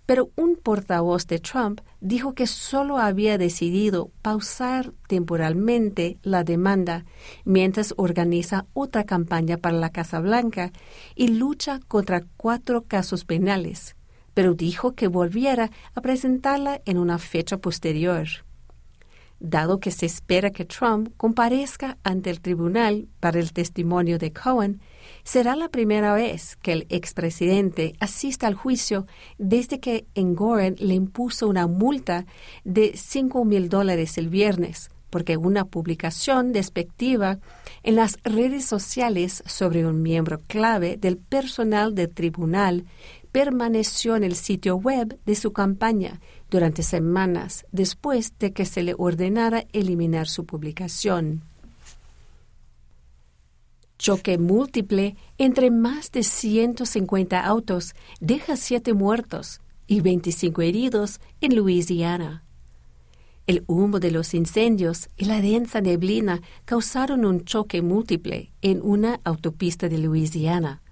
Pero 0.04 0.30
un 0.34 0.56
portavoz 0.56 1.28
de 1.28 1.38
Trump 1.38 1.80
dijo 2.00 2.34
que 2.34 2.48
solo 2.48 2.98
había 2.98 3.38
decidido 3.38 4.10
pausar 4.20 4.92
temporalmente 5.06 6.18
la 6.22 6.42
demanda 6.42 7.04
mientras 7.44 7.94
organiza 7.96 8.66
otra 8.72 9.04
campaña 9.04 9.58
para 9.58 9.76
la 9.76 9.90
Casa 9.90 10.18
Blanca 10.18 10.72
y 11.14 11.28
lucha 11.28 11.78
contra 11.86 12.24
cuatro 12.36 12.82
casos 12.82 13.24
penales, 13.24 13.94
pero 14.38 14.54
dijo 14.54 14.94
que 14.94 15.08
volviera 15.08 15.72
a 15.96 16.00
presentarla 16.00 16.80
en 16.84 16.98
una 16.98 17.18
fecha 17.18 17.56
posterior. 17.58 18.28
Dado 19.40 19.80
que 19.80 19.90
se 19.90 20.06
espera 20.06 20.52
que 20.52 20.64
Trump 20.64 21.08
comparezca 21.16 21.98
ante 22.04 22.30
el 22.30 22.40
tribunal 22.40 23.08
para 23.18 23.40
el 23.40 23.52
testimonio 23.52 24.16
de 24.16 24.32
Cohen, 24.32 24.80
Será 25.24 25.56
la 25.56 25.70
primera 25.70 26.14
vez 26.14 26.54
que 26.54 26.72
el 26.72 26.86
expresidente 26.88 27.94
asista 27.98 28.46
al 28.46 28.54
juicio 28.54 29.06
desde 29.38 29.80
que 29.80 30.06
Engoron 30.14 30.76
le 30.78 30.94
impuso 30.94 31.48
una 31.48 31.66
multa 31.66 32.24
de 32.62 32.92
5 32.94 33.44
mil 33.44 33.68
dólares 33.68 34.18
el 34.18 34.28
viernes, 34.28 34.90
porque 35.10 35.36
una 35.36 35.64
publicación 35.64 36.52
despectiva 36.52 37.38
en 37.82 37.96
las 37.96 38.18
redes 38.24 38.64
sociales 38.64 39.42
sobre 39.46 39.86
un 39.86 40.02
miembro 40.02 40.40
clave 40.46 40.96
del 40.96 41.16
personal 41.16 41.94
del 41.94 42.10
tribunal 42.10 42.84
permaneció 43.32 44.16
en 44.16 44.24
el 44.24 44.34
sitio 44.34 44.76
web 44.76 45.18
de 45.26 45.34
su 45.34 45.52
campaña 45.52 46.20
durante 46.50 46.82
semanas 46.82 47.66
después 47.72 48.32
de 48.38 48.52
que 48.52 48.64
se 48.64 48.82
le 48.82 48.94
ordenara 48.96 49.64
eliminar 49.72 50.28
su 50.28 50.46
publicación 50.46 51.42
choque 53.98 54.38
múltiple 54.38 55.16
entre 55.36 55.70
más 55.70 56.10
de 56.12 56.22
150 56.22 57.44
autos 57.44 57.94
deja 58.20 58.56
siete 58.56 58.94
muertos 58.94 59.60
y 59.86 60.00
25 60.00 60.62
heridos 60.62 61.20
en 61.40 61.56
Luisiana. 61.56 62.44
El 63.46 63.64
humo 63.66 63.98
de 63.98 64.10
los 64.10 64.34
incendios 64.34 65.08
y 65.16 65.24
la 65.24 65.40
densa 65.40 65.80
neblina 65.80 66.42
causaron 66.64 67.24
un 67.24 67.44
choque 67.44 67.82
múltiple 67.82 68.52
en 68.62 68.80
una 68.82 69.20
autopista 69.24 69.88
de 69.88 69.98
Luisiana, 69.98 70.82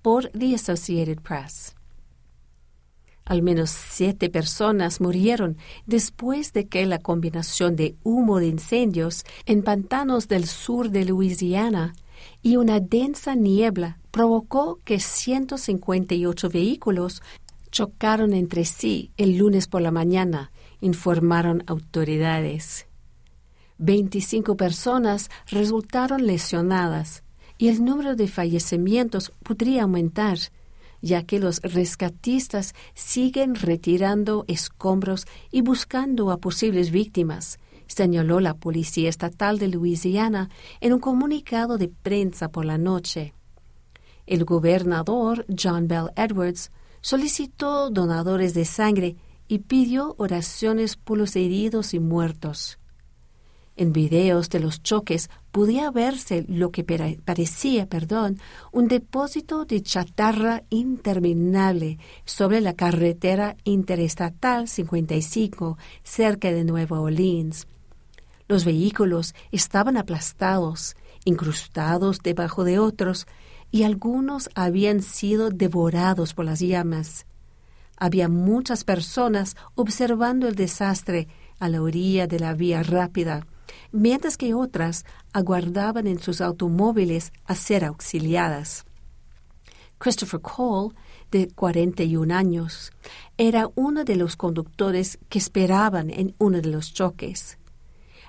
por 0.00 0.28
The 0.30 0.54
Associated 0.54 1.20
Press. 1.20 1.77
Al 3.28 3.42
menos 3.42 3.68
siete 3.68 4.30
personas 4.30 5.02
murieron 5.02 5.58
después 5.84 6.54
de 6.54 6.66
que 6.66 6.86
la 6.86 6.98
combinación 6.98 7.76
de 7.76 7.94
humo 8.02 8.38
de 8.40 8.46
incendios 8.46 9.24
en 9.44 9.62
pantanos 9.62 10.28
del 10.28 10.46
sur 10.46 10.88
de 10.88 11.04
Luisiana 11.04 11.92
y 12.42 12.56
una 12.56 12.80
densa 12.80 13.34
niebla 13.34 13.98
provocó 14.10 14.80
que 14.82 14.98
158 14.98 16.48
vehículos 16.48 17.22
chocaron 17.70 18.32
entre 18.32 18.64
sí 18.64 19.12
el 19.18 19.36
lunes 19.36 19.68
por 19.68 19.82
la 19.82 19.90
mañana, 19.90 20.50
informaron 20.80 21.64
autoridades. 21.66 22.86
25 23.76 24.56
personas 24.56 25.28
resultaron 25.48 26.26
lesionadas 26.26 27.24
y 27.58 27.68
el 27.68 27.84
número 27.84 28.16
de 28.16 28.26
fallecimientos 28.26 29.32
podría 29.42 29.82
aumentar, 29.82 30.38
ya 31.00 31.22
que 31.22 31.38
los 31.38 31.60
rescatistas 31.60 32.74
siguen 32.94 33.54
retirando 33.54 34.44
escombros 34.48 35.26
y 35.50 35.62
buscando 35.62 36.30
a 36.30 36.38
posibles 36.38 36.90
víctimas, 36.90 37.58
señaló 37.86 38.40
la 38.40 38.54
Policía 38.54 39.08
Estatal 39.08 39.58
de 39.58 39.68
Luisiana 39.68 40.50
en 40.80 40.92
un 40.92 41.00
comunicado 41.00 41.78
de 41.78 41.88
prensa 41.88 42.50
por 42.50 42.64
la 42.64 42.78
noche. 42.78 43.34
El 44.26 44.44
gobernador 44.44 45.46
John 45.48 45.88
Bell 45.88 46.10
Edwards 46.14 46.70
solicitó 47.00 47.90
donadores 47.90 48.52
de 48.54 48.64
sangre 48.64 49.16
y 49.48 49.60
pidió 49.60 50.14
oraciones 50.18 50.96
por 50.96 51.16
los 51.16 51.34
heridos 51.36 51.94
y 51.94 52.00
muertos. 52.00 52.78
En 53.80 53.92
videos 53.92 54.50
de 54.50 54.58
los 54.58 54.82
choques 54.82 55.30
podía 55.52 55.92
verse 55.92 56.44
lo 56.48 56.72
que 56.72 56.82
parecía, 57.24 57.86
perdón, 57.86 58.40
un 58.72 58.88
depósito 58.88 59.66
de 59.66 59.80
chatarra 59.84 60.64
interminable 60.68 61.98
sobre 62.24 62.60
la 62.60 62.72
carretera 62.72 63.56
interestatal 63.62 64.66
55 64.66 65.78
cerca 66.02 66.50
de 66.50 66.64
Nueva 66.64 66.98
Orleans. 66.98 67.68
Los 68.48 68.64
vehículos 68.64 69.36
estaban 69.52 69.96
aplastados, 69.96 70.96
incrustados 71.24 72.18
debajo 72.18 72.64
de 72.64 72.80
otros, 72.80 73.28
y 73.70 73.84
algunos 73.84 74.50
habían 74.56 75.02
sido 75.02 75.50
devorados 75.50 76.34
por 76.34 76.46
las 76.46 76.58
llamas. 76.58 77.26
Había 77.96 78.28
muchas 78.28 78.82
personas 78.82 79.54
observando 79.76 80.48
el 80.48 80.56
desastre 80.56 81.28
a 81.60 81.68
la 81.68 81.80
orilla 81.80 82.26
de 82.26 82.40
la 82.40 82.54
vía 82.54 82.82
rápida, 82.82 83.46
mientras 83.92 84.36
que 84.36 84.54
otras 84.54 85.04
aguardaban 85.32 86.06
en 86.06 86.18
sus 86.18 86.40
automóviles 86.40 87.32
a 87.44 87.54
ser 87.54 87.84
auxiliadas. 87.84 88.84
Christopher 89.98 90.40
Cole, 90.40 90.94
de 91.30 91.48
41 91.48 92.34
años, 92.34 92.92
era 93.36 93.68
uno 93.74 94.04
de 94.04 94.16
los 94.16 94.36
conductores 94.36 95.18
que 95.28 95.38
esperaban 95.38 96.10
en 96.10 96.34
uno 96.38 96.60
de 96.60 96.70
los 96.70 96.94
choques. 96.94 97.58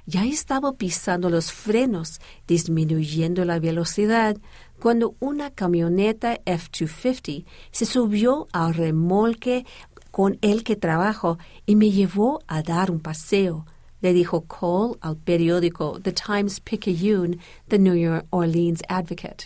ya 0.06 0.26
estaba 0.26 0.74
pisando 0.74 1.30
los 1.30 1.52
frenos, 1.52 2.20
disminuyendo 2.48 3.46
la 3.46 3.60
velocidad, 3.60 4.38
cuando 4.80 5.16
una 5.20 5.52
camioneta 5.52 6.40
F-250 6.46 7.46
se 7.72 7.86
subió 7.86 8.48
al 8.52 8.74
remolque 8.74 9.68
con 10.10 10.40
el 10.42 10.64
que 10.64 10.76
trabajo 10.76 11.38
y 11.68 11.76
me 11.76 11.92
llevó 11.92 12.40
a 12.48 12.64
dar 12.64 12.90
un 12.90 13.00
paseo, 13.00 13.68
le 14.02 14.14
dijo 14.14 14.41
Cole 14.41 14.97
al 15.02 15.18
periódico 15.18 16.00
The 16.02 16.14
Times 16.14 16.60
Picayune, 16.60 17.38
The 17.68 17.80
New 17.80 18.22
Orleans 18.30 18.82
Advocate. 18.88 19.45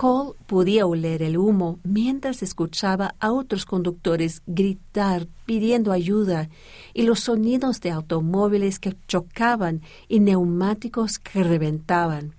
Cole 0.00 0.32
podía 0.46 0.86
oler 0.86 1.22
el 1.22 1.36
humo 1.36 1.78
mientras 1.82 2.42
escuchaba 2.42 3.14
a 3.20 3.32
otros 3.32 3.66
conductores 3.66 4.40
gritar 4.46 5.26
pidiendo 5.44 5.92
ayuda 5.92 6.48
y 6.94 7.02
los 7.02 7.20
sonidos 7.20 7.82
de 7.82 7.90
automóviles 7.90 8.78
que 8.78 8.96
chocaban 9.06 9.82
y 10.08 10.20
neumáticos 10.20 11.18
que 11.18 11.44
reventaban. 11.44 12.34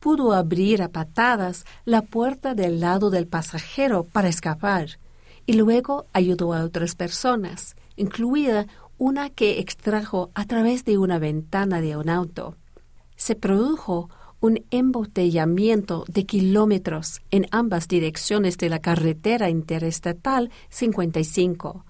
Pudo 0.00 0.34
abrir 0.34 0.82
a 0.82 0.88
patadas 0.88 1.64
la 1.86 2.02
puerta 2.02 2.54
del 2.54 2.78
lado 2.78 3.08
del 3.08 3.26
pasajero 3.26 4.04
para 4.04 4.28
escapar 4.28 4.98
y 5.46 5.54
luego 5.54 6.04
ayudó 6.12 6.52
a 6.52 6.62
otras 6.62 6.94
personas, 6.94 7.74
incluida 7.96 8.66
una 8.98 9.30
que 9.30 9.58
extrajo 9.58 10.30
a 10.34 10.44
través 10.46 10.84
de 10.84 10.98
una 10.98 11.18
ventana 11.18 11.80
de 11.80 11.96
un 11.96 12.08
auto. 12.08 12.56
Se 13.16 13.34
produjo 13.34 14.08
un 14.40 14.64
embotellamiento 14.70 16.04
de 16.08 16.26
kilómetros 16.26 17.22
en 17.30 17.46
ambas 17.50 17.88
direcciones 17.88 18.58
de 18.58 18.68
la 18.68 18.78
carretera 18.78 19.48
interestatal 19.48 20.50
55. 20.68 21.84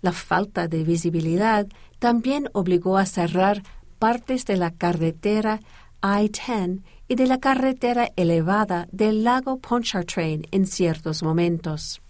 La 0.00 0.12
falta 0.12 0.68
de 0.68 0.84
visibilidad 0.84 1.66
también 1.98 2.48
obligó 2.52 2.98
a 2.98 3.06
cerrar 3.06 3.62
partes 3.98 4.44
de 4.46 4.56
la 4.56 4.72
carretera 4.72 5.60
I-10 6.02 6.82
y 7.06 7.14
de 7.14 7.26
la 7.26 7.38
carretera 7.38 8.10
elevada 8.16 8.88
del 8.90 9.22
lago 9.22 9.58
Pontchartrain 9.58 10.46
en 10.50 10.66
ciertos 10.66 11.22
momentos. 11.22 12.01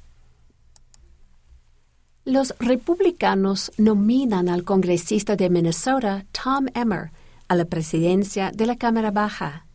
Los 2.25 2.55
republicanos 2.59 3.73
nominan 3.79 4.49
al 4.49 4.65
congresista 4.65 5.37
de 5.37 5.51
Minnesota, 5.51 6.25
Tom 6.33 6.67
Emmer, 6.75 7.11
a 7.49 7.57
la 7.57 7.65
presidencia 7.65 8.51
de 8.53 8.67
la 8.67 8.77
Cámara 8.77 9.11
Baja 9.11 9.67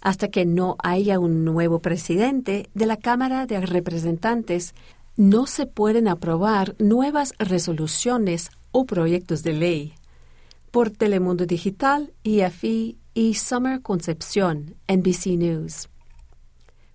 hasta 0.00 0.28
que 0.28 0.46
no 0.46 0.76
haya 0.82 1.18
un 1.18 1.44
nuevo 1.44 1.80
presidente 1.80 2.70
de 2.74 2.86
la 2.86 2.96
Cámara 2.96 3.46
de 3.46 3.60
Representantes, 3.60 4.74
no 5.16 5.46
se 5.46 5.66
pueden 5.66 6.08
aprobar 6.08 6.74
nuevas 6.78 7.34
resoluciones 7.38 8.50
o 8.72 8.86
proyectos 8.86 9.42
de 9.42 9.52
ley. 9.52 9.94
Por 10.70 10.90
Telemundo 10.90 11.46
Digital, 11.46 12.12
IFI 12.22 12.96
y 13.12 13.34
Summer 13.34 13.82
Concepción, 13.82 14.76
NBC 14.88 15.36
News. 15.36 15.88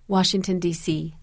Washington, 0.08 0.60
D.C. 0.60 1.15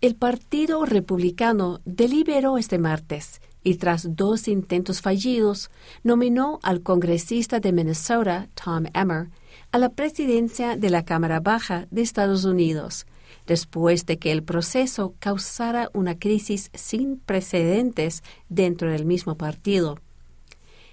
El 0.00 0.16
Partido 0.16 0.86
Republicano 0.86 1.82
deliberó 1.84 2.56
este 2.56 2.78
martes 2.78 3.42
y 3.62 3.74
tras 3.74 4.16
dos 4.16 4.48
intentos 4.48 5.02
fallidos, 5.02 5.70
nominó 6.02 6.58
al 6.62 6.80
congresista 6.82 7.60
de 7.60 7.70
Minnesota, 7.72 8.48
Tom 8.54 8.86
Emmer, 8.94 9.28
a 9.72 9.78
la 9.78 9.90
presidencia 9.90 10.78
de 10.78 10.88
la 10.88 11.04
Cámara 11.04 11.40
Baja 11.40 11.86
de 11.90 12.00
Estados 12.00 12.46
Unidos, 12.46 13.06
después 13.46 14.06
de 14.06 14.18
que 14.18 14.32
el 14.32 14.42
proceso 14.42 15.14
causara 15.18 15.90
una 15.92 16.18
crisis 16.18 16.70
sin 16.72 17.18
precedentes 17.18 18.22
dentro 18.48 18.90
del 18.90 19.04
mismo 19.04 19.36
partido. 19.36 19.98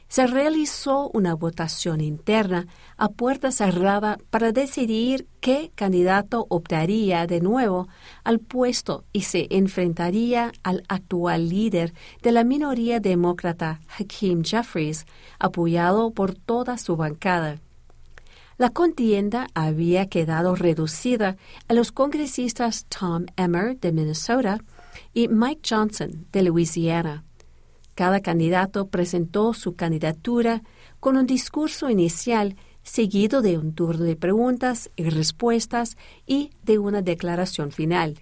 Se 0.10 0.26
realizó 0.26 1.10
una 1.14 1.36
votación 1.36 2.00
interna 2.00 2.68
a 2.96 3.10
puerta 3.10 3.52
cerrada 3.52 4.18
para 4.30 4.54
decidir 4.54 5.28
qué 5.42 5.72
candidato 5.76 6.46
optaría 6.50 7.28
de 7.28 7.42
nuevo 7.42 7.90
al 8.24 8.40
puesto 8.40 9.04
y 9.12 9.24
se 9.24 9.48
enfrentaría 9.50 10.54
al 10.64 10.84
actual 10.88 11.50
líder 11.50 11.94
de 12.24 12.32
la 12.32 12.46
minoría 12.46 13.02
demócrata, 13.02 13.82
Hakeem 14.00 14.44
Jeffries, 14.44 15.06
apoyado 15.40 16.12
por 16.12 16.36
toda 16.36 16.78
su 16.78 16.96
bancada. 16.96 17.60
La 18.58 18.72
contienda 18.72 19.48
había 19.54 20.08
quedado 20.08 20.56
reducida 20.56 21.38
a 21.68 21.74
los 21.74 21.92
congresistas 21.92 22.86
Tom 22.86 23.26
Emmer 23.36 23.78
de 23.78 23.92
Minnesota 23.92 24.64
y 25.14 25.28
Mike 25.28 25.62
Johnson 25.70 26.26
de 26.32 26.42
Louisiana. 26.42 27.27
Cada 27.98 28.20
candidato 28.20 28.90
presentó 28.90 29.56
su 29.56 29.76
candidatura 29.76 30.62
con 31.00 31.18
un 31.18 31.26
discurso 31.26 31.90
inicial 31.90 32.56
seguido 32.84 33.42
de 33.42 33.58
un 33.58 33.74
turno 33.74 34.04
de 34.04 34.16
preguntas 34.16 34.92
y 34.96 35.10
respuestas 35.10 35.98
y 36.28 36.52
de 36.62 36.78
una 36.78 37.02
declaración 37.02 37.72
final. 37.72 38.20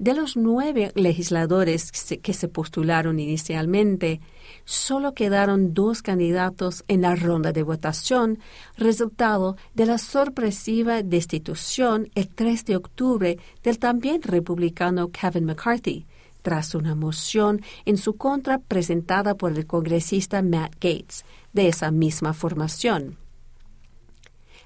De 0.00 0.14
los 0.14 0.36
nueve 0.36 0.90
legisladores 0.96 1.92
que 1.92 2.32
se 2.32 2.48
postularon 2.48 3.20
inicialmente, 3.20 4.20
solo 4.64 5.14
quedaron 5.14 5.74
dos 5.74 6.02
candidatos 6.02 6.82
en 6.88 7.02
la 7.02 7.14
ronda 7.14 7.52
de 7.52 7.62
votación, 7.62 8.40
resultado 8.76 9.56
de 9.74 9.86
la 9.86 9.98
sorpresiva 9.98 11.04
destitución 11.04 12.10
el 12.16 12.28
3 12.28 12.64
de 12.64 12.74
octubre 12.74 13.38
del 13.62 13.78
también 13.78 14.22
republicano 14.22 15.10
Kevin 15.12 15.44
McCarthy, 15.44 16.04
tras 16.42 16.74
una 16.74 16.94
moción 16.94 17.62
en 17.84 17.96
su 17.96 18.16
contra 18.16 18.58
presentada 18.58 19.34
por 19.34 19.52
el 19.52 19.66
congresista 19.66 20.42
Matt 20.42 20.74
Gates, 20.74 21.24
de 21.52 21.68
esa 21.68 21.90
misma 21.90 22.34
formación. 22.34 23.16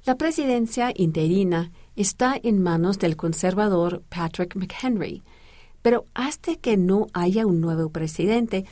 La 0.04 0.16
presidencia 0.16 0.92
interina 0.94 1.72
está 1.96 2.38
en 2.40 2.62
manos 2.62 2.98
del 2.98 3.16
conservador 3.16 4.02
Patrick 4.08 4.54
McHenry, 4.54 5.22
pero 5.82 6.06
hasta 6.14 6.54
que 6.56 6.76
no 6.76 7.08
haya 7.12 7.46
un 7.46 7.60
nuevo 7.60 7.90
presidente, 7.90 8.64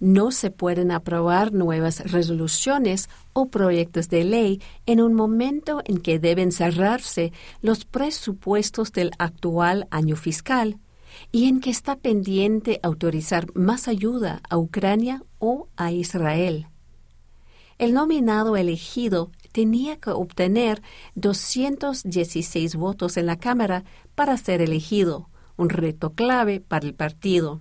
no 0.00 0.30
se 0.30 0.50
pueden 0.50 0.90
aprobar 0.90 1.52
nuevas 1.52 2.10
resoluciones 2.12 3.08
o 3.32 3.46
proyectos 3.46 4.08
de 4.10 4.24
ley 4.24 4.62
en 4.84 5.00
un 5.00 5.14
momento 5.14 5.80
en 5.86 5.98
que 5.98 6.18
deben 6.18 6.52
cerrarse 6.52 7.32
los 7.62 7.84
presupuestos 7.86 8.92
del 8.92 9.12
actual 9.18 9.86
año 9.90 10.16
fiscal 10.16 10.78
y 11.32 11.48
en 11.48 11.60
que 11.60 11.70
está 11.70 11.96
pendiente 11.96 12.80
autorizar 12.82 13.46
más 13.54 13.88
ayuda 13.88 14.40
a 14.48 14.58
Ucrania 14.58 15.22
o 15.38 15.68
a 15.76 15.92
Israel. 15.92 16.68
El 17.78 17.92
nominado 17.92 18.56
elegido 18.56 19.30
tenía 19.52 19.96
que 19.98 20.10
obtener 20.10 20.82
216 21.16 22.76
votos 22.76 23.16
en 23.16 23.26
la 23.26 23.36
Cámara 23.36 23.84
para 24.14 24.36
ser 24.36 24.60
elegido, 24.60 25.28
un 25.56 25.70
reto 25.70 26.12
clave 26.12 26.60
para 26.60 26.86
el 26.86 26.94
partido. 26.94 27.60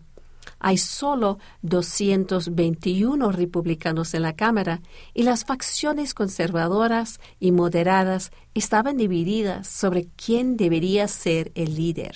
Hay 0.60 0.78
solo 0.78 1.39
221 1.62 3.32
republicanos 3.32 4.14
en 4.14 4.22
la 4.22 4.34
Cámara 4.34 4.82
y 5.14 5.24
las 5.24 5.45
facciones 5.45 6.14
conservadoras 6.14 7.20
y 7.39 7.51
moderadas 7.51 8.32
estaban 8.54 8.97
divididas 8.97 9.68
sobre 9.68 10.08
quién 10.16 10.58
debería 10.58 11.08
ser 11.08 11.51
el 11.56 11.76
líder. 11.76 12.16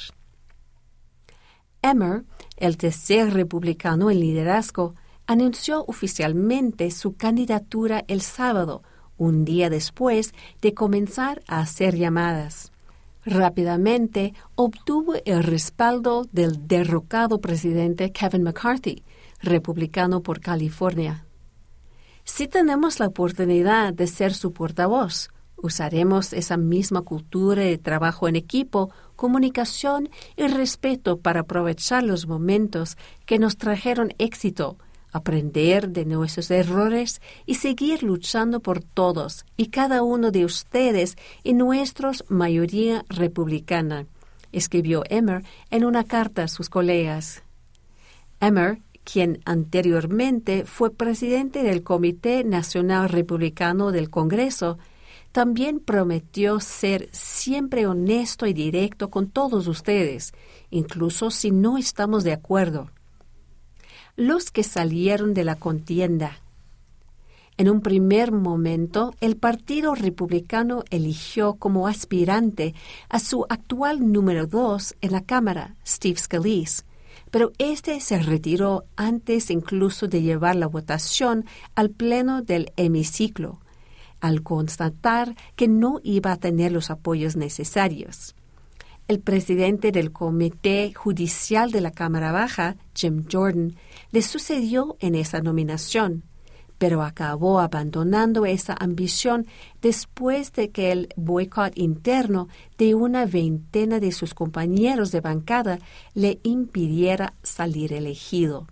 Emmer, 1.82 2.23
el 2.57 2.78
tercer 2.78 3.34
republicano 3.34 4.09
en 4.09 4.19
liderazgo, 4.19 4.95
anunció 5.25 5.84
oficialmente 5.88 6.89
su 6.91 7.15
candidatura 7.15 8.03
el 8.07 8.21
sábado, 8.21 8.84
un 9.17 9.45
día 9.45 9.69
después 9.69 10.34
de 10.61 10.73
comenzar 10.73 11.43
a 11.47 11.59
hacer 11.59 11.95
llamadas. 11.95 12.71
Rápidamente 13.25 14.34
obtuvo 14.55 15.15
el 15.25 15.43
respaldo 15.43 16.25
del 16.32 16.67
derrocado 16.67 17.41
presidente 17.41 18.11
Kevin 18.11 18.43
McCarthy, 18.43 19.03
republicano 19.41 20.21
por 20.21 20.39
California. 20.39 21.25
Si 22.23 22.47
tenemos 22.47 22.99
la 22.99 23.07
oportunidad 23.07 23.93
de 23.93 24.07
ser 24.07 24.34
su 24.34 24.53
portavoz, 24.53 25.30
usaremos 25.58 26.34
esa 26.34 26.58
misma 26.58 27.01
cultura 27.01 27.64
de 27.64 27.78
trabajo 27.78 28.28
en 28.28 28.36
equipo, 28.36 28.91
comunicación 29.16 30.10
y 30.36 30.47
respeto 30.47 31.18
para 31.20 31.41
aprovechar 31.41 32.03
los 32.03 32.28
momentos 32.28 32.97
que 33.26 33.39
nos 33.39 33.58
trajeron 33.58 34.14
éxito 34.18 34.78
aprender 35.12 35.89
de 35.89 36.05
nuestros 36.05 36.51
errores 36.51 37.22
y 37.45 37.55
seguir 37.55 38.03
luchando 38.03 38.60
por 38.60 38.84
todos 38.84 39.45
y 39.55 39.68
cada 39.68 40.03
uno 40.03 40.32
de 40.32 40.45
ustedes 40.45 41.18
y 41.43 41.53
nuestros 41.53 42.24
mayoría 42.30 43.05
republicana, 43.10 44.05
escribió 44.51 45.03
Emmer 45.10 45.43
en 45.70 45.86
una 45.86 46.03
carta 46.03 46.43
a 46.43 46.47
sus 46.47 46.70
colegas. 46.70 47.43
Emmer, 48.39 48.80
quien 49.03 49.39
anteriormente 49.45 50.66
fue 50.66 50.91
presidente 50.91 51.64
del 51.64 51.84
Comité 51.84 52.43
Nacional 52.43 53.10
Republicano 53.10 53.91
del 53.91 54.10
Congreso, 54.10 54.78
también 55.38 55.80
prometió 55.80 56.60
ser 56.60 57.10
siempre 57.12 57.86
honesto 57.86 58.48
y 58.48 58.54
directo 58.54 59.12
con 59.12 59.30
todos 59.30 59.68
ustedes, 59.68 60.34
incluso 60.72 61.30
si 61.30 61.52
no 61.52 61.78
estamos 61.78 62.24
de 62.24 62.34
acuerdo 62.34 62.90
los 64.16 64.50
que 64.50 64.64
salieron 64.64 65.36
de 65.36 65.44
la 65.44 65.54
contienda. 65.54 66.40
En 67.56 67.70
un 67.70 67.82
primer 67.82 68.32
momento, 68.32 69.14
el 69.22 69.38
Partido 69.38 69.94
Republicano 69.94 70.84
eligió 70.90 71.54
como 71.54 71.88
aspirante 71.88 72.74
a 73.08 73.20
su 73.20 73.46
actual 73.48 74.12
número 74.12 74.48
dos 74.48 74.96
en 75.02 75.12
la 75.12 75.22
Cámara, 75.22 75.76
Steve 75.86 76.18
Scalise, 76.18 76.84
pero 77.30 77.52
este 77.60 78.00
se 78.00 78.18
retiró 78.18 78.86
antes 78.96 79.52
incluso 79.52 80.08
de 80.08 80.24
llevar 80.24 80.56
la 80.56 80.66
votación 80.66 81.46
al 81.76 81.92
pleno 81.92 82.42
del 82.42 82.72
hemiciclo, 82.76 83.60
al 84.20 84.43
constatar 84.43 85.36
que 85.55 85.68
no 85.68 85.99
iba 86.03 86.32
a 86.32 86.38
tener 86.38 86.72
los 86.72 86.89
apoyos 86.89 87.36
necesarios. 87.36 88.36
El 89.07 89.20
presidente 89.22 89.91
del 89.91 90.11
Comité 90.11 90.93
Judicial 90.93 91.72
de 91.72 91.82
la 91.82 91.91
Cámara 91.91 92.32
Baja, 92.32 92.76
Jim 92.93 93.24
Jordan, 93.32 93.76
le 94.11 94.22
sucedió 94.22 94.97
en 94.99 95.15
esa 95.15 95.39
nominación 95.39 96.24
pero 96.78 97.01
acabó 97.01 97.59
abandonando 97.59 98.45
esa 98.45 98.76
ambición 98.80 99.47
después 99.82 100.53
de 100.53 100.70
que 100.70 100.91
el 100.91 101.09
boicot 101.15 101.78
interno 101.78 102.47
de 102.78 102.95
una 102.95 103.26
veintena 103.26 103.99
de 103.99 104.11
sus 104.11 104.34
compañeros 104.34 105.11
de 105.11 105.22
bancada 105.22 105.80
le 106.13 106.39
impidiera 106.43 107.34
salir 107.43 107.93
elegido. 107.93 108.68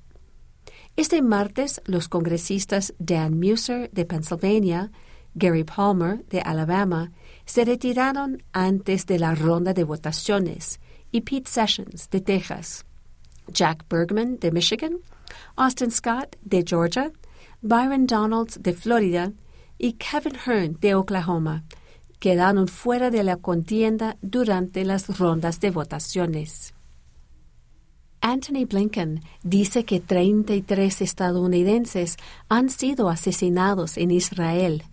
Este 0.96 1.22
martes, 1.22 1.82
los 1.86 2.08
congresistas 2.08 2.94
Dan 3.00 3.40
Muser 3.40 3.92
de 3.92 4.06
Pennsylvania, 4.06 4.92
Gary 5.36 5.64
Palmer 5.66 6.26
de 6.30 6.40
Alabama, 6.40 7.12
se 7.46 7.66
retiraron 7.66 8.42
antes 8.54 9.06
de 9.06 9.20
la 9.20 9.36
ronda 9.36 9.74
de 9.74 9.84
votaciones 9.84 10.80
y 11.12 11.22
Pete 11.22 11.50
Sessions 11.50 12.10
de 12.10 12.22
Texas, 12.22 12.86
Jack 13.50 13.86
Bergman 13.90 14.40
de 14.40 14.52
Michigan, 14.52 14.98
Austin 15.58 15.92
Scott 15.92 16.38
de 16.42 16.64
Georgia, 16.64 17.12
Byron 17.62 18.08
Donalds 18.08 18.62
de 18.62 18.74
Florida 18.74 19.32
y 19.78 19.94
Kevin 19.94 20.36
Hearn 20.46 20.78
de 20.80 20.96
Oklahoma 20.96 21.64
quedaron 22.20 22.68
fuera 22.68 23.12
de 23.12 23.24
la 23.24 23.36
contienda 23.36 24.18
durante 24.22 24.86
las 24.86 25.20
rondas 25.20 25.60
de 25.60 25.70
votaciones. 25.70 26.74
Anthony 28.22 28.66
Blinken 28.68 29.22
dice 29.44 29.84
que 29.84 30.00
33 30.00 31.02
estadounidenses 31.02 32.18
han 32.50 32.70
sido 32.70 33.10
asesinados 33.10 33.98
en 33.98 34.10
Israel 34.10 34.86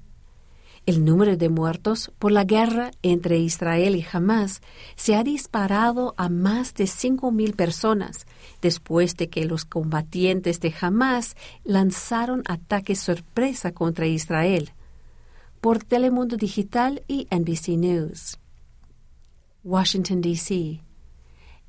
el 0.85 1.05
número 1.05 1.37
de 1.37 1.49
muertos 1.49 2.11
por 2.19 2.33
la 2.33 2.45
guerra 2.45 2.91
entre 3.03 3.39
Israel 3.39 3.95
y 3.95 4.05
Hamas 4.11 4.61
se 4.97 5.15
ha 5.15 5.23
disparado 5.23 6.15
a 6.17 6.29
más 6.29 6.75
de 6.75 6.85
5.000 6.85 7.55
personas 7.55 8.27
después 8.61 9.17
de 9.17 9.29
que 9.29 9.45
los 9.45 9.65
combatientes 9.65 10.61
de 10.61 10.75
Hamas 10.81 11.37
lanzaron 11.65 12.43
ataques 12.47 12.99
sorpresa 12.99 13.73
contra 13.73 14.07
Israel. 14.07 14.73
Por 15.61 15.85
Telemundo 15.85 16.37
Digital 16.37 17.05
y 17.07 17.29
NBC 17.31 17.77
News. 17.79 18.39
Washington, 19.63 20.21
D.C. 20.21 20.81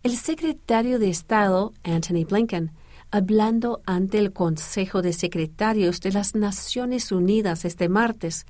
El 0.02 0.18
secretario 0.18 0.98
de 0.98 1.10
Estado, 1.10 1.74
Anthony 1.84 2.26
Blinken, 2.28 2.72
hablando 3.12 3.84
ante 3.86 4.18
el 4.18 4.34
Consejo 4.34 5.04
de 5.04 5.14
Secretarios 5.14 6.02
de 6.02 6.12
las 6.12 6.34
Naciones 6.34 7.12
Unidas 7.12 7.64
este 7.64 7.88
martes, 7.88 8.48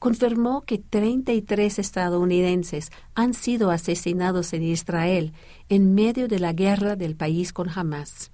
confirmó 0.00 0.62
que 0.62 0.78
33 0.78 1.78
estadounidenses 1.78 2.90
han 3.14 3.34
sido 3.34 3.70
asesinados 3.70 4.52
en 4.54 4.64
Israel 4.64 5.32
en 5.68 5.94
medio 5.94 6.26
de 6.26 6.40
la 6.40 6.52
guerra 6.52 6.96
del 6.96 7.14
país 7.14 7.52
con 7.52 7.68
Hamas. 7.68 8.32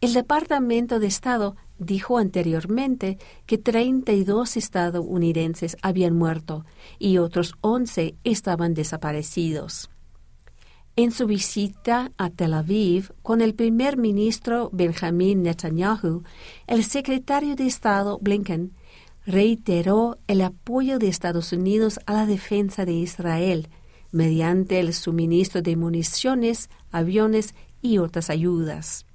El 0.00 0.14
Departamento 0.14 1.00
de 1.00 1.08
Estado 1.08 1.56
dijo 1.78 2.16
anteriormente 2.16 3.18
que 3.44 3.58
32 3.58 4.56
estadounidenses 4.56 5.76
habían 5.82 6.16
muerto 6.16 6.64
y 6.98 7.18
otros 7.18 7.54
11 7.60 8.14
estaban 8.22 8.72
desaparecidos. 8.72 9.90
En 10.94 11.10
su 11.10 11.26
visita 11.26 12.12
a 12.18 12.30
Tel 12.30 12.54
Aviv 12.54 13.12
con 13.22 13.40
el 13.40 13.54
primer 13.54 13.96
ministro 13.96 14.70
Benjamin 14.72 15.42
Netanyahu, 15.42 16.22
el 16.66 16.84
secretario 16.84 17.56
de 17.56 17.66
Estado 17.66 18.18
Blinken 18.20 18.72
reiteró 19.26 20.18
el 20.26 20.40
apoyo 20.40 20.98
de 20.98 21.08
Estados 21.08 21.52
Unidos 21.52 22.00
a 22.06 22.12
la 22.12 22.26
defensa 22.26 22.84
de 22.84 22.92
Israel 22.92 23.68
mediante 24.10 24.78
el 24.78 24.92
suministro 24.92 25.62
de 25.62 25.76
municiones, 25.76 26.68
aviones 26.90 27.54
y 27.80 27.98
otras 27.98 28.30
ayudas. 28.30 29.06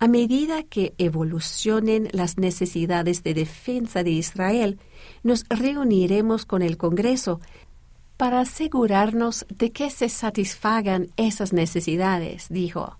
A 0.00 0.08
medida 0.08 0.64
que 0.64 0.94
evolucionen 0.98 2.08
las 2.12 2.36
necesidades 2.36 3.22
de 3.22 3.34
defensa 3.34 4.02
de 4.02 4.10
Israel, 4.10 4.80
nos 5.22 5.44
reuniremos 5.48 6.44
con 6.44 6.62
el 6.62 6.76
Congreso 6.76 7.40
para 8.16 8.40
asegurarnos 8.40 9.46
de 9.48 9.70
que 9.70 9.90
se 9.90 10.08
satisfagan 10.08 11.08
esas 11.16 11.52
necesidades, 11.52 12.46
dijo. 12.48 12.98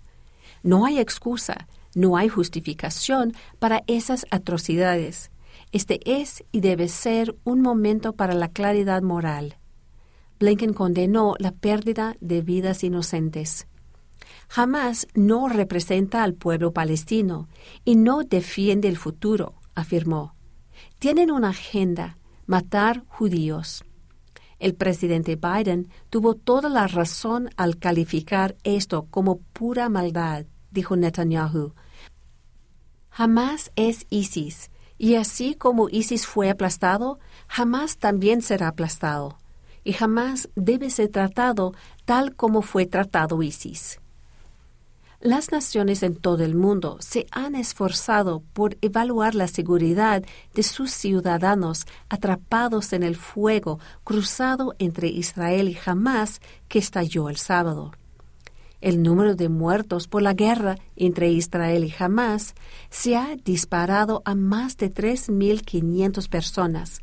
No 0.63 0.85
hay 0.85 0.99
excusa, 0.99 1.67
no 1.93 2.17
hay 2.17 2.29
justificación 2.29 3.33
para 3.59 3.83
esas 3.87 4.25
atrocidades 4.31 5.29
este 5.75 5.99
es 6.05 6.41
y 6.53 6.61
debe 6.61 6.87
ser 6.87 7.35
un 7.43 7.59
momento 7.59 8.13
para 8.13 8.33
la 8.33 8.47
claridad 8.47 9.01
moral. 9.01 9.57
Blinken 10.39 10.73
condenó 10.73 11.35
la 11.37 11.51
pérdida 11.51 12.15
de 12.21 12.41
vidas 12.41 12.81
inocentes. 12.85 13.67
Jamás 14.47 15.05
no 15.15 15.49
representa 15.49 16.23
al 16.23 16.33
pueblo 16.33 16.71
palestino 16.71 17.49
y 17.83 17.97
no 17.97 18.23
defiende 18.23 18.87
el 18.87 18.95
futuro, 18.95 19.55
afirmó. 19.75 20.33
Tienen 20.97 21.29
una 21.29 21.49
agenda, 21.49 22.19
matar 22.45 23.03
judíos. 23.07 23.83
El 24.59 24.75
presidente 24.75 25.35
Biden 25.35 25.89
tuvo 26.09 26.35
toda 26.35 26.69
la 26.69 26.87
razón 26.87 27.49
al 27.57 27.79
calificar 27.79 28.55
esto 28.63 29.07
como 29.09 29.39
pura 29.51 29.89
maldad, 29.89 30.45
dijo 30.71 30.95
Netanyahu. 30.95 31.73
Jamás 33.09 33.73
es 33.75 34.05
ISIS 34.09 34.69
y 34.97 35.15
así 35.15 35.55
como 35.55 35.89
Isis 35.89 36.25
fue 36.25 36.49
aplastado, 36.49 37.19
jamás 37.47 37.97
también 37.97 38.41
será 38.41 38.69
aplastado, 38.69 39.37
y 39.83 39.93
jamás 39.93 40.49
debe 40.55 40.89
ser 40.89 41.09
tratado 41.09 41.73
tal 42.05 42.35
como 42.35 42.61
fue 42.61 42.85
tratado 42.85 43.43
Isis. 43.43 43.99
Las 45.21 45.51
naciones 45.51 46.03
en 46.03 46.15
todo 46.15 46.43
el 46.43 46.53
mundo 46.53 46.97
se 46.99 47.25
han 47.31 47.55
esforzado 47.55 48.43
por 48.53 48.77
evaluar 48.81 49.33
la 49.33 49.47
seguridad 49.47 50.23
de 50.53 50.61
sus 50.61 50.91
ciudadanos 50.91 51.85
atrapados 52.09 52.93
en 52.93 53.01
el 53.01 53.15
fuego 53.15 53.79
cruzado 54.03 54.75
entre 54.77 55.07
Israel 55.07 55.69
y 55.69 55.77
Hamas 55.83 56.41
que 56.67 56.77
estalló 56.77 57.29
el 57.29 57.37
sábado. 57.37 57.91
El 58.85 59.01
número 59.01 59.33
de 59.33 59.49
muertos 59.49 60.07
por 60.07 60.21
la 60.21 60.35
guerra 60.35 60.77
entre 60.95 61.31
Israel 61.31 61.83
y 61.83 61.93
Hamas 61.97 62.53
se 62.91 63.15
ha 63.15 63.35
disparado 63.35 64.21
a 64.25 64.35
más 64.35 64.77
de 64.77 64.93
3.500 64.93 66.29
personas, 66.29 67.01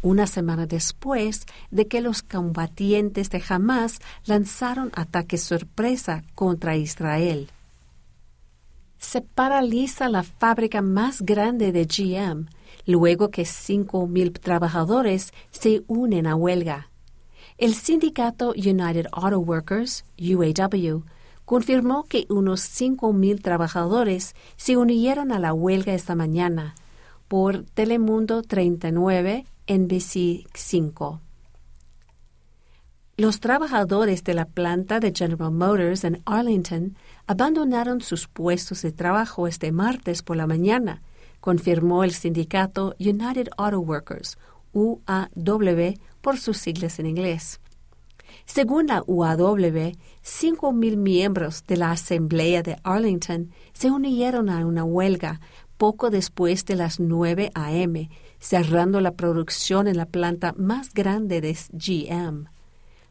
una 0.00 0.28
semana 0.28 0.66
después 0.66 1.44
de 1.72 1.88
que 1.88 2.00
los 2.02 2.22
combatientes 2.22 3.30
de 3.30 3.42
Hamas 3.48 3.98
lanzaron 4.26 4.92
ataques 4.94 5.42
sorpresa 5.42 6.22
contra 6.36 6.76
Israel. 6.76 7.50
Se 8.98 9.20
paraliza 9.20 10.08
la 10.08 10.22
fábrica 10.22 10.82
más 10.82 11.20
grande 11.20 11.72
de 11.72 11.86
GM 11.86 12.46
luego 12.86 13.32
que 13.32 13.42
5.000 13.42 14.38
trabajadores 14.38 15.32
se 15.50 15.82
unen 15.88 16.28
a 16.28 16.36
huelga. 16.36 16.90
El 17.58 17.74
sindicato 17.74 18.50
United 18.50 19.06
Auto 19.10 19.40
Workers, 19.40 20.04
UAW, 20.16 21.02
confirmó 21.44 22.04
que 22.04 22.26
unos 22.28 22.62
5.000 22.62 23.42
trabajadores 23.42 24.34
se 24.56 24.76
unieron 24.76 25.32
a 25.32 25.38
la 25.38 25.52
huelga 25.52 25.94
esta 25.94 26.14
mañana 26.14 26.74
por 27.28 27.64
Telemundo 27.64 28.42
39 28.42 29.46
NBC 29.66 30.46
5. 30.54 31.20
Los 33.16 33.38
trabajadores 33.38 34.24
de 34.24 34.34
la 34.34 34.44
planta 34.44 34.98
de 34.98 35.12
General 35.14 35.52
Motors 35.52 36.02
en 36.02 36.20
Arlington 36.24 36.96
abandonaron 37.26 38.00
sus 38.00 38.26
puestos 38.26 38.82
de 38.82 38.90
trabajo 38.90 39.46
este 39.46 39.70
martes 39.70 40.22
por 40.22 40.36
la 40.36 40.48
mañana, 40.48 41.00
confirmó 41.40 42.02
el 42.02 42.12
sindicato 42.12 42.96
United 42.98 43.48
Auto 43.56 43.78
Workers, 43.78 44.36
UAW 44.72 45.94
por 46.20 46.38
sus 46.38 46.58
siglas 46.58 46.98
en 46.98 47.06
inglés. 47.06 47.60
Según 48.46 48.88
la 48.88 49.02
UAW, 49.06 49.92
5.000 50.22 50.96
miembros 50.96 51.64
de 51.66 51.76
la 51.76 51.92
Asamblea 51.92 52.62
de 52.62 52.76
Arlington 52.82 53.50
se 53.72 53.90
unieron 53.90 54.48
a 54.48 54.64
una 54.66 54.84
huelga 54.84 55.40
poco 55.76 56.10
después 56.10 56.64
de 56.66 56.76
las 56.76 57.00
9 57.00 57.50
a.m., 57.54 58.10
cerrando 58.38 59.00
la 59.00 59.12
producción 59.12 59.88
en 59.88 59.96
la 59.96 60.06
planta 60.06 60.54
más 60.56 60.92
grande 60.92 61.40
de 61.40 61.56
GM. 61.72 62.48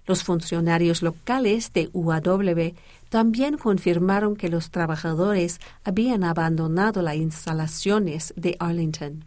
Los 0.06 0.24
funcionarios 0.24 1.02
locales 1.02 1.72
de 1.74 1.90
UAW 1.94 2.74
también 3.10 3.58
confirmaron 3.58 4.36
que 4.36 4.50
los 4.50 4.70
trabajadores 4.70 5.60
habían 5.84 6.24
abandonado 6.24 7.02
las 7.02 7.16
instalaciones 7.16 8.34
de 8.36 8.56
Arlington. 8.60 9.26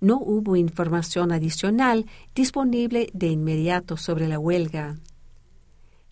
No 0.00 0.18
hubo 0.18 0.56
información 0.56 1.32
adicional 1.32 2.06
disponible 2.34 3.10
de 3.12 3.28
inmediato 3.28 3.96
sobre 3.96 4.28
la 4.28 4.38
huelga. 4.38 4.96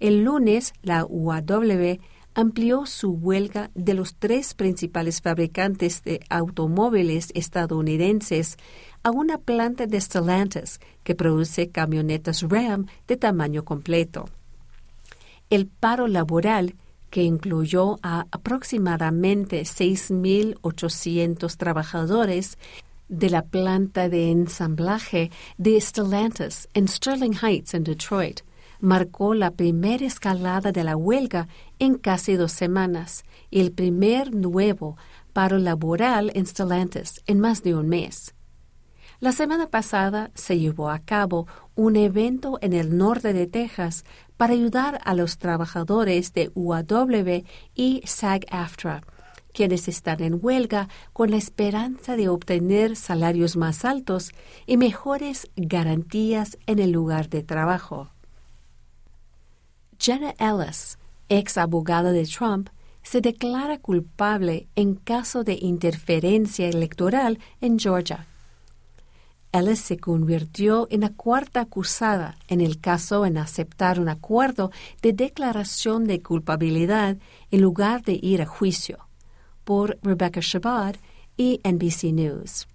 El 0.01 0.25
lunes, 0.25 0.75
la 0.83 1.05
UAW 1.05 1.99
amplió 2.37 2.85
su 2.85 3.13
huelga 3.13 3.71
de 3.75 3.95
los 3.95 4.15
tres 4.17 4.53
principales 4.53 5.23
fabricantes 5.23 6.03
de 6.05 6.21
automóviles 6.29 7.31
estadounidenses 7.35 8.59
a 9.03 9.11
una 9.11 9.39
planta 9.39 9.87
de 9.87 9.99
Stellantis 9.99 10.79
que 11.03 11.15
produce 11.15 11.71
camionetas 11.71 12.43
Ram 12.43 12.87
de 13.09 13.17
tamaño 13.17 13.65
completo. 13.65 14.27
El 15.49 15.67
paro 15.67 16.09
laboral, 16.09 16.75
que 17.09 17.23
incluyó 17.23 17.99
a 18.03 18.27
aproximadamente 18.31 19.63
6.800 19.63 21.57
trabajadores 21.57 22.59
de 23.09 23.31
la 23.31 23.43
planta 23.43 24.09
de 24.09 24.31
ensamblaje 24.31 25.31
de 25.59 25.81
Stellantis 25.81 26.69
en 26.75 26.89
Sterling 26.89 27.35
Heights, 27.43 27.75
en 27.75 27.85
Detroit, 27.85 28.41
marcó 28.81 29.35
la 29.35 29.51
primera 29.51 30.05
escalada 30.05 30.73
de 30.73 30.85
la 30.85 30.97
huelga 30.97 31.49
en 31.79 31.97
casi 31.97 32.35
dos 32.35 32.53
semanas 32.53 33.25
y 33.51 33.61
el 33.61 33.73
primer 33.73 34.35
nuevo 34.35 34.97
paro 35.33 35.59
laboral 35.59 36.31
en 36.35 36.47
Stellantis 36.47 37.23
en 37.27 37.41
más 37.41 37.63
de 37.63 37.75
un 37.75 37.89
mes. 37.89 38.35
La 39.19 39.33
semana 39.33 39.71
pasada 39.71 40.31
se 40.35 40.59
llevó 40.59 40.91
a 40.91 40.99
cabo 40.99 41.47
un 41.75 41.97
evento 41.97 42.59
en 42.61 42.75
el 42.75 42.99
norte 42.99 43.33
de 43.33 43.47
Texas 43.47 44.05
para 44.37 44.53
ayudar 44.53 45.01
a 45.05 45.15
los 45.15 45.39
trabajadores 45.39 46.35
de 46.35 46.51
UAW 46.55 47.45
y 47.75 48.03
SAG-AFTRA, 48.05 49.03
quienes 49.57 49.89
están 49.89 50.23
en 50.23 50.39
huelga 50.43 50.91
con 51.15 51.31
la 51.31 51.39
esperanza 51.39 52.15
de 52.15 52.29
obtener 52.29 52.95
salarios 52.95 53.57
más 53.57 53.87
altos 53.87 54.35
y 54.67 54.77
mejores 54.77 55.49
garantías 55.57 56.59
en 56.67 56.79
el 56.79 56.91
lugar 56.91 57.31
de 57.31 57.43
trabajo. 57.43 58.11
Jenna 59.99 60.35
Ellis, 60.39 60.99
ex 61.31 61.57
abogada 61.57 62.13
de 62.13 62.27
Trump, 62.27 62.69
se 63.03 63.23
declara 63.23 63.79
culpable 63.79 64.69
en 64.77 64.95
caso 64.95 65.43
de 65.43 65.55
interferencia 65.59 66.69
electoral 66.69 67.39
en 67.63 67.79
Georgia. 67.79 68.27
Ellis 69.53 69.81
se 69.81 69.97
convirtió 69.97 70.87
en 70.91 71.01
la 71.01 71.15
cuarta 71.15 71.63
acusada 71.63 72.37
en 72.49 72.61
el 72.61 72.79
caso 72.79 73.25
en 73.25 73.39
aceptar 73.39 74.01
un 74.01 74.11
acuerdo 74.11 74.71
de 75.01 75.15
declaración 75.15 76.05
de 76.05 76.21
culpabilidad 76.21 77.17
en 77.51 77.61
lugar 77.63 78.03
de 78.03 78.19
ir 78.21 78.43
a 78.43 78.47
juicio, 78.47 79.06
por 79.67 79.99
Rebecca 80.01 80.39
Shabbat 80.41 80.97
y 81.37 81.61
NBC 81.65 82.13
News. 82.13 82.69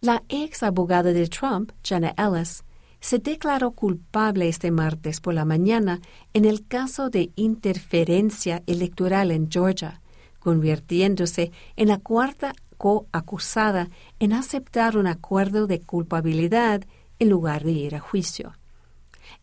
La 0.00 0.22
ex 0.30 0.62
abogada 0.62 1.12
de 1.12 1.28
Trump, 1.28 1.72
Jenna 1.84 2.14
Ellis, 2.16 2.64
se 2.98 3.18
declaró 3.18 3.72
culpable 3.72 4.48
este 4.48 4.70
martes 4.70 5.20
por 5.20 5.34
la 5.34 5.44
mañana 5.44 6.00
en 6.32 6.46
el 6.46 6.66
caso 6.66 7.10
de 7.10 7.30
interferencia 7.36 8.62
electoral 8.66 9.30
en 9.30 9.50
Georgia, 9.50 10.00
convirtiéndose 10.38 11.52
en 11.76 11.88
la 11.88 11.98
cuarta 11.98 12.54
coacusada 12.78 13.90
en 14.18 14.32
aceptar 14.32 14.96
un 14.96 15.06
acuerdo 15.06 15.66
de 15.66 15.82
culpabilidad 15.82 16.84
en 17.18 17.28
lugar 17.28 17.64
de 17.64 17.72
ir 17.72 17.94
a 17.94 18.00
juicio. 18.00 18.54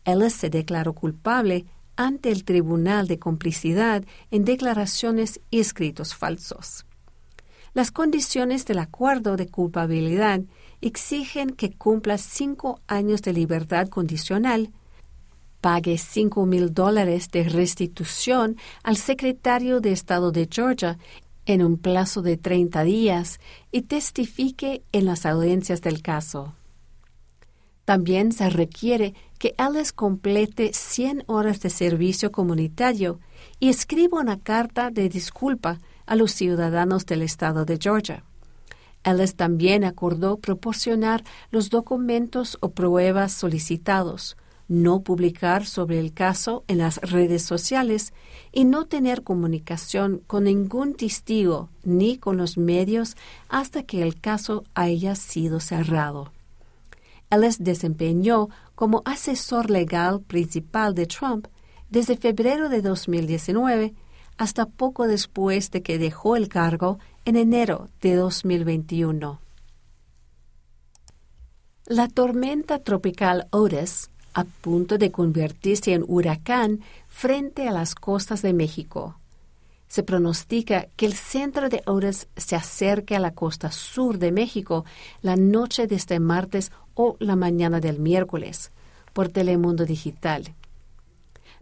Ellis 0.04 0.34
se 0.34 0.50
declaró 0.50 0.94
culpable 0.94 1.64
ante 1.96 2.30
el 2.30 2.44
Tribunal 2.44 3.08
de 3.08 3.18
Complicidad 3.18 4.04
en 4.30 4.44
declaraciones 4.44 5.40
y 5.50 5.60
escritos 5.60 6.14
falsos. 6.14 6.86
Las 7.74 7.90
condiciones 7.90 8.64
del 8.64 8.78
acuerdo 8.78 9.36
de 9.36 9.48
culpabilidad 9.48 10.40
exigen 10.80 11.50
que 11.50 11.72
cumpla 11.72 12.16
cinco 12.16 12.80
años 12.86 13.22
de 13.22 13.32
libertad 13.32 13.88
condicional, 13.88 14.70
pague 15.60 15.98
cinco 15.98 16.46
mil 16.46 16.72
dólares 16.72 17.30
de 17.30 17.44
restitución 17.44 18.56
al 18.82 18.96
secretario 18.96 19.80
de 19.80 19.92
Estado 19.92 20.32
de 20.32 20.48
Georgia 20.50 20.98
en 21.44 21.62
un 21.62 21.78
plazo 21.78 22.22
de 22.22 22.36
30 22.36 22.82
días 22.82 23.40
y 23.72 23.82
testifique 23.82 24.82
en 24.92 25.04
las 25.04 25.26
audiencias 25.26 25.80
del 25.80 26.02
caso. 26.02 26.54
También 27.84 28.32
se 28.32 28.50
requiere 28.50 29.14
que 29.38 29.54
Ellis 29.58 29.92
complete 29.92 30.72
100 30.72 31.24
horas 31.26 31.60
de 31.60 31.70
servicio 31.70 32.32
comunitario 32.32 33.20
y 33.60 33.68
escriba 33.68 34.20
una 34.20 34.38
carta 34.38 34.90
de 34.90 35.08
disculpa 35.08 35.78
a 36.06 36.16
los 36.16 36.32
ciudadanos 36.32 37.06
del 37.06 37.22
estado 37.22 37.64
de 37.64 37.78
Georgia. 37.80 38.24
Ellis 39.04 39.36
también 39.36 39.84
acordó 39.84 40.38
proporcionar 40.38 41.22
los 41.50 41.70
documentos 41.70 42.58
o 42.60 42.70
pruebas 42.70 43.32
solicitados, 43.32 44.36
no 44.68 45.00
publicar 45.00 45.64
sobre 45.64 46.00
el 46.00 46.12
caso 46.12 46.64
en 46.66 46.78
las 46.78 46.96
redes 46.98 47.42
sociales 47.42 48.12
y 48.50 48.64
no 48.64 48.86
tener 48.86 49.22
comunicación 49.22 50.22
con 50.26 50.44
ningún 50.44 50.94
testigo 50.94 51.68
ni 51.84 52.18
con 52.18 52.36
los 52.36 52.58
medios 52.58 53.16
hasta 53.48 53.84
que 53.84 54.02
el 54.02 54.20
caso 54.20 54.64
haya 54.74 55.14
sido 55.14 55.60
cerrado. 55.60 56.32
Ellis 57.30 57.62
desempeñó 57.62 58.48
como 58.76 59.02
asesor 59.04 59.70
legal 59.70 60.20
principal 60.20 60.94
de 60.94 61.06
Trump 61.06 61.48
desde 61.90 62.16
febrero 62.16 62.68
de 62.68 62.82
2019 62.82 63.94
hasta 64.36 64.66
poco 64.66 65.08
después 65.08 65.72
de 65.72 65.82
que 65.82 65.98
dejó 65.98 66.36
el 66.36 66.48
cargo 66.48 66.98
en 67.24 67.36
enero 67.36 67.88
de 68.00 68.14
2021. 68.14 69.40
La 71.86 72.08
tormenta 72.08 72.80
tropical 72.80 73.46
Otis, 73.50 74.10
a 74.34 74.44
punto 74.44 74.98
de 74.98 75.10
convertirse 75.10 75.94
en 75.94 76.04
huracán 76.06 76.80
frente 77.08 77.68
a 77.68 77.72
las 77.72 77.94
costas 77.94 78.42
de 78.42 78.52
México. 78.52 79.18
Se 79.88 80.02
pronostica 80.02 80.88
que 80.96 81.06
el 81.06 81.14
centro 81.14 81.68
de 81.68 81.82
Otis 81.86 82.28
se 82.36 82.56
acerque 82.56 83.16
a 83.16 83.20
la 83.20 83.30
costa 83.30 83.70
sur 83.70 84.18
de 84.18 84.32
México 84.32 84.84
la 85.22 85.36
noche 85.36 85.86
de 85.86 85.94
este 85.94 86.18
martes 86.20 86.72
o 86.96 87.16
la 87.20 87.36
mañana 87.36 87.78
del 87.78 88.00
miércoles 88.00 88.72
por 89.12 89.28
Telemundo 89.28 89.84
Digital. 89.84 90.54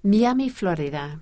Miami, 0.03 0.49
Florida. 0.49 1.21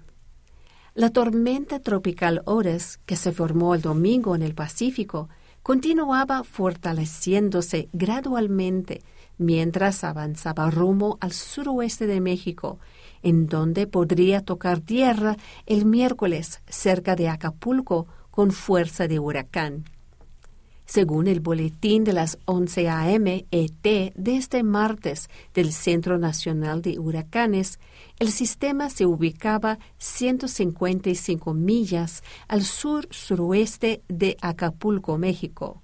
La 0.95 1.11
tormenta 1.11 1.81
tropical 1.81 2.43
Otis, 2.45 3.01
que 3.07 3.17
se 3.17 3.33
formó 3.33 3.75
el 3.75 3.81
domingo 3.81 4.37
en 4.37 4.43
el 4.43 4.55
Pacífico, 4.55 5.29
continuaba 5.63 6.45
fortaleciéndose 6.45 7.89
gradualmente 7.93 9.03
mientras 9.39 10.05
avanzaba 10.05 10.71
rumbo 10.71 11.19
al 11.21 11.33
suroeste 11.33 12.07
de 12.07 12.21
México, 12.21 12.79
en 13.23 13.47
donde 13.47 13.87
podría 13.87 14.43
tocar 14.43 14.81
tierra 14.81 15.37
el 15.67 15.87
miércoles 15.87 16.61
cerca 16.69 17.17
de 17.17 17.29
Acapulco 17.29 18.07
con 18.31 18.53
fuerza 18.53 19.09
de 19.09 19.19
huracán. 19.19 19.85
Según 20.93 21.27
el 21.27 21.41
boletín 21.41 22.05
de 22.05 22.13
las 22.13 22.37
11 22.45 22.91
a.m. 22.91 23.47
ET 23.51 24.13
de 24.15 24.37
este 24.37 24.63
martes 24.63 25.31
del 25.55 25.73
Centro 25.73 26.19
Nacional 26.19 26.83
de 26.83 26.99
Huracanes, 26.99 27.79
el 28.19 28.31
sistema 28.31 28.91
se 28.91 29.07
ubicaba 29.07 29.79
155 29.97 31.55
millas 31.55 32.23
al 32.47 32.63
sur-suroeste 32.63 34.03
de 34.09 34.37
Acapulco, 34.43 35.17
México. 35.17 35.81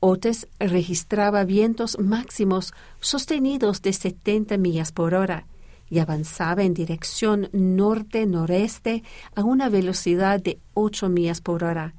Otis 0.00 0.48
registraba 0.58 1.44
vientos 1.44 1.98
máximos 1.98 2.72
sostenidos 3.00 3.82
de 3.82 3.92
70 3.92 4.56
millas 4.56 4.90
por 4.90 5.12
hora 5.12 5.46
y 5.90 5.98
avanzaba 5.98 6.62
en 6.62 6.72
dirección 6.72 7.50
norte-noreste 7.52 9.02
a 9.34 9.44
una 9.44 9.68
velocidad 9.68 10.40
de 10.40 10.58
8 10.72 11.10
millas 11.10 11.42
por 11.42 11.62
hora 11.62 11.92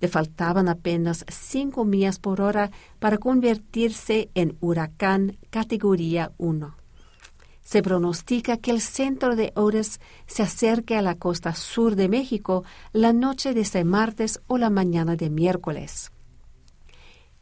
le 0.00 0.08
faltaban 0.08 0.68
apenas 0.68 1.24
5 1.28 1.84
millas 1.84 2.18
por 2.18 2.40
hora 2.40 2.70
para 2.98 3.18
convertirse 3.18 4.30
en 4.34 4.56
huracán 4.60 5.38
categoría 5.50 6.32
1. 6.38 6.76
Se 7.62 7.82
pronostica 7.82 8.58
que 8.58 8.70
el 8.70 8.80
centro 8.80 9.34
de 9.34 9.52
Otis 9.56 10.00
se 10.26 10.44
acerque 10.44 10.96
a 10.96 11.02
la 11.02 11.16
costa 11.16 11.54
sur 11.54 11.96
de 11.96 12.08
México 12.08 12.62
la 12.92 13.12
noche 13.12 13.54
de 13.54 13.62
este 13.62 13.82
martes 13.82 14.40
o 14.46 14.56
la 14.56 14.70
mañana 14.70 15.16
de 15.16 15.30
miércoles. 15.30 16.12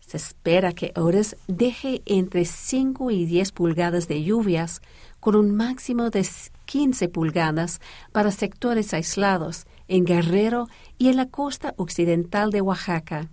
Se 0.00 0.16
espera 0.16 0.72
que 0.72 0.92
Otis 0.96 1.36
deje 1.46 2.00
entre 2.06 2.46
5 2.46 3.10
y 3.10 3.26
10 3.26 3.52
pulgadas 3.52 4.08
de 4.08 4.22
lluvias, 4.22 4.80
con 5.20 5.34
un 5.36 5.54
máximo 5.54 6.08
de 6.08 6.26
15 6.64 7.08
pulgadas 7.08 7.80
para 8.12 8.30
sectores 8.30 8.94
aislados 8.94 9.66
en 9.88 10.04
Guerrero 10.04 10.68
y 10.98 11.08
en 11.08 11.16
la 11.16 11.28
costa 11.28 11.74
occidental 11.76 12.50
de 12.50 12.60
Oaxaca. 12.60 13.30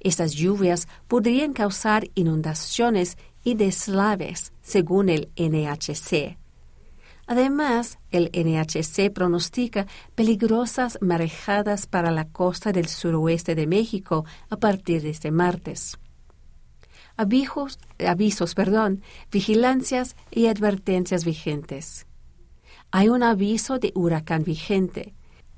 Estas 0.00 0.34
lluvias 0.34 0.86
podrían 1.08 1.52
causar 1.52 2.10
inundaciones 2.14 3.16
y 3.42 3.54
deslaves, 3.54 4.52
según 4.62 5.08
el 5.08 5.30
NHC. 5.36 6.36
Además, 7.26 7.98
el 8.10 8.30
NHC 8.34 9.10
pronostica 9.10 9.86
peligrosas 10.14 10.98
marejadas 11.00 11.86
para 11.86 12.10
la 12.10 12.26
costa 12.26 12.70
del 12.70 12.86
suroeste 12.88 13.54
de 13.54 13.66
México 13.66 14.26
a 14.50 14.56
partir 14.56 15.02
de 15.02 15.10
este 15.10 15.30
martes. 15.30 15.98
avisos, 17.16 17.78
avisos 18.06 18.54
perdón, 18.54 19.02
vigilancias 19.30 20.16
y 20.30 20.48
advertencias 20.48 21.24
vigentes. 21.24 22.06
Hay 22.90 23.08
un 23.08 23.22
aviso 23.22 23.78
de 23.78 23.92
huracán 23.94 24.44
vigente 24.44 25.14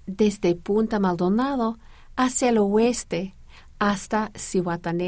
desde 0.06 0.54
Punta 0.54 0.98
Maldonado 0.98 1.78
hacia 2.16 2.48
el 2.48 2.58
oeste 2.58 3.34
hasta 3.78 4.30
Cihuatanejo 4.34 5.04